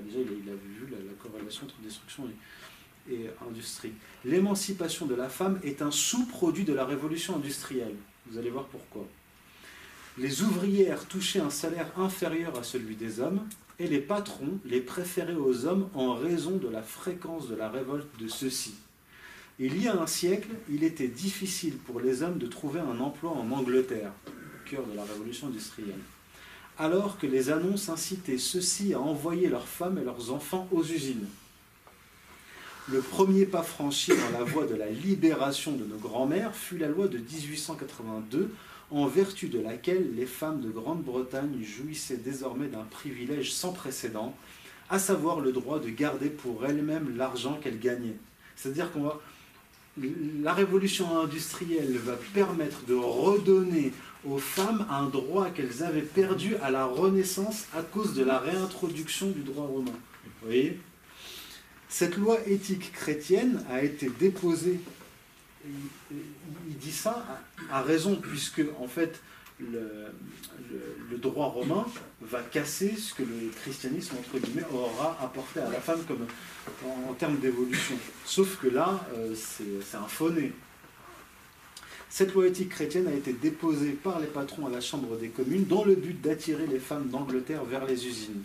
[0.00, 2.28] Déjà, il a, vu la, corrélation entre destruction
[3.10, 3.92] et industrie.
[4.24, 7.94] L'émancipation de la femme est un sous-produit de la révolution industrielle.
[8.26, 9.06] Vous allez voir pourquoi.
[10.16, 13.46] Les ouvrières touchaient un salaire inférieur à celui des hommes,
[13.78, 18.08] et les patrons les préféraient aux hommes en raison de la fréquence de la révolte
[18.20, 18.74] de ceux-ci.
[19.58, 23.32] Il y a un siècle, il était difficile pour les hommes de trouver un emploi
[23.32, 26.00] en Angleterre, au cœur de la révolution industrielle,
[26.78, 31.26] alors que les annonces incitaient ceux-ci à envoyer leurs femmes et leurs enfants aux usines.
[32.90, 36.88] Le premier pas franchi dans la voie de la libération de nos grands-mères fut la
[36.88, 38.50] loi de 1882
[38.90, 44.36] en vertu de laquelle les femmes de Grande-Bretagne jouissaient désormais d'un privilège sans précédent,
[44.90, 48.18] à savoir le droit de garder pour elles-mêmes l'argent qu'elles gagnaient.
[48.56, 49.12] C'est-à-dire qu'on
[50.42, 53.92] la révolution industrielle va permettre de redonner
[54.26, 59.30] aux femmes un droit qu'elles avaient perdu à la Renaissance à cause de la réintroduction
[59.30, 59.92] du droit romain.
[60.24, 60.78] Vous voyez?
[61.88, 64.80] Cette loi éthique chrétienne a été déposée
[65.66, 67.24] il, dit ça
[67.70, 69.20] à, raison, puisque en fait,
[69.60, 70.10] le,
[71.18, 71.86] droit romain
[72.20, 76.26] va casser ce que le christianisme, entre guillemets, aura apporté à la femme comme,
[77.08, 77.96] en, termes d'évolution.
[78.24, 80.52] Sauf que là, euh, c'est un fauné.
[82.16, 85.64] Cette loi éthique chrétienne a été déposée par les patrons à la Chambre des communes
[85.64, 88.44] dans le but d'attirer les femmes d'Angleterre vers les usines.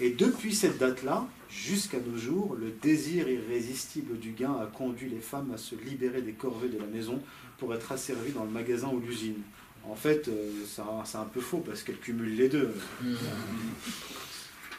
[0.00, 5.20] Et depuis cette date-là, jusqu'à nos jours, le désir irrésistible du gain a conduit les
[5.20, 7.22] femmes à se libérer des corvées de la maison
[7.58, 9.42] pour être asservies dans le magasin ou l'usine.
[9.84, 12.74] En fait, euh, c'est un, peu faux parce qu'elles cumulent les deux.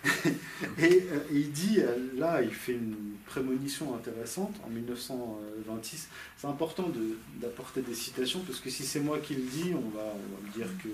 [0.77, 6.07] Et euh, il dit, euh, là, il fait une prémonition intéressante en 1926.
[6.37, 6.91] C'est important
[7.35, 10.13] d'apporter des citations parce que si c'est moi qui le dis, on va,
[10.45, 10.89] me dire que,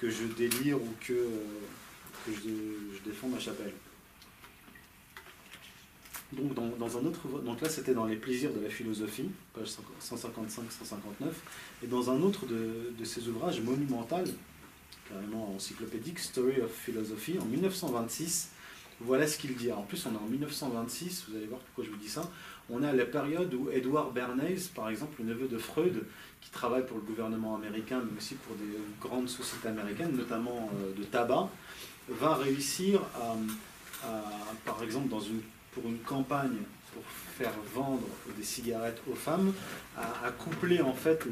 [0.00, 1.14] que je délire ou que
[2.24, 3.72] que je, défends ma chapelle.
[6.32, 9.68] Donc, dans, un autre, donc là, c'était dans les plaisirs de la philosophie, page
[10.00, 11.26] 155-159,
[11.82, 14.24] et dans un autre de, de ses ouvrages monumental,
[15.08, 18.50] carrément encyclopédique, Story of Philosophy, en 1926,
[19.00, 19.72] voilà ce qu'il dit.
[19.72, 22.30] En plus, on est en 1926, vous allez voir pourquoi je vous dis ça.
[22.70, 26.04] On à la période où Edward Bernays, par exemple, le neveu de Freud,
[26.40, 30.92] qui travaille pour le gouvernement américain, mais aussi pour des grandes sociétés américaines, notamment euh,
[30.96, 31.48] de tabac,
[32.08, 33.36] va réussir à,
[34.64, 35.40] par exemple, dans une,
[35.72, 36.56] pour une campagne
[36.92, 37.02] pour
[37.38, 38.06] faire vendre
[38.36, 39.52] des cigarettes aux femmes,
[39.96, 41.26] à, coupler en fait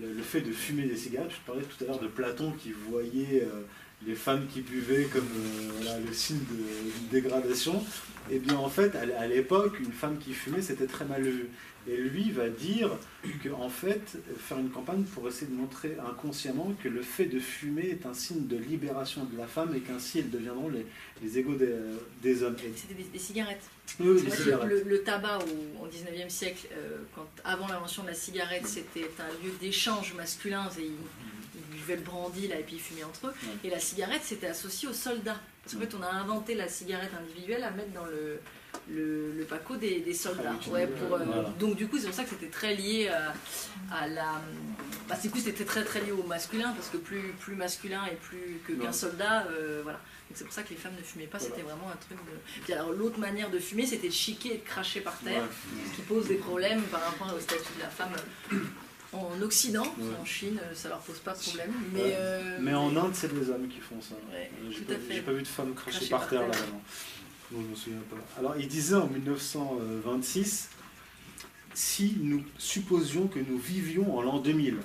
[0.00, 1.30] le, fait de fumer des cigarettes.
[1.30, 3.62] Je parlais tout à l'heure de Platon qui voyait euh,
[4.06, 5.28] les femmes qui buvaient comme
[5.86, 7.82] euh, le signe de, dégradation.
[8.30, 11.48] Et eh bien en fait, à l'époque, une femme qui fumait, c'était très mal vu.
[11.88, 12.90] Et lui va dire
[13.42, 17.90] qu'en fait, faire une campagne pour essayer de montrer inconsciemment que le fait de fumer
[17.90, 20.86] est un signe de libération de la femme et qu'ainsi elles deviendront les,
[21.22, 22.56] les égaux des, hommes.
[22.76, 23.64] C'était des, cigarettes.
[23.98, 24.84] Oui, des cigarettes.
[24.86, 25.38] Le, tabac
[25.80, 30.68] au, 19e siècle, euh, quand, avant l'invention de la cigarette, c'était un lieu d'échange masculin.
[30.78, 33.34] Et ils, buvaient le brandy là, et puis ils fumaient entre eux.
[33.64, 35.40] Et la cigarette, c'était associé aux soldats.
[35.62, 38.38] Parce qu'en fait, on a inventé la cigarette individuelle à mettre dans le
[38.88, 40.54] le, le Paco des, soldats.
[40.70, 41.24] Ouais, pour, euh,
[41.58, 43.10] Donc du coup, c'est pour ça que c'était très lié
[43.90, 44.40] à, la...
[45.08, 48.16] Bah, du coup, c'était très très lié au masculin, parce que plus, plus masculin et
[48.16, 49.98] plus qu'un soldat, euh, voilà.
[49.98, 52.62] Donc c'est pour ça que les femmes ne fumaient pas, c'était vraiment un truc de...
[52.64, 55.44] Puis alors l'autre manière de fumer, c'était de chiquer et de cracher par terre,
[55.90, 58.12] ce qui pose des problèmes par rapport au statut de la femme
[59.12, 61.72] en Occident, en Chine, ça leur pose pas de problème.
[61.92, 64.14] Mais, euh, mais en Inde, c'est les hommes qui font ça.
[64.70, 66.48] J'ai pas, vu de femmes cracher, par, terre,
[68.38, 70.70] alors, il disait en 1926
[71.74, 74.78] si nous supposions que nous vivions en l'an 2000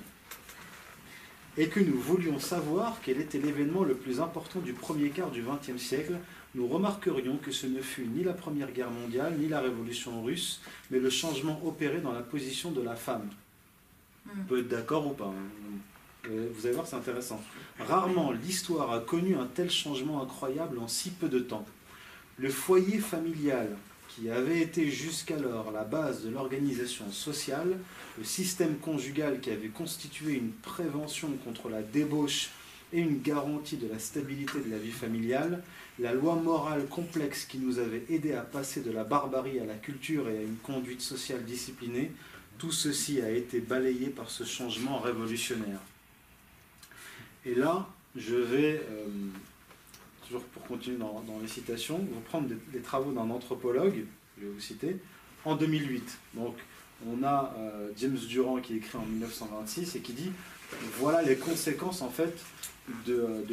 [1.58, 5.42] et que nous voulions savoir quel était l'événement le plus important du premier quart du
[5.42, 6.18] XXe siècle,
[6.56, 10.62] nous remarquerions que ce ne fut ni la Première Guerre mondiale, ni la Révolution russe,
[10.92, 13.30] mais le changement opéré dans la position de la femme.
[14.26, 14.42] Hmm.
[14.42, 15.26] On peut être d'accord ou pas.
[15.26, 16.30] Hein.
[16.30, 17.42] Euh, vous allez voir, c'est intéressant.
[17.80, 21.66] Rarement l'histoire a connu un tel changement incroyable en si peu de temps
[22.38, 23.76] le foyer familial,
[24.10, 27.78] qui avait été jusqu'alors la base de l'organisation sociale,
[28.18, 32.50] le système conjugal qui avait constitué une prévention contre la débauche
[32.94, 35.62] et une garantie de la stabilité de la vie familiale,
[36.00, 39.76] la loi morale complexe qui nous avait aidé à passer de la barbarie à la
[39.76, 42.12] culture et à une conduite sociale disciplinée,
[42.58, 45.80] tout ceci a été balayé par ce changement révolutionnaire.
[47.46, 49.06] Et là, je vais, euh,
[50.28, 54.06] toujours pour continuer dans, les citations, vous prendre les travaux d'un anthropologue,
[54.38, 54.98] je vais vous citer,
[55.46, 56.18] en 2008.
[56.36, 56.56] Donc,
[57.08, 60.32] on a euh, James Durand qui écrit en 1926 et qui dit
[61.00, 62.36] voilà les conséquences en fait
[63.06, 63.46] de,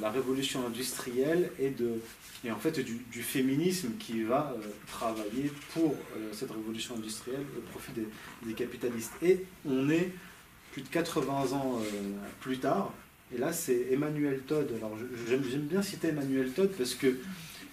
[0.00, 2.00] la révolution industrielle et, de,
[2.44, 5.94] et en fait du, féminisme qui va euh, travailler pour
[6.32, 8.08] cette révolution industrielle au profit des,
[8.44, 9.12] des, capitalistes.
[9.22, 10.10] Et on est
[10.72, 11.80] plus de 80 ans
[12.40, 12.92] plus tard,
[13.34, 14.68] et là, c'est Emmanuel Todd.
[14.76, 14.96] Alors,
[15.28, 17.16] j'aime bien citer Emmanuel Todd parce que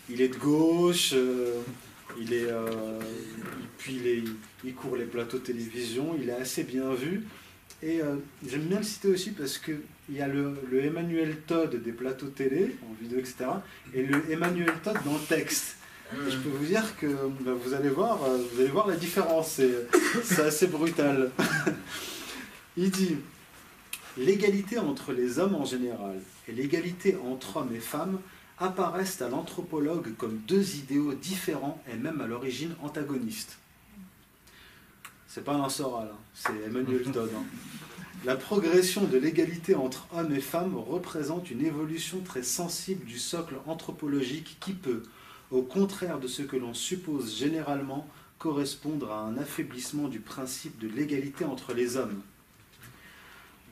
[0.10, 1.62] il est de gauche, euh,
[2.20, 3.00] il est, euh,
[3.78, 4.00] puis
[4.64, 7.24] il, court les plateaux télévision, il est assez bien vu.
[7.84, 8.16] Et euh,
[8.48, 12.76] j'aime bien le citer aussi parce qu'il y a le, Emmanuel Todd des plateaux télé,
[12.90, 13.46] en vidéo, etc.,
[13.94, 15.76] et le Emmanuel Todd dans le texte.
[16.14, 17.08] Je peux vous dire que
[17.42, 19.60] bah, vous, allez voir, vous allez voir la différence,
[20.24, 21.32] c'est assez brutal.
[22.78, 23.18] il dit
[24.18, 28.20] l'égalité entre les hommes en général et l'égalité entre hommes et femmes
[28.58, 33.60] apparaissent à l'anthropologue comme deux idéaux différents et même à l'origine antagonistes.
[35.28, 37.30] C'est pas un Soral, hein, c'est Emmanuel Todd.
[37.36, 37.44] Hein.
[38.26, 43.56] La progression de l'égalité entre hommes et femmes représente une évolution très sensible du socle
[43.68, 45.04] anthropologique qui peut,
[45.52, 48.08] au contraire de ce que l'on suppose généralement,
[48.40, 52.22] correspondre à un affaiblissement du principe de l'égalité entre les hommes.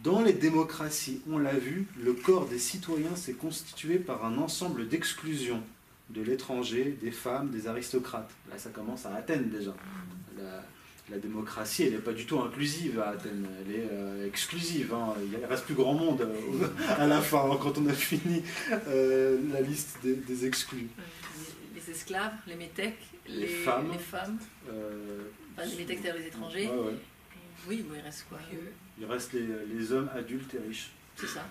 [0.06, 4.88] Dans les démocraties, on l'a vu, le corps des citoyens s'est constitué par un ensemble
[4.88, 5.64] d'exclusions
[6.12, 8.30] de l'étranger, des femmes, des aristocrates.
[8.52, 9.74] Là, ça commence à Athènes déjà.
[11.10, 14.94] La, démocratie, elle n'est pas du tout inclusive à Athènes, elle est euh, exclusive.
[14.94, 15.16] Hein.
[15.24, 16.68] Il ne reste plus grand monde euh,
[17.00, 18.44] à la fin, hein, quand on a fini
[18.88, 20.90] euh, la liste des, exclus.
[21.76, 23.92] Les esclaves, les métèques, les, femmes.
[23.92, 24.38] Les, femmes
[25.64, 26.70] les métèques, c'est les étrangers.
[27.68, 28.40] Oui, il reste quoi?
[29.00, 30.92] Il reste les, hommes adultes et riches.
[31.18, 31.50] C'est ça.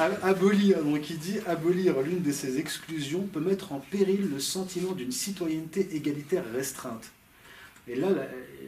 [0.24, 4.92] abolir, donc il dit abolir l'une de ces exclusions peut mettre en péril le sentiment
[4.92, 7.12] d'une citoyenneté égalitaire restreinte.
[7.88, 8.08] Et là,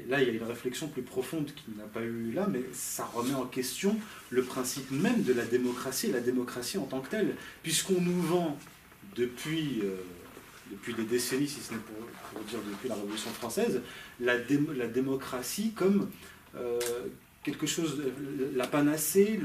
[0.09, 3.05] là, il y a une réflexion plus profonde qui n'a pas eu là, mais ça
[3.13, 3.97] remet en question
[4.31, 7.35] le principe même de la démocratie, la démocratie en tant que telle,
[7.65, 8.57] puisqu'on nous vend
[9.17, 9.97] depuis euh,
[10.71, 13.81] depuis des décennies, si ce n'est pour, dire depuis la Révolution française,
[14.21, 16.09] la, démocratie comme
[16.57, 16.79] euh,
[17.43, 18.03] quelque chose,
[18.55, 19.41] la panacée,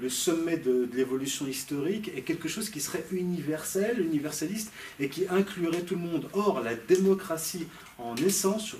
[0.00, 5.82] le, sommet de, l'évolution historique, est quelque chose qui serait universel, universaliste, et qui inclurait
[5.82, 6.28] tout le monde.
[6.32, 7.66] Or, la démocratie,
[7.98, 8.74] en essence,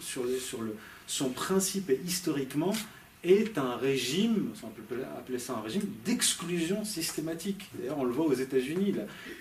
[0.00, 0.22] sur,
[1.06, 2.74] son principe et historiquement,
[3.24, 4.82] est un régime, on peut
[5.16, 7.68] appeler ça un régime d'exclusion systématique.
[7.74, 8.94] D'ailleurs, on le voit aux États-Unis,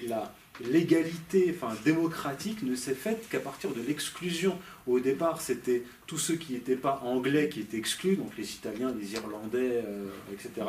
[0.08, 4.58] la, l'égalité enfin, démocratique ne s'est faite qu'à partir de l'exclusion.
[4.88, 8.94] Au départ, c'était tous ceux qui n'étaient pas anglais qui étaient exclus, donc les Italiens,
[9.00, 10.68] les Irlandais, euh, etc.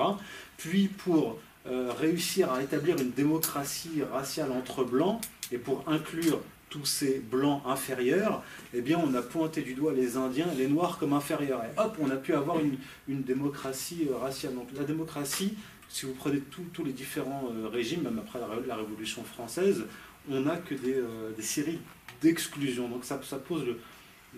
[0.57, 5.21] Puis pour euh, réussir à établir une démocratie raciale entre blancs
[5.53, 6.41] et pour inclure
[6.71, 8.43] tous ces blancs inférieurs,
[8.75, 11.63] eh bien, on a pointé du doigt les Indiens et les Noirs comme inférieurs.
[11.65, 12.77] Et hop, on a pu avoir une,
[13.09, 14.55] une démocratie euh, raciale.
[14.55, 15.55] Donc la démocratie,
[15.89, 19.85] si vous prenez tous les différents euh, régimes, même après la, Révolution française,
[20.31, 21.79] on n'a que euh, des, séries
[22.21, 22.89] d'exclusion.
[22.89, 23.65] Donc ça, pose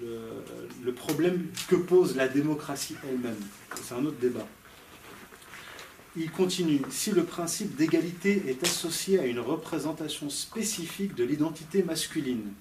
[0.01, 3.37] le, problème que pose la démocratie elle-même.
[3.83, 4.47] C'est un autre débat.
[6.17, 6.81] Il continue.
[6.91, 12.53] Si le principe d'égalité est associé à une représentation spécifique de l'identité masculine,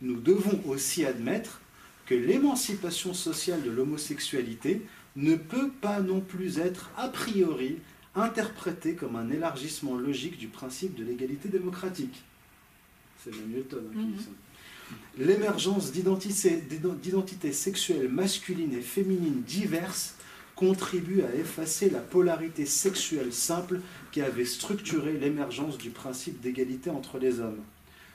[0.00, 1.60] nous devons aussi admettre
[2.06, 4.82] que l'émancipation sociale de l'homosexualité
[5.14, 7.78] ne peut pas non plus être a priori
[8.14, 12.22] interprété comme un élargissement logique du principe de l'égalité démocratique.
[13.22, 14.30] C'est Manuel Todd qui dit ça.
[15.18, 20.16] L'émergence d'identités sexuelles masculines et féminines diverses
[20.54, 23.80] contribue à effacer la polarité sexuelle simple
[24.10, 27.60] qui avait structuré l'émergence du principe d'égalité entre les hommes.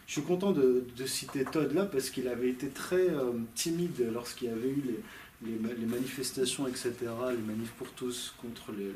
[0.06, 4.48] Je suis content de, citer Todd là parce qu'il avait été très euh, timide lorsqu'il
[4.48, 5.00] y avait eu les,
[5.46, 6.94] les, manifestations, etc.,
[7.32, 8.96] les manifs pour tous contre le,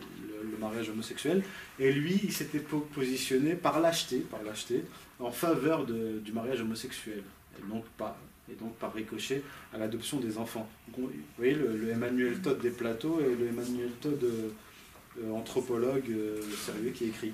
[0.59, 1.43] mariage homosexuel.
[1.79, 4.83] Et lui, il s'était positionné par lâcheté, par lâcheté,
[5.19, 7.23] en faveur du mariage homosexuel.
[7.59, 8.17] Et donc, pas,
[8.51, 9.43] et donc par ricochet
[9.73, 10.67] à l'adoption des enfants.
[10.97, 16.91] vous voyez le, Emmanuel Todd des plateaux et le Emmanuel Todd euh, anthropologue euh, sérieux
[16.91, 17.33] qui écrit.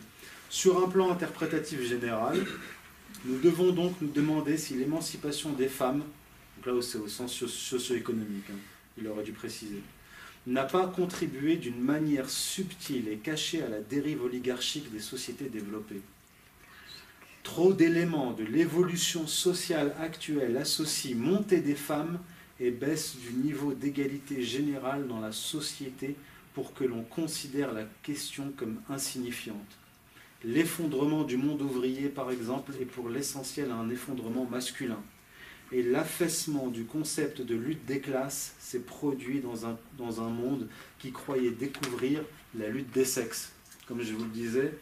[0.49, 2.45] Sur un plan interprétatif général,
[3.25, 6.03] Nous devons donc nous demander si l'émancipation des femmes,
[6.57, 8.57] donc là c'est au sens socio-économique, hein,
[8.97, 9.81] il aurait dû préciser,
[10.45, 16.01] n'a pas contribué d'une manière subtile et cachée à la dérive oligarchique des sociétés développées.
[17.43, 22.19] Trop d'éléments de l'évolution sociale actuelle associent montée des femmes
[22.59, 26.15] et baisse du niveau d'égalité générale dans la société
[26.53, 29.77] pour que l'on considère la question comme insignifiante.
[30.43, 35.01] L'effondrement du monde ouvrier, par exemple, est pour l'essentiel un effondrement masculin.
[35.71, 40.67] Et l'affaissement du concept de lutte des classes s'est produit dans un, dans un monde
[40.99, 42.21] qui croyait découvrir
[42.57, 43.51] la lutte des sexes.
[43.87, 44.73] Comme je vous le disais,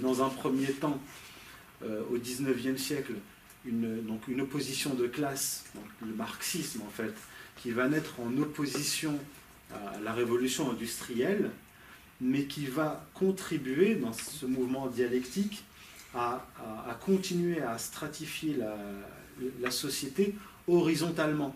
[0.00, 1.00] dans un premier temps,
[1.82, 3.14] euh, au XIXe siècle,
[3.64, 5.64] une, donc une opposition de classe,
[6.02, 7.14] le marxisme en fait,
[7.56, 9.18] qui va naître en opposition
[9.72, 11.50] à la révolution industrielle,
[12.20, 15.64] mais qui va contribuer dans ce mouvement dialectique
[16.14, 16.46] à,
[17.04, 18.76] continuer à stratifier la,
[19.70, 20.34] société
[20.66, 21.54] horizontalement.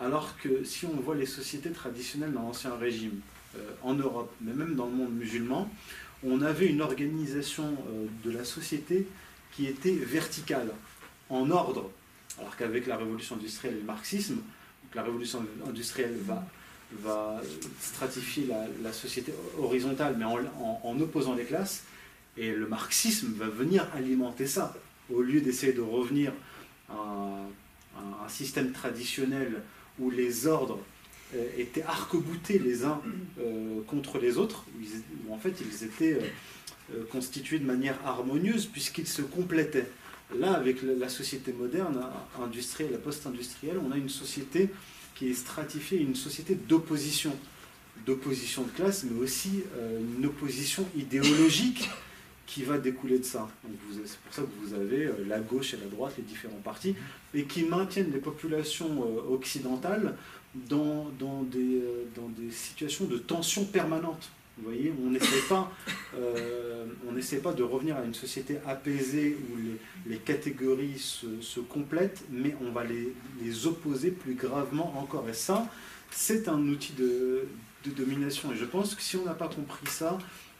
[0.00, 3.20] Alors que si on voit les sociétés traditionnelles dans l'Ancien Régime,
[3.56, 5.70] euh, en Europe, mais même dans le monde musulman,
[6.24, 9.06] on avait une organisation euh, de la société
[9.52, 10.70] qui était verticale,
[11.30, 11.90] en ordre.
[12.38, 14.38] Alors qu'avec la révolution industrielle et le marxisme,
[14.94, 16.44] la révolution industrielle va
[17.02, 17.40] va
[17.80, 18.48] stratifier
[18.82, 21.84] la, société horizontale, mais en, opposant les classes.
[22.36, 24.74] Et le marxisme va venir alimenter ça.
[25.12, 26.32] Au lieu d'essayer de revenir
[26.90, 29.62] un, système traditionnel
[30.00, 30.80] où les ordres
[31.36, 33.00] euh, étaient arc-boutés les uns
[33.38, 34.64] euh, contre les autres,
[35.28, 36.18] où, en fait ils étaient
[36.92, 39.86] euh, constitués de manière harmonieuse puisqu'ils se complétaient.
[40.36, 42.02] Là, avec la société moderne,
[42.42, 44.70] industrielle, la post-industrielle, on a une société
[45.14, 47.36] qui est stratifiée, une société d'opposition,
[48.06, 49.62] d'opposition de classe, mais aussi
[50.18, 51.88] une opposition idéologique
[52.46, 53.48] qui va découler de ça.
[54.06, 56.94] C'est pour ça que vous avez euh, la gauche et la droite, les différents partis,
[57.32, 60.16] et qui maintiennent les populations euh, occidentales
[60.54, 61.82] dans, dans, des,
[62.50, 64.30] situations de tension permanente.
[64.56, 65.72] Vous voyez, on n'essaie pas,
[66.16, 66.86] euh,
[67.42, 72.84] pas de revenir à une société apaisée où les, catégories se, complètent, mais on va
[72.84, 73.12] les,
[73.42, 75.28] les, opposer plus gravement encore.
[75.28, 75.68] Et ça,
[76.10, 77.48] c'est un outil de,
[77.96, 78.52] domination.
[78.52, 80.16] Et je pense que si on n'a pas compris ça,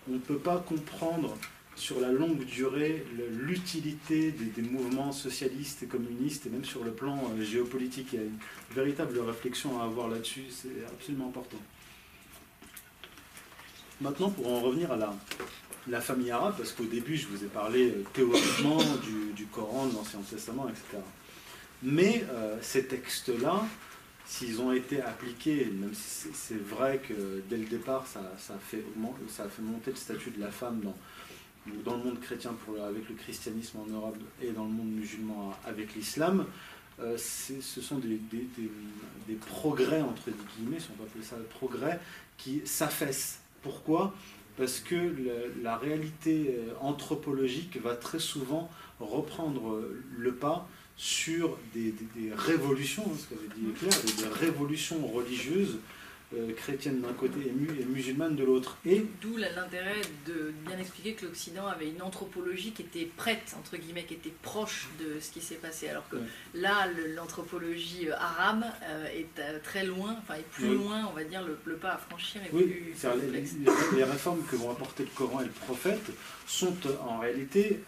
[0.09, 1.37] on ne peut pas comprendre
[1.77, 7.17] sur la longue durée l'utilité des, mouvements socialistes et communistes, et même sur le plan
[7.17, 8.09] euh, géopolitique.
[8.13, 8.39] Il y a une
[8.75, 11.59] véritable réflexion à avoir là-dessus, c'est absolument important.
[14.01, 15.15] Maintenant, pour en revenir à la,
[15.89, 18.79] la famille arabe, parce qu'au début, je vous ai parlé euh, théoriquement
[19.37, 21.03] du, Coran, de l'Ancien Testament, etc.
[21.83, 23.63] Mais euh, ces textes-là,
[24.27, 28.85] s'ils ont été appliqués, même si c'est vrai que dès le départ, ça, a fait,
[29.29, 30.97] ça a fait monter le statut de la femme dans,
[31.85, 32.55] dans le monde chrétien
[32.87, 36.47] avec le christianisme en Europe et dans le monde musulman avec l'islam,
[37.01, 38.19] euh, ce sont des,
[39.47, 41.99] progrès, entre guillemets, si on peut appeler ça progrès,
[42.37, 43.41] qui s'affaissent.
[43.63, 44.15] Pourquoi?
[44.57, 45.13] Parce que
[45.63, 48.71] la, réalité euh, anthropologique va très souvent
[49.01, 49.83] reprendre
[50.17, 51.95] le pas sur des,
[52.37, 55.79] révolutions, ce qu'avait dit Claire, des révolutions religieuses
[56.37, 58.77] euh, chrétienne d'un côté et, musulmane de l'autre.
[58.87, 63.77] Et d'où l'intérêt de bien expliquer que l'Occident avait une anthropologie qui était prête entre
[63.77, 66.17] guillemets, qui était proche de ce qui s'est passé, alors que
[66.55, 71.43] là l'anthropologie euh, arabe euh, est très loin, enfin est plus loin, on va dire
[71.43, 75.41] le, pas à franchir est oui, plus les, les, réformes que vont apporter le Coran
[75.41, 76.11] et le prophète
[76.47, 77.81] sont en réalité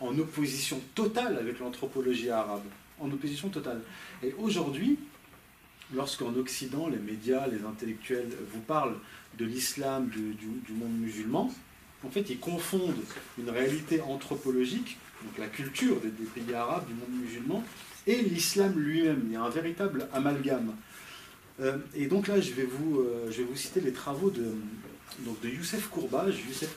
[0.00, 2.62] en opposition totale avec l'anthropologie arabe,
[3.00, 3.80] en opposition totale.
[4.22, 4.98] Et aujourd'hui,
[5.94, 8.96] lorsqu'en Occident, les médias, les intellectuels vous parlent
[9.38, 11.52] de l'islam, du, monde musulman,
[12.04, 12.94] en fait, ils confondent
[13.38, 17.64] une réalité anthropologique, donc la culture des, pays arabes, du monde musulman,
[18.06, 19.22] et l'islam lui-même.
[19.26, 20.74] Il y a un véritable amalgame.
[21.60, 24.54] Euh, et donc là, je vais, vous, euh, je vais vous citer les travaux de,
[25.44, 26.38] Youssef Courbage.
[26.46, 26.76] Youssef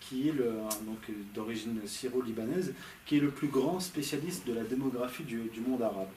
[0.00, 0.34] qui est
[1.34, 2.72] d'origine syro-libanaise,
[3.04, 6.08] qui est le plus grand spécialiste de la démographie du monde arabe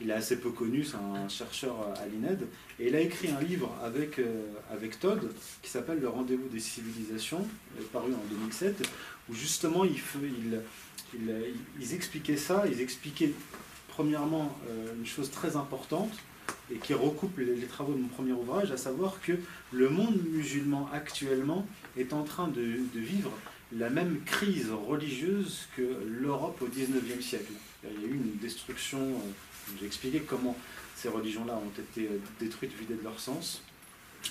[0.00, 2.46] il est assez peu connu, c'est un chercheur à l'INED,
[2.78, 5.30] et il a écrit un livre avec, euh, avec Todd
[5.62, 7.46] qui s'appelle Le rendez-vous des civilisations,
[7.92, 8.88] paru en 2007,
[9.28, 10.00] où justement il,
[11.80, 13.32] ils expliquaient ça, ils expliquaient
[13.88, 16.12] premièrement euh, une chose très importante,
[16.72, 19.32] et qui recoupe les, travaux de mon premier ouvrage, à savoir que
[19.72, 21.66] le monde musulman actuellement
[21.96, 22.62] est en train de,
[22.94, 23.32] vivre
[23.76, 27.52] la même crise religieuse que l'Europe au XIXe siècle.
[27.84, 29.30] Il y a eu une destruction euh,
[29.78, 30.56] j'ai expliqué comment
[30.96, 33.62] ces religions-là ont été euh, détruites, vidées de leur sens,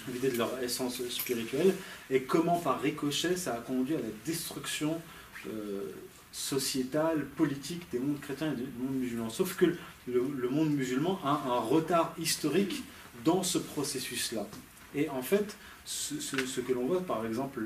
[0.08, 1.74] vidées de leur essence spirituelle,
[2.10, 5.02] et comment par ricochet ça a conduit à la destruction
[5.48, 5.92] euh,
[6.32, 9.30] sociétale, politique des mondes chrétiens et des mondes musulmans.
[9.30, 9.66] Sauf que
[10.08, 12.84] le, monde musulman a un retard historique
[13.26, 14.48] dans ce processus-là.
[14.96, 15.56] Et en fait,
[15.86, 17.64] ce, que l'on voit, par exemple,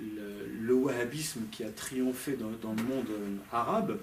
[0.00, 3.08] le, wahhabisme qui a triomphé dans, le monde
[3.52, 3.98] arabe,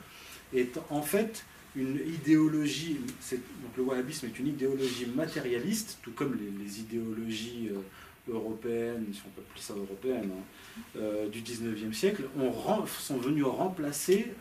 [0.53, 1.43] est en fait
[1.75, 2.99] une idéologie,
[3.31, 9.29] donc le wahhabisme est une idéologie matérialiste, tout comme les, idéologies euh, européennes, si on
[9.29, 12.53] peut appeler ça européennes, hein, euh, du 19e siècle, ont,
[12.85, 14.33] sont venues remplacer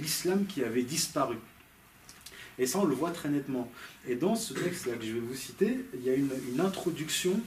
[0.00, 1.36] l'islam qui avait disparu.
[2.58, 3.70] Et ça, on le voit très nettement.
[4.06, 6.30] Et dans ce texte-là que je vais vous citer, il y a une,
[6.60, 7.40] introduction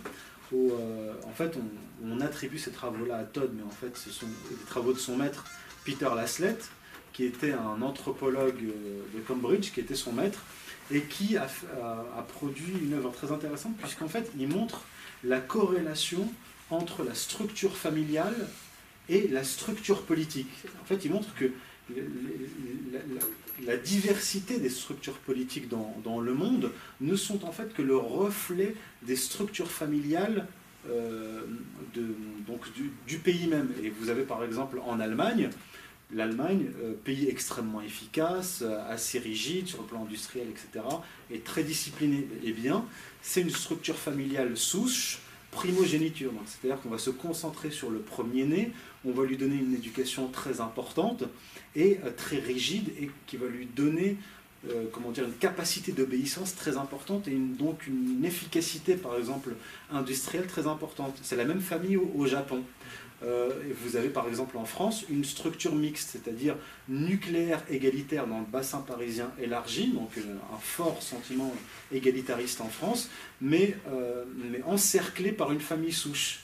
[0.51, 1.57] au, euh, en fait,
[2.03, 5.15] on, attribue ces travaux-là à Todd, mais en fait, ce sont des travaux de son
[5.15, 5.45] maître,
[5.85, 6.69] Peter Laslett,
[7.15, 10.43] qui était un anthropologue euh, de Cambridge, qui était son maître,
[10.91, 11.47] et qui a,
[12.27, 14.81] produit une œuvre très intéressante, puisqu'en fait, il montre
[15.23, 16.29] la corrélation
[16.69, 18.35] entre la structure familiale
[19.07, 20.49] et la structure politique.
[20.81, 21.51] En fait, il montre que
[23.65, 28.75] la, diversité des structures politiques dans, le monde ne sont en fait que le reflet
[29.03, 30.47] des structures familiales
[30.89, 31.43] euh,
[31.95, 32.03] de,
[32.45, 32.61] donc
[33.07, 33.71] du, pays même.
[33.83, 35.49] Et vous avez par exemple en Allemagne,
[36.13, 40.85] l'Allemagne, euh, pays extrêmement efficace, assez rigide sur le plan industriel, etc.,
[41.31, 42.27] et très discipliné.
[42.43, 42.85] Eh bien,
[43.21, 45.19] c'est une structure familiale souche
[45.55, 46.31] primogéniture.
[46.45, 48.71] C'est-à-dire qu'on va se concentrer sur le premier-né,
[49.05, 51.23] on va lui donner une éducation très importante
[51.75, 54.17] et euh, très rigide et qui va lui donner
[54.69, 59.49] euh, comment dire, une capacité d'obéissance très importante et donc une efficacité, par exemple,
[59.91, 61.17] industrielle très importante.
[61.21, 62.63] C'est la même famille au Japon.
[63.23, 63.49] Euh,
[63.81, 66.55] vous avez par exemple en France une structure mixte, c'est-à-dire
[66.89, 70.21] nucléaire égalitaire dans le bassin parisien élargi, donc euh,
[70.53, 71.53] un fort sentiment
[71.93, 73.09] égalitariste en France,
[73.39, 76.41] mais, euh, mais encerclé par une famille souche.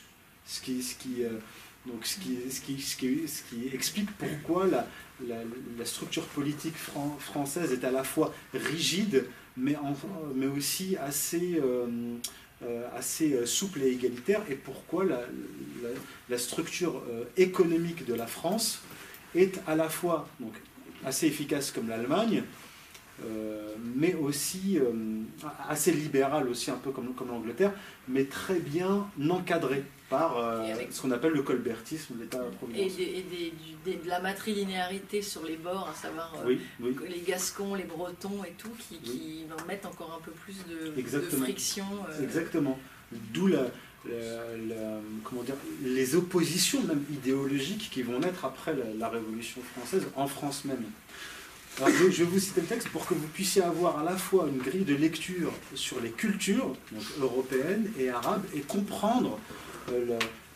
[0.48, 1.23] Ce qui, ce qui,
[1.86, 6.76] donc ce qui, explique pourquoi la, structure politique
[7.20, 9.26] française est à la fois rigide,
[9.58, 9.76] mais,
[10.56, 11.60] aussi assez
[12.64, 18.84] euh, assez euh, souple et égalitaire et pourquoi la, structure euh, économique de la France
[19.34, 20.28] est à la fois
[21.03, 22.44] assez efficace comme l'Allemagne,
[23.95, 24.80] mais aussi
[25.70, 27.72] assez libérale aussi un peu comme l'Angleterre,
[28.08, 30.36] mais très bien encadrée par
[30.92, 33.00] ce qu'on appelle le colbertisme, l'État-providence.
[33.00, 33.24] Et,
[33.86, 38.98] de la matrilinéarité sur les bords, à savoir les Gascons, les Bretons et tout, qui,
[39.00, 41.86] qui mettent encore un peu plus de, friction.
[42.22, 42.78] Exactement.
[43.34, 43.66] D'où la,
[45.24, 50.66] comment dire, les oppositions même idéologiques qui vont naître après la, Révolution française, en France
[50.66, 50.84] même.
[51.78, 54.48] Alors, je, vais vous citer le texte pour que vous puissiez avoir à la fois
[54.50, 59.70] une grille de lecture sur les cultures donc européennes et arabes et comprendre euh,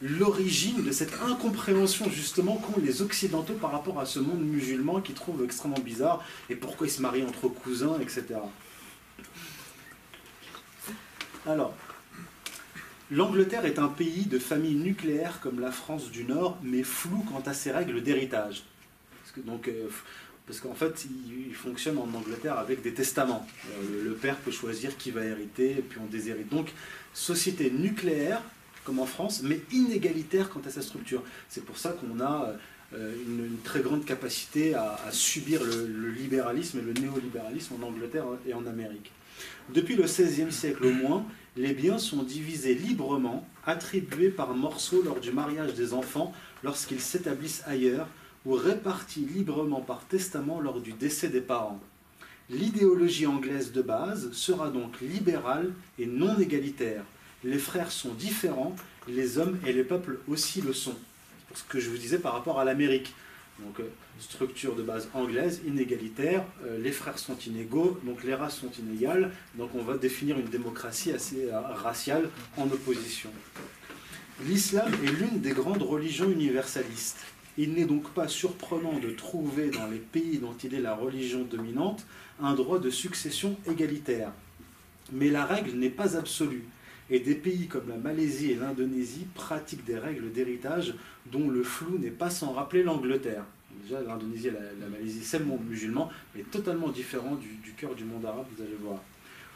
[0.01, 5.15] l'origine de cette incompréhension justement qu'ont les Occidentaux par rapport à ce monde musulman qu'ils
[5.15, 8.35] trouvent extrêmement bizarre et pourquoi ils se marient entre cousins, etc.
[11.47, 11.73] Alors,
[13.11, 17.43] l'Angleterre est un pays de famille nucléaire comme la France du Nord, mais flou quant
[17.45, 18.63] à ses règles d'héritage.
[19.45, 19.89] Donc, euh,
[20.47, 23.45] parce qu'en fait, il, fonctionne en Angleterre avec des testaments.
[23.71, 26.49] Euh, le, père peut choisir qui va hériter, et puis on déshérite.
[26.49, 26.71] Donc,
[27.13, 28.41] société nucléaire,
[28.85, 31.23] comme en France, mais inégalitaire quant à sa structure.
[31.49, 32.53] C'est pour ça qu'on a
[32.93, 38.53] euh, une, très grande capacité à, subir le, libéralisme et le néolibéralisme en Angleterre et
[38.53, 39.11] en Amérique.
[39.73, 41.25] Depuis le XVIe siècle au moins,
[41.57, 46.31] les biens sont divisés librement, attribués par morceaux lors du mariage des enfants
[46.63, 48.07] lorsqu'ils s'établissent ailleurs,
[48.45, 51.81] ou répartis librement par testament lors du décès des parents.
[52.51, 57.03] L'idéologie anglaise de base sera donc libérale et non égalitaire,
[57.45, 58.75] les frères sont différents,
[59.07, 60.95] les hommes et les peuples aussi le sont.
[61.53, 63.13] C'est ce que je vous disais par rapport à l'Amérique.
[63.59, 63.83] Donc, euh,
[64.19, 69.31] structure de base anglaise, inégalitaire, euh, les frères sont inégaux, donc les races sont inégales,
[69.53, 73.29] donc on va définir une démocratie assez euh, raciale en opposition.
[74.45, 77.25] L'islam est l'une des grandes religions universalistes.
[77.57, 81.43] Il n'est donc pas surprenant de trouver dans les pays dont il est la religion
[81.43, 82.05] dominante
[82.41, 84.31] un droit de succession égalitaire.
[85.13, 86.65] Mais la règle n'est pas absolue
[87.09, 90.95] et des pays comme la Malaisie et l'Indonésie pratiquent des règles d'héritage
[91.31, 93.43] dont le flou n'est pas sans rappeler l'Angleterre.
[93.83, 97.93] Déjà, l'Indonésie et la, Malaisie, c'est le monde musulman, mais totalement différent du, du cœur
[97.93, 98.99] du monde arabe, vous allez voir.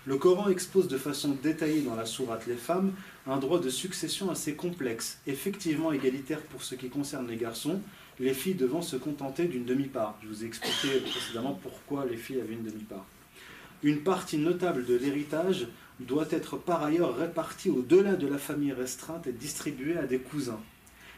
[0.05, 2.93] Le Coran expose de façon détaillée dans la sourate Les femmes
[3.27, 7.81] un droit de succession assez complexe, effectivement égalitaire pour ce qui concerne les garçons,
[8.19, 10.17] les filles devant se contenter d'une demi-part.
[10.23, 13.05] Je vous ai expliqué précédemment pourquoi les filles avaient une demi-part.
[13.83, 15.67] Une partie notable de l'héritage
[15.99, 20.59] doit être par ailleurs répartie au-delà de la famille restreinte et distribuée à des cousins.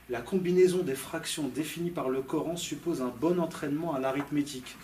[0.09, 4.75] La combinaison des fractions définies par le Coran suppose un bon entraînement à l'arithmétique.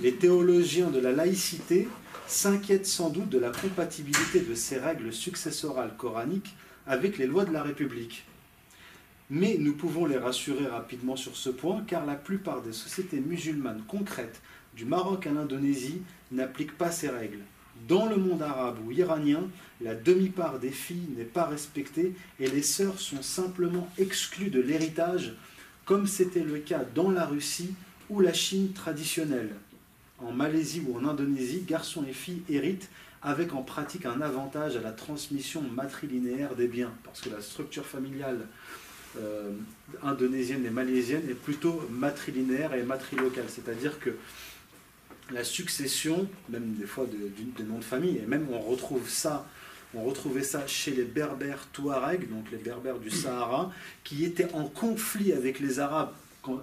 [0.00, 1.88] Les théologiens de la laïcité
[2.26, 6.54] s'inquiètent sans doute de la compatibilité de ces règles successorales coraniques
[6.86, 8.24] avec les lois de la République.
[9.30, 13.82] Mais nous pouvons les rassurer rapidement sur ce point, car la plupart des sociétés musulmanes
[13.88, 14.40] concrètes,
[14.76, 17.40] du Maroc à l'Indonésie, n'appliquent pas ces règles.
[17.88, 19.44] Dans le monde arabe ou iranien,
[19.80, 25.34] la demi-part des filles n'est pas respectée et les sœurs sont simplement exclues de l'héritage,
[25.84, 27.74] comme c'était le cas dans la Russie
[28.10, 29.54] ou la Chine traditionnelle.
[30.18, 32.88] En Malaisie ou en Indonésie, garçons et filles héritent
[33.22, 37.84] avec en pratique un avantage à la transmission matrilinéaire des biens, parce que la structure
[37.84, 38.46] familiale
[39.18, 39.52] euh,
[40.02, 44.10] indonésienne et malaisienne est plutôt matrilinéaire et matrilocale, c'est-à-dire que
[45.30, 49.46] la succession, même des fois de, noms de famille, et même on retrouve ça,
[49.94, 53.72] retrouvait ça chez les berbères touaregs, donc les berbères du Sahara,
[54.04, 56.12] qui étaient en conflit avec les Arabes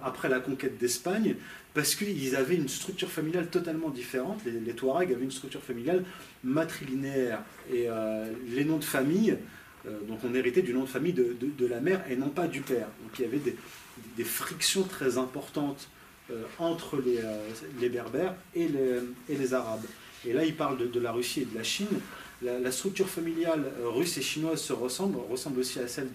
[0.02, 1.36] après la conquête d'Espagne,
[1.74, 4.40] parce qu'ils avaient une structure familiale totalement différente.
[4.46, 6.04] Les, Touaregs avaient une structure familiale
[6.44, 7.40] matrilinéaire.
[7.72, 9.36] Et euh, les noms de famille,
[9.86, 12.60] euh, donc on héritait du nom de famille de, la mère et non pas du
[12.60, 12.86] père.
[13.02, 13.40] Donc il y avait
[14.16, 15.88] des, frictions très importantes
[16.58, 18.68] entre les, Berbères et
[19.28, 19.84] les, Arabes.
[20.26, 21.88] Et là, il parle de, la Russie et de la Chine.
[22.42, 26.08] La, structure familiale russe et chinoise se ressemble, ressemble aussi à celle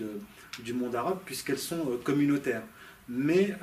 [0.59, 2.63] du monde arabe, puisqu'elles sont communautaires.
[3.07, 3.55] Mais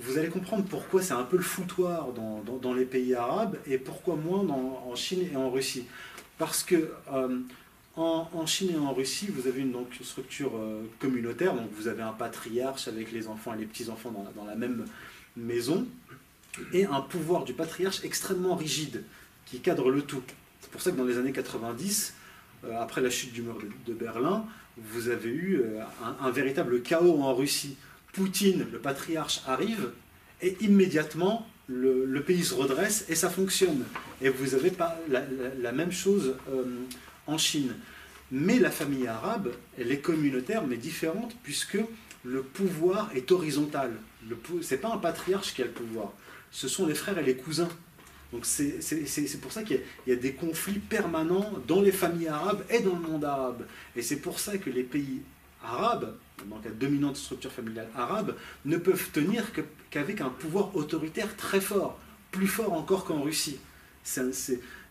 [0.00, 4.16] vous allez comprendre pourquoi c'est un peu le foutoir dans, les pays arabes et pourquoi
[4.16, 5.86] moins en Chine et en Russie.
[6.40, 7.38] Parce que euh,
[7.96, 12.02] en, Chine et en Russie, vous avez une, donc, structure euh, communautaire, donc vous avez
[12.02, 14.84] un patriarche avec les enfants et les petits-enfants dans, la même
[15.36, 15.86] maison,
[16.72, 19.04] et un pouvoir du patriarche extrêmement rigide
[19.46, 20.22] qui cadre le tout.
[20.60, 22.14] C'est pour ça que dans les années 90,
[22.64, 24.44] euh, après la chute du mur de, Berlin,
[24.78, 25.62] vous avez eu
[26.20, 27.76] un véritable chaos en Russie
[28.12, 29.90] Poutine, le patriarche, arrive
[30.42, 33.84] et immédiatement le, pays se redresse et ça fonctionne.
[34.20, 36.64] Et vous avez pas la, même chose euh,
[37.30, 37.74] en Chine.
[38.30, 41.78] Mais la famille arabe, elle est communautaire mais différente puisque
[42.24, 43.92] le pouvoir est horizontal.
[44.62, 46.12] Ce n'est pas un patriarche qui a le pouvoir,
[46.50, 47.68] ce sont les frères et les cousins.
[48.32, 52.78] Donc c'est pour ça qu'il y, a des conflits permanents dans les familles arabes et
[52.78, 53.66] dans le monde arabe.
[53.96, 55.22] Et c'est pour ça que les pays
[55.64, 56.14] arabes
[56.46, 59.44] donc la dominante structure familiale arabe, ne peuvent tenir
[59.90, 61.98] qu'avec un pouvoir autoritaire très fort,
[62.30, 63.58] plus fort encore qu'en Russie.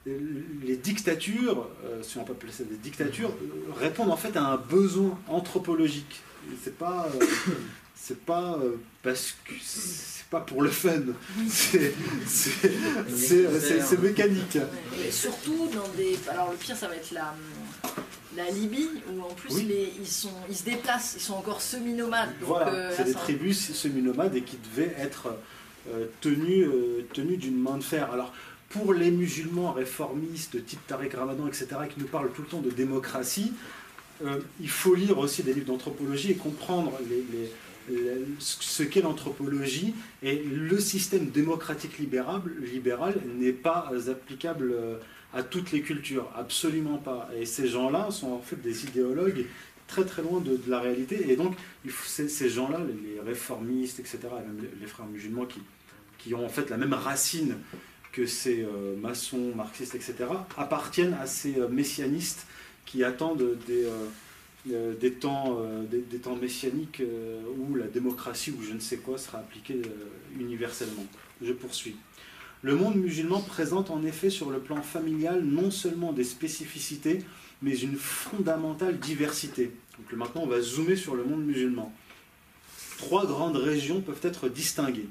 [0.05, 4.43] Les dictatures, euh, si on peut appeler ça des dictatures, euh, répondent en fait à
[4.43, 6.21] un besoin anthropologique.
[6.63, 7.25] C'est pas, euh,
[7.95, 8.57] c'est pas
[9.03, 11.01] parce que c'est pas pour le fun.
[11.47, 11.93] C'est,
[14.01, 14.57] mécanique.
[15.11, 16.17] surtout dans des.
[16.29, 17.35] Alors le pire, ça va être la
[18.35, 19.63] la Libye, où en plus
[19.99, 22.29] ils, sont, ils se déplacent, ils sont encore semi-nomades.
[22.41, 25.35] Voilà, euh, c'est des tribus semi-nomades et qui devaient être
[25.89, 28.11] euh, tenus, euh, tenus d'une main de fer.
[28.11, 28.33] Alors,
[28.69, 32.69] pour les musulmans réformistes, type Tariq Ramadan, etc., qui nous parlent tout le temps de
[32.69, 33.53] démocratie,
[34.59, 36.91] il faut lire aussi des livres d'anthropologie et comprendre
[38.39, 39.95] ce qu'est l'anthropologie.
[40.21, 42.41] Et le système démocratique libéral,
[43.37, 44.75] n'est pas applicable
[45.33, 47.29] à toutes les cultures, absolument pas.
[47.39, 49.45] Et ces gens-là sont en fait des idéologues
[49.87, 51.31] très très loin de, la réalité.
[51.31, 51.55] Et donc,
[52.05, 55.61] ces gens-là, les, réformistes, etc., même les, frères musulmans qui,
[56.17, 57.55] qui ont en fait la même racine
[58.11, 60.15] que ces euh, maçons, marxistes, etc.,
[60.57, 62.47] appartiennent à ces euh, messianistes
[62.85, 63.85] qui attendent des,
[64.71, 65.59] euh, temps,
[65.89, 67.03] des, temps messianiques
[67.59, 69.79] où la démocratie ou je ne sais quoi sera appliquée
[70.39, 71.05] universellement.
[71.41, 71.95] Je poursuis.
[72.63, 77.23] Le monde musulman présente en effet sur le plan familial non seulement des spécificités,
[77.61, 79.71] mais une fondamentale diversité.
[79.97, 81.93] Donc maintenant, on va zoomer sur le monde musulman.
[82.97, 85.07] Trois grandes régions peuvent être distinguées.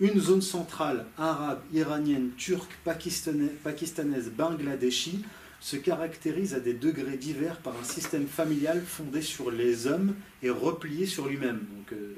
[0.00, 5.22] Une zone centrale, arabe, iranienne, turque, pakistanaise, bangladeshi,
[5.60, 10.48] se caractérise à des degrés divers par un système familial fondé sur les hommes et
[10.48, 11.58] replié sur lui-même.
[11.76, 12.14] Donc, euh,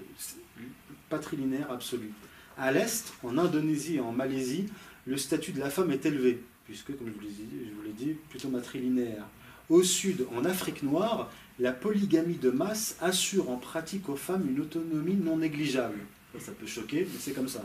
[1.09, 2.13] patrilinéaire absolu.
[2.57, 4.67] À l'est, en Indonésie et en Malaisie,
[5.05, 9.27] le statut de la femme est élevé, puisque, comme je vous l'ai dit, plutôt matrilinéaire.
[9.69, 14.61] Au sud, en Afrique noire, la polygamie de masse assure en pratique aux femmes une
[14.61, 15.99] autonomie non négligeable.
[16.39, 17.65] Ça, peut choquer, mais c'est comme ça.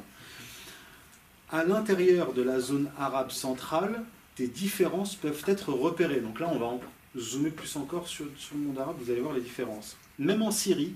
[1.49, 4.03] À l'intérieur de la zone arabe centrale,
[4.35, 6.19] des différences peuvent être repérées.
[6.19, 6.79] Donc là, on va
[7.17, 9.97] zoomer plus encore sur, le monde arabe, vous allez voir les différences.
[10.19, 10.93] Même en Syrie,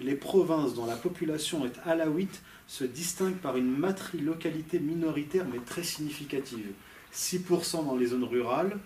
[0.00, 5.82] les provinces dont la population est alawite se distingue par une matrilocalité minoritaire mais très
[5.82, 6.72] significative.
[7.14, 8.78] 6% dans les zones rurales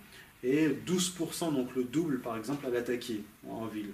[0.43, 3.93] et 12%, donc le double par exemple, à l'attaquer en ville.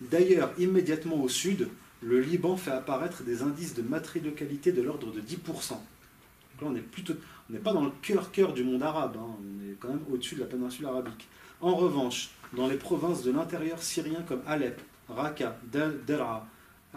[0.00, 1.68] D'ailleurs, immédiatement au sud,
[2.02, 5.36] le Liban fait apparaître des indices de matrilocalité de l'ordre de 10%.
[5.44, 5.78] Donc
[6.60, 6.72] là, on
[7.52, 9.36] n'est pas dans le cœur-cœur du monde arabe, hein.
[9.38, 11.28] on est quand même au-dessus de la péninsule arabique.
[11.60, 16.46] En revanche, dans les provinces de l'intérieur syrien comme Alep, Raqqa, Dera,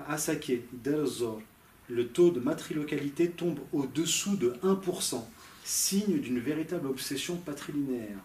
[0.08, 1.42] Asake, Del Zor,
[1.90, 5.22] le taux de matrilocalité tombe au-dessous de 1%,
[5.64, 8.20] signe d'une véritable obsession patrilinéaire.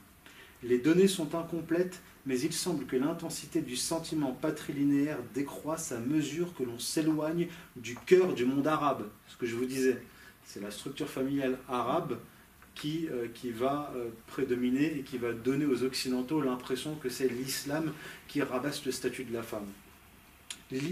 [0.62, 6.54] Les données sont incomplètes, mais il semble que l'intensité du sentiment patrilinéaire décroisse à mesure
[6.54, 9.08] que l'on s'éloigne du cœur du monde arabe.
[9.28, 9.96] Ce que je vous disais,
[10.44, 12.18] c'est la structure familiale arabe
[12.74, 17.28] qui, euh, qui va euh, prédominer et qui va donner aux Occidentaux l'impression que c'est
[17.28, 17.94] l'islam
[18.28, 19.66] qui rabaisse le statut de la femme.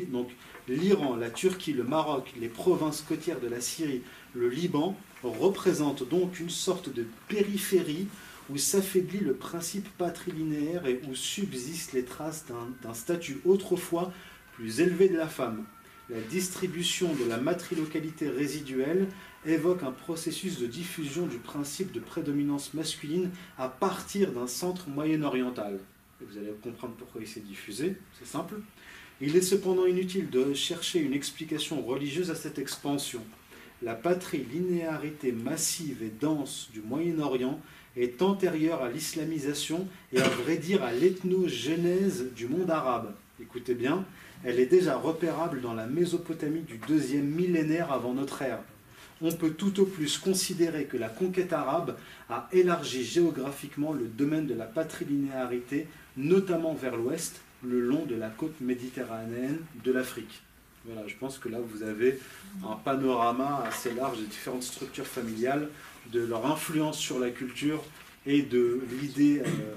[0.08, 0.30] Donc
[0.68, 4.00] l'Iran, la Turquie, le Maroc, les provinces côtières de la Syrie,
[4.34, 8.08] le Liban représentent donc une sorte de périphérie
[8.50, 12.44] où s'affaiblit le principe patrilinéaire et où subsistent les traces
[12.82, 14.12] d'un statut autrefois
[14.54, 15.64] plus élevé de la femme.
[16.08, 19.08] La distribution de la matrilocalité résiduelle
[19.44, 25.80] évoque un processus de diffusion du principe de prédominance masculine à partir d'un centre moyen-oriental.
[26.20, 28.54] Vous allez comprendre pourquoi il s'est diffusé, c'est simple.
[29.20, 33.22] Il est cependant inutile de chercher une explication religieuse à cette expansion.
[33.82, 37.60] La patrilinéarité massive et dense du Moyen-Orient
[37.96, 43.14] est antérieure à l'islamisation et à vrai dire à l'ethnogénèse du monde arabe.
[43.40, 44.04] Écoutez bien,
[44.44, 48.60] elle est déjà repérable dans la Mésopotamie du deuxième millénaire avant notre ère.
[49.22, 51.96] On peut tout au plus considérer que la conquête arabe
[52.28, 55.86] a élargi géographiquement le domaine de la patrilinéarité,
[56.18, 60.42] notamment vers l'ouest, le long de la côte méditerranéenne de l'Afrique.
[60.86, 62.18] Voilà, je pense que là vous avez
[62.64, 65.68] un panorama assez large des différentes structures familiales,
[66.12, 67.82] de leur influence sur la culture
[68.24, 69.74] et de l'idée euh,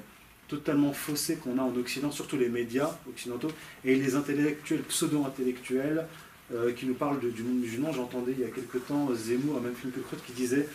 [0.47, 3.51] totalement faussée qu'on a en Occident, surtout les médias occidentaux
[3.83, 6.05] et les intellectuels, pseudo-intellectuels
[6.53, 7.91] euh, qui nous parlent du monde musulman.
[7.91, 10.67] J'entendais il y a quelque temps Zemmour, à même film que qui disait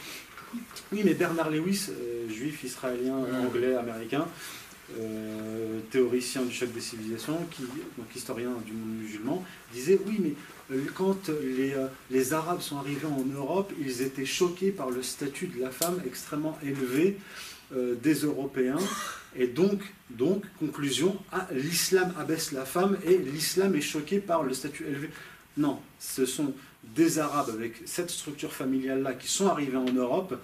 [0.91, 4.27] Oui, mais Bernard Lewis, euh, juif, israélien, anglais, américain,
[4.99, 10.35] euh, théoricien du choc des civilisations, qui, donc historien du monde musulman, disait oui, mais
[10.71, 15.03] euh, quand les, euh, les, Arabes sont arrivés en Europe, ils étaient choqués par le
[15.03, 17.17] statut de la femme extrêmement élevé
[17.73, 18.79] des Européens.
[19.37, 19.81] Et donc,
[20.11, 25.11] donc conclusion, ah, l'islam abaisse la femme et l'islam est choqué par le statut élevé.
[25.57, 26.55] Non, ce sont
[26.95, 30.39] des Arabes avec cette structure familiale-là qui sont arrivés en Europe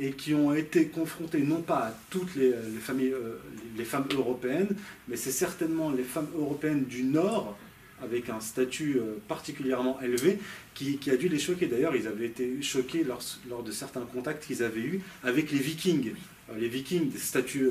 [0.00, 3.36] et qui ont été confrontés non pas à toutes les, familles, euh,
[3.76, 4.74] les femmes européennes,
[5.08, 7.58] mais c'est certainement les femmes européennes du Nord,
[8.02, 10.38] avec un statut euh, particulièrement élevé,
[10.74, 11.66] qui, a dû les choquer.
[11.66, 16.14] D'ailleurs, ils avaient été choqués lors, de certains contacts qu'ils avaient eus avec les Vikings.
[16.50, 17.68] Euh, les Vikings, des statuts,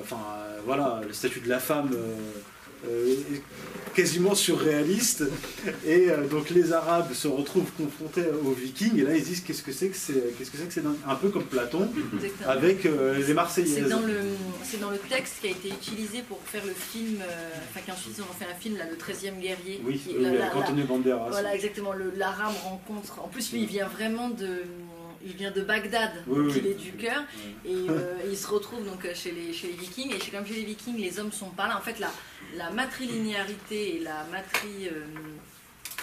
[0.00, 0.18] enfin
[0.66, 2.16] voilà, le statut de la femme euh,
[3.96, 5.24] quasiment surréaliste.
[5.86, 9.62] Et euh, donc les Arabes se retrouvent confrontés aux Vikings et là ils disent qu'est-ce
[9.62, 11.88] que c'est que c'est qu'est-ce que c'est que c'est un peu comme Platon
[12.46, 13.82] avec euh, les Marseillais.
[13.82, 14.18] C'est dans le
[14.62, 17.22] c'est dans le texte qui a été utilisé pour faire le film,
[17.70, 19.80] enfin qu'ensuite ils ont fait un film là le 13e guerrier.
[19.84, 21.30] Oui, qui, la, Banderas.
[21.30, 23.20] Voilà exactement l'arabe rencontre.
[23.24, 24.62] En plus lui il vient vraiment de
[25.26, 27.22] il vient de Bagdad, il est du cœur,
[27.64, 27.86] et
[28.30, 31.18] il se retrouve donc chez les, chez les Vikings, et comme chez les Vikings, les
[31.18, 31.76] hommes sont pas là.
[31.76, 34.88] En fait, la matrilinéarité et la matri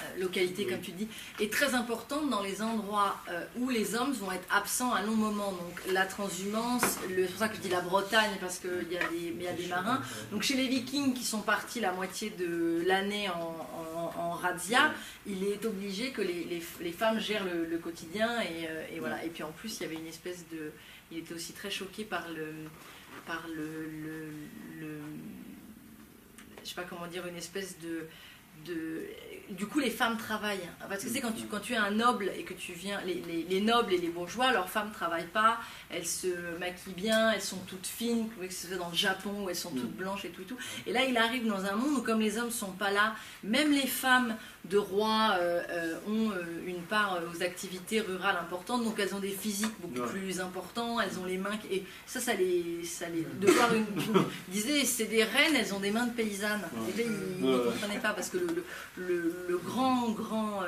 [0.03, 1.07] euh, euh, localité, comme tu dis,
[1.39, 5.15] est très importante dans les endroits euh, où les hommes vont être absents à long
[5.15, 5.51] moment.
[5.51, 9.07] Donc la transhumance, c'est pour ça que je dis la Bretagne, parce qu'il y, a
[9.09, 10.01] des, y a des marins.
[10.31, 14.93] Donc chez les vikings qui sont partis la moitié de l'année en, en, razzia,
[15.25, 18.41] il est obligé que les, les, femmes gèrent le, quotidien.
[18.41, 19.23] Et, et, voilà.
[19.23, 20.71] et puis en plus, il y avait une espèce de...
[21.11, 22.53] Il était aussi très choqué par le...
[23.25, 23.89] Par le,
[24.79, 24.91] le
[26.63, 28.07] je sais pas comment dire, une espèce de,
[28.65, 29.07] de
[29.49, 30.69] du coup, les femmes travaillent.
[30.89, 33.23] Parce que c'est quand tu, quand tu es un noble et que tu viens, les,
[33.47, 35.59] les, nobles et les bourgeois, leurs femmes ne travaillent pas,
[35.89, 36.27] elles se
[36.59, 39.71] maquillent bien, elles sont toutes fines, que ce soit dans le Japon où elles sont
[39.71, 39.97] toutes mm.
[39.97, 40.57] blanches et tout et tout.
[40.87, 43.15] Et là, il arrive dans un monde où, comme les hommes ne sont pas là,
[43.43, 44.35] même les femmes
[44.69, 49.19] de rois euh, euh, ont euh, une part aux activités rurales importantes, donc elles ont
[49.19, 51.59] des physiques beaucoup plus importants, elles ont les mains.
[51.69, 52.83] Et ça, ça les.
[52.85, 53.85] Ça les de voir une.
[54.47, 56.63] disait, c'est des reines, elles ont des mains de paysannes.
[56.89, 57.09] Et là,
[57.39, 58.52] ils ne comprenaient pas parce que le,
[58.95, 60.63] le, le grand, grand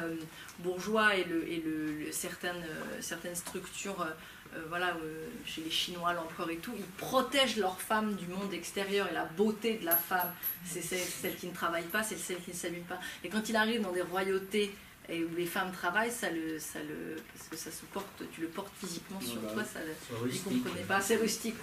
[0.59, 2.63] bourgeois et, le, et le, certaines,
[3.01, 4.05] certaines structures
[4.55, 8.53] euh, voilà, euh, chez les Chinois, l'empereur et tout, ils protègent leurs femmes du monde
[8.53, 10.31] extérieur et la beauté de la femme,
[10.65, 12.99] c'est celle, qui ne travaille pas, c'est celle qui ne s'allume pas.
[13.23, 14.73] Et quand il arrive dans des royautés
[15.09, 18.41] et où les femmes travaillent, ça le, ça le, parce que ça se porte, tu
[18.41, 19.79] le portes physiquement sur toi, ça,
[20.25, 21.01] ils ne comprenaient pas.
[21.01, 21.55] C'est rustique,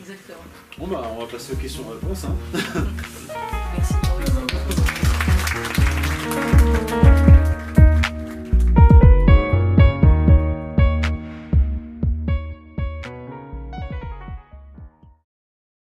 [0.00, 0.44] exactement.
[0.78, 2.24] Bon bah, on va passer aux questions-réponses.
[2.24, 2.36] Hein.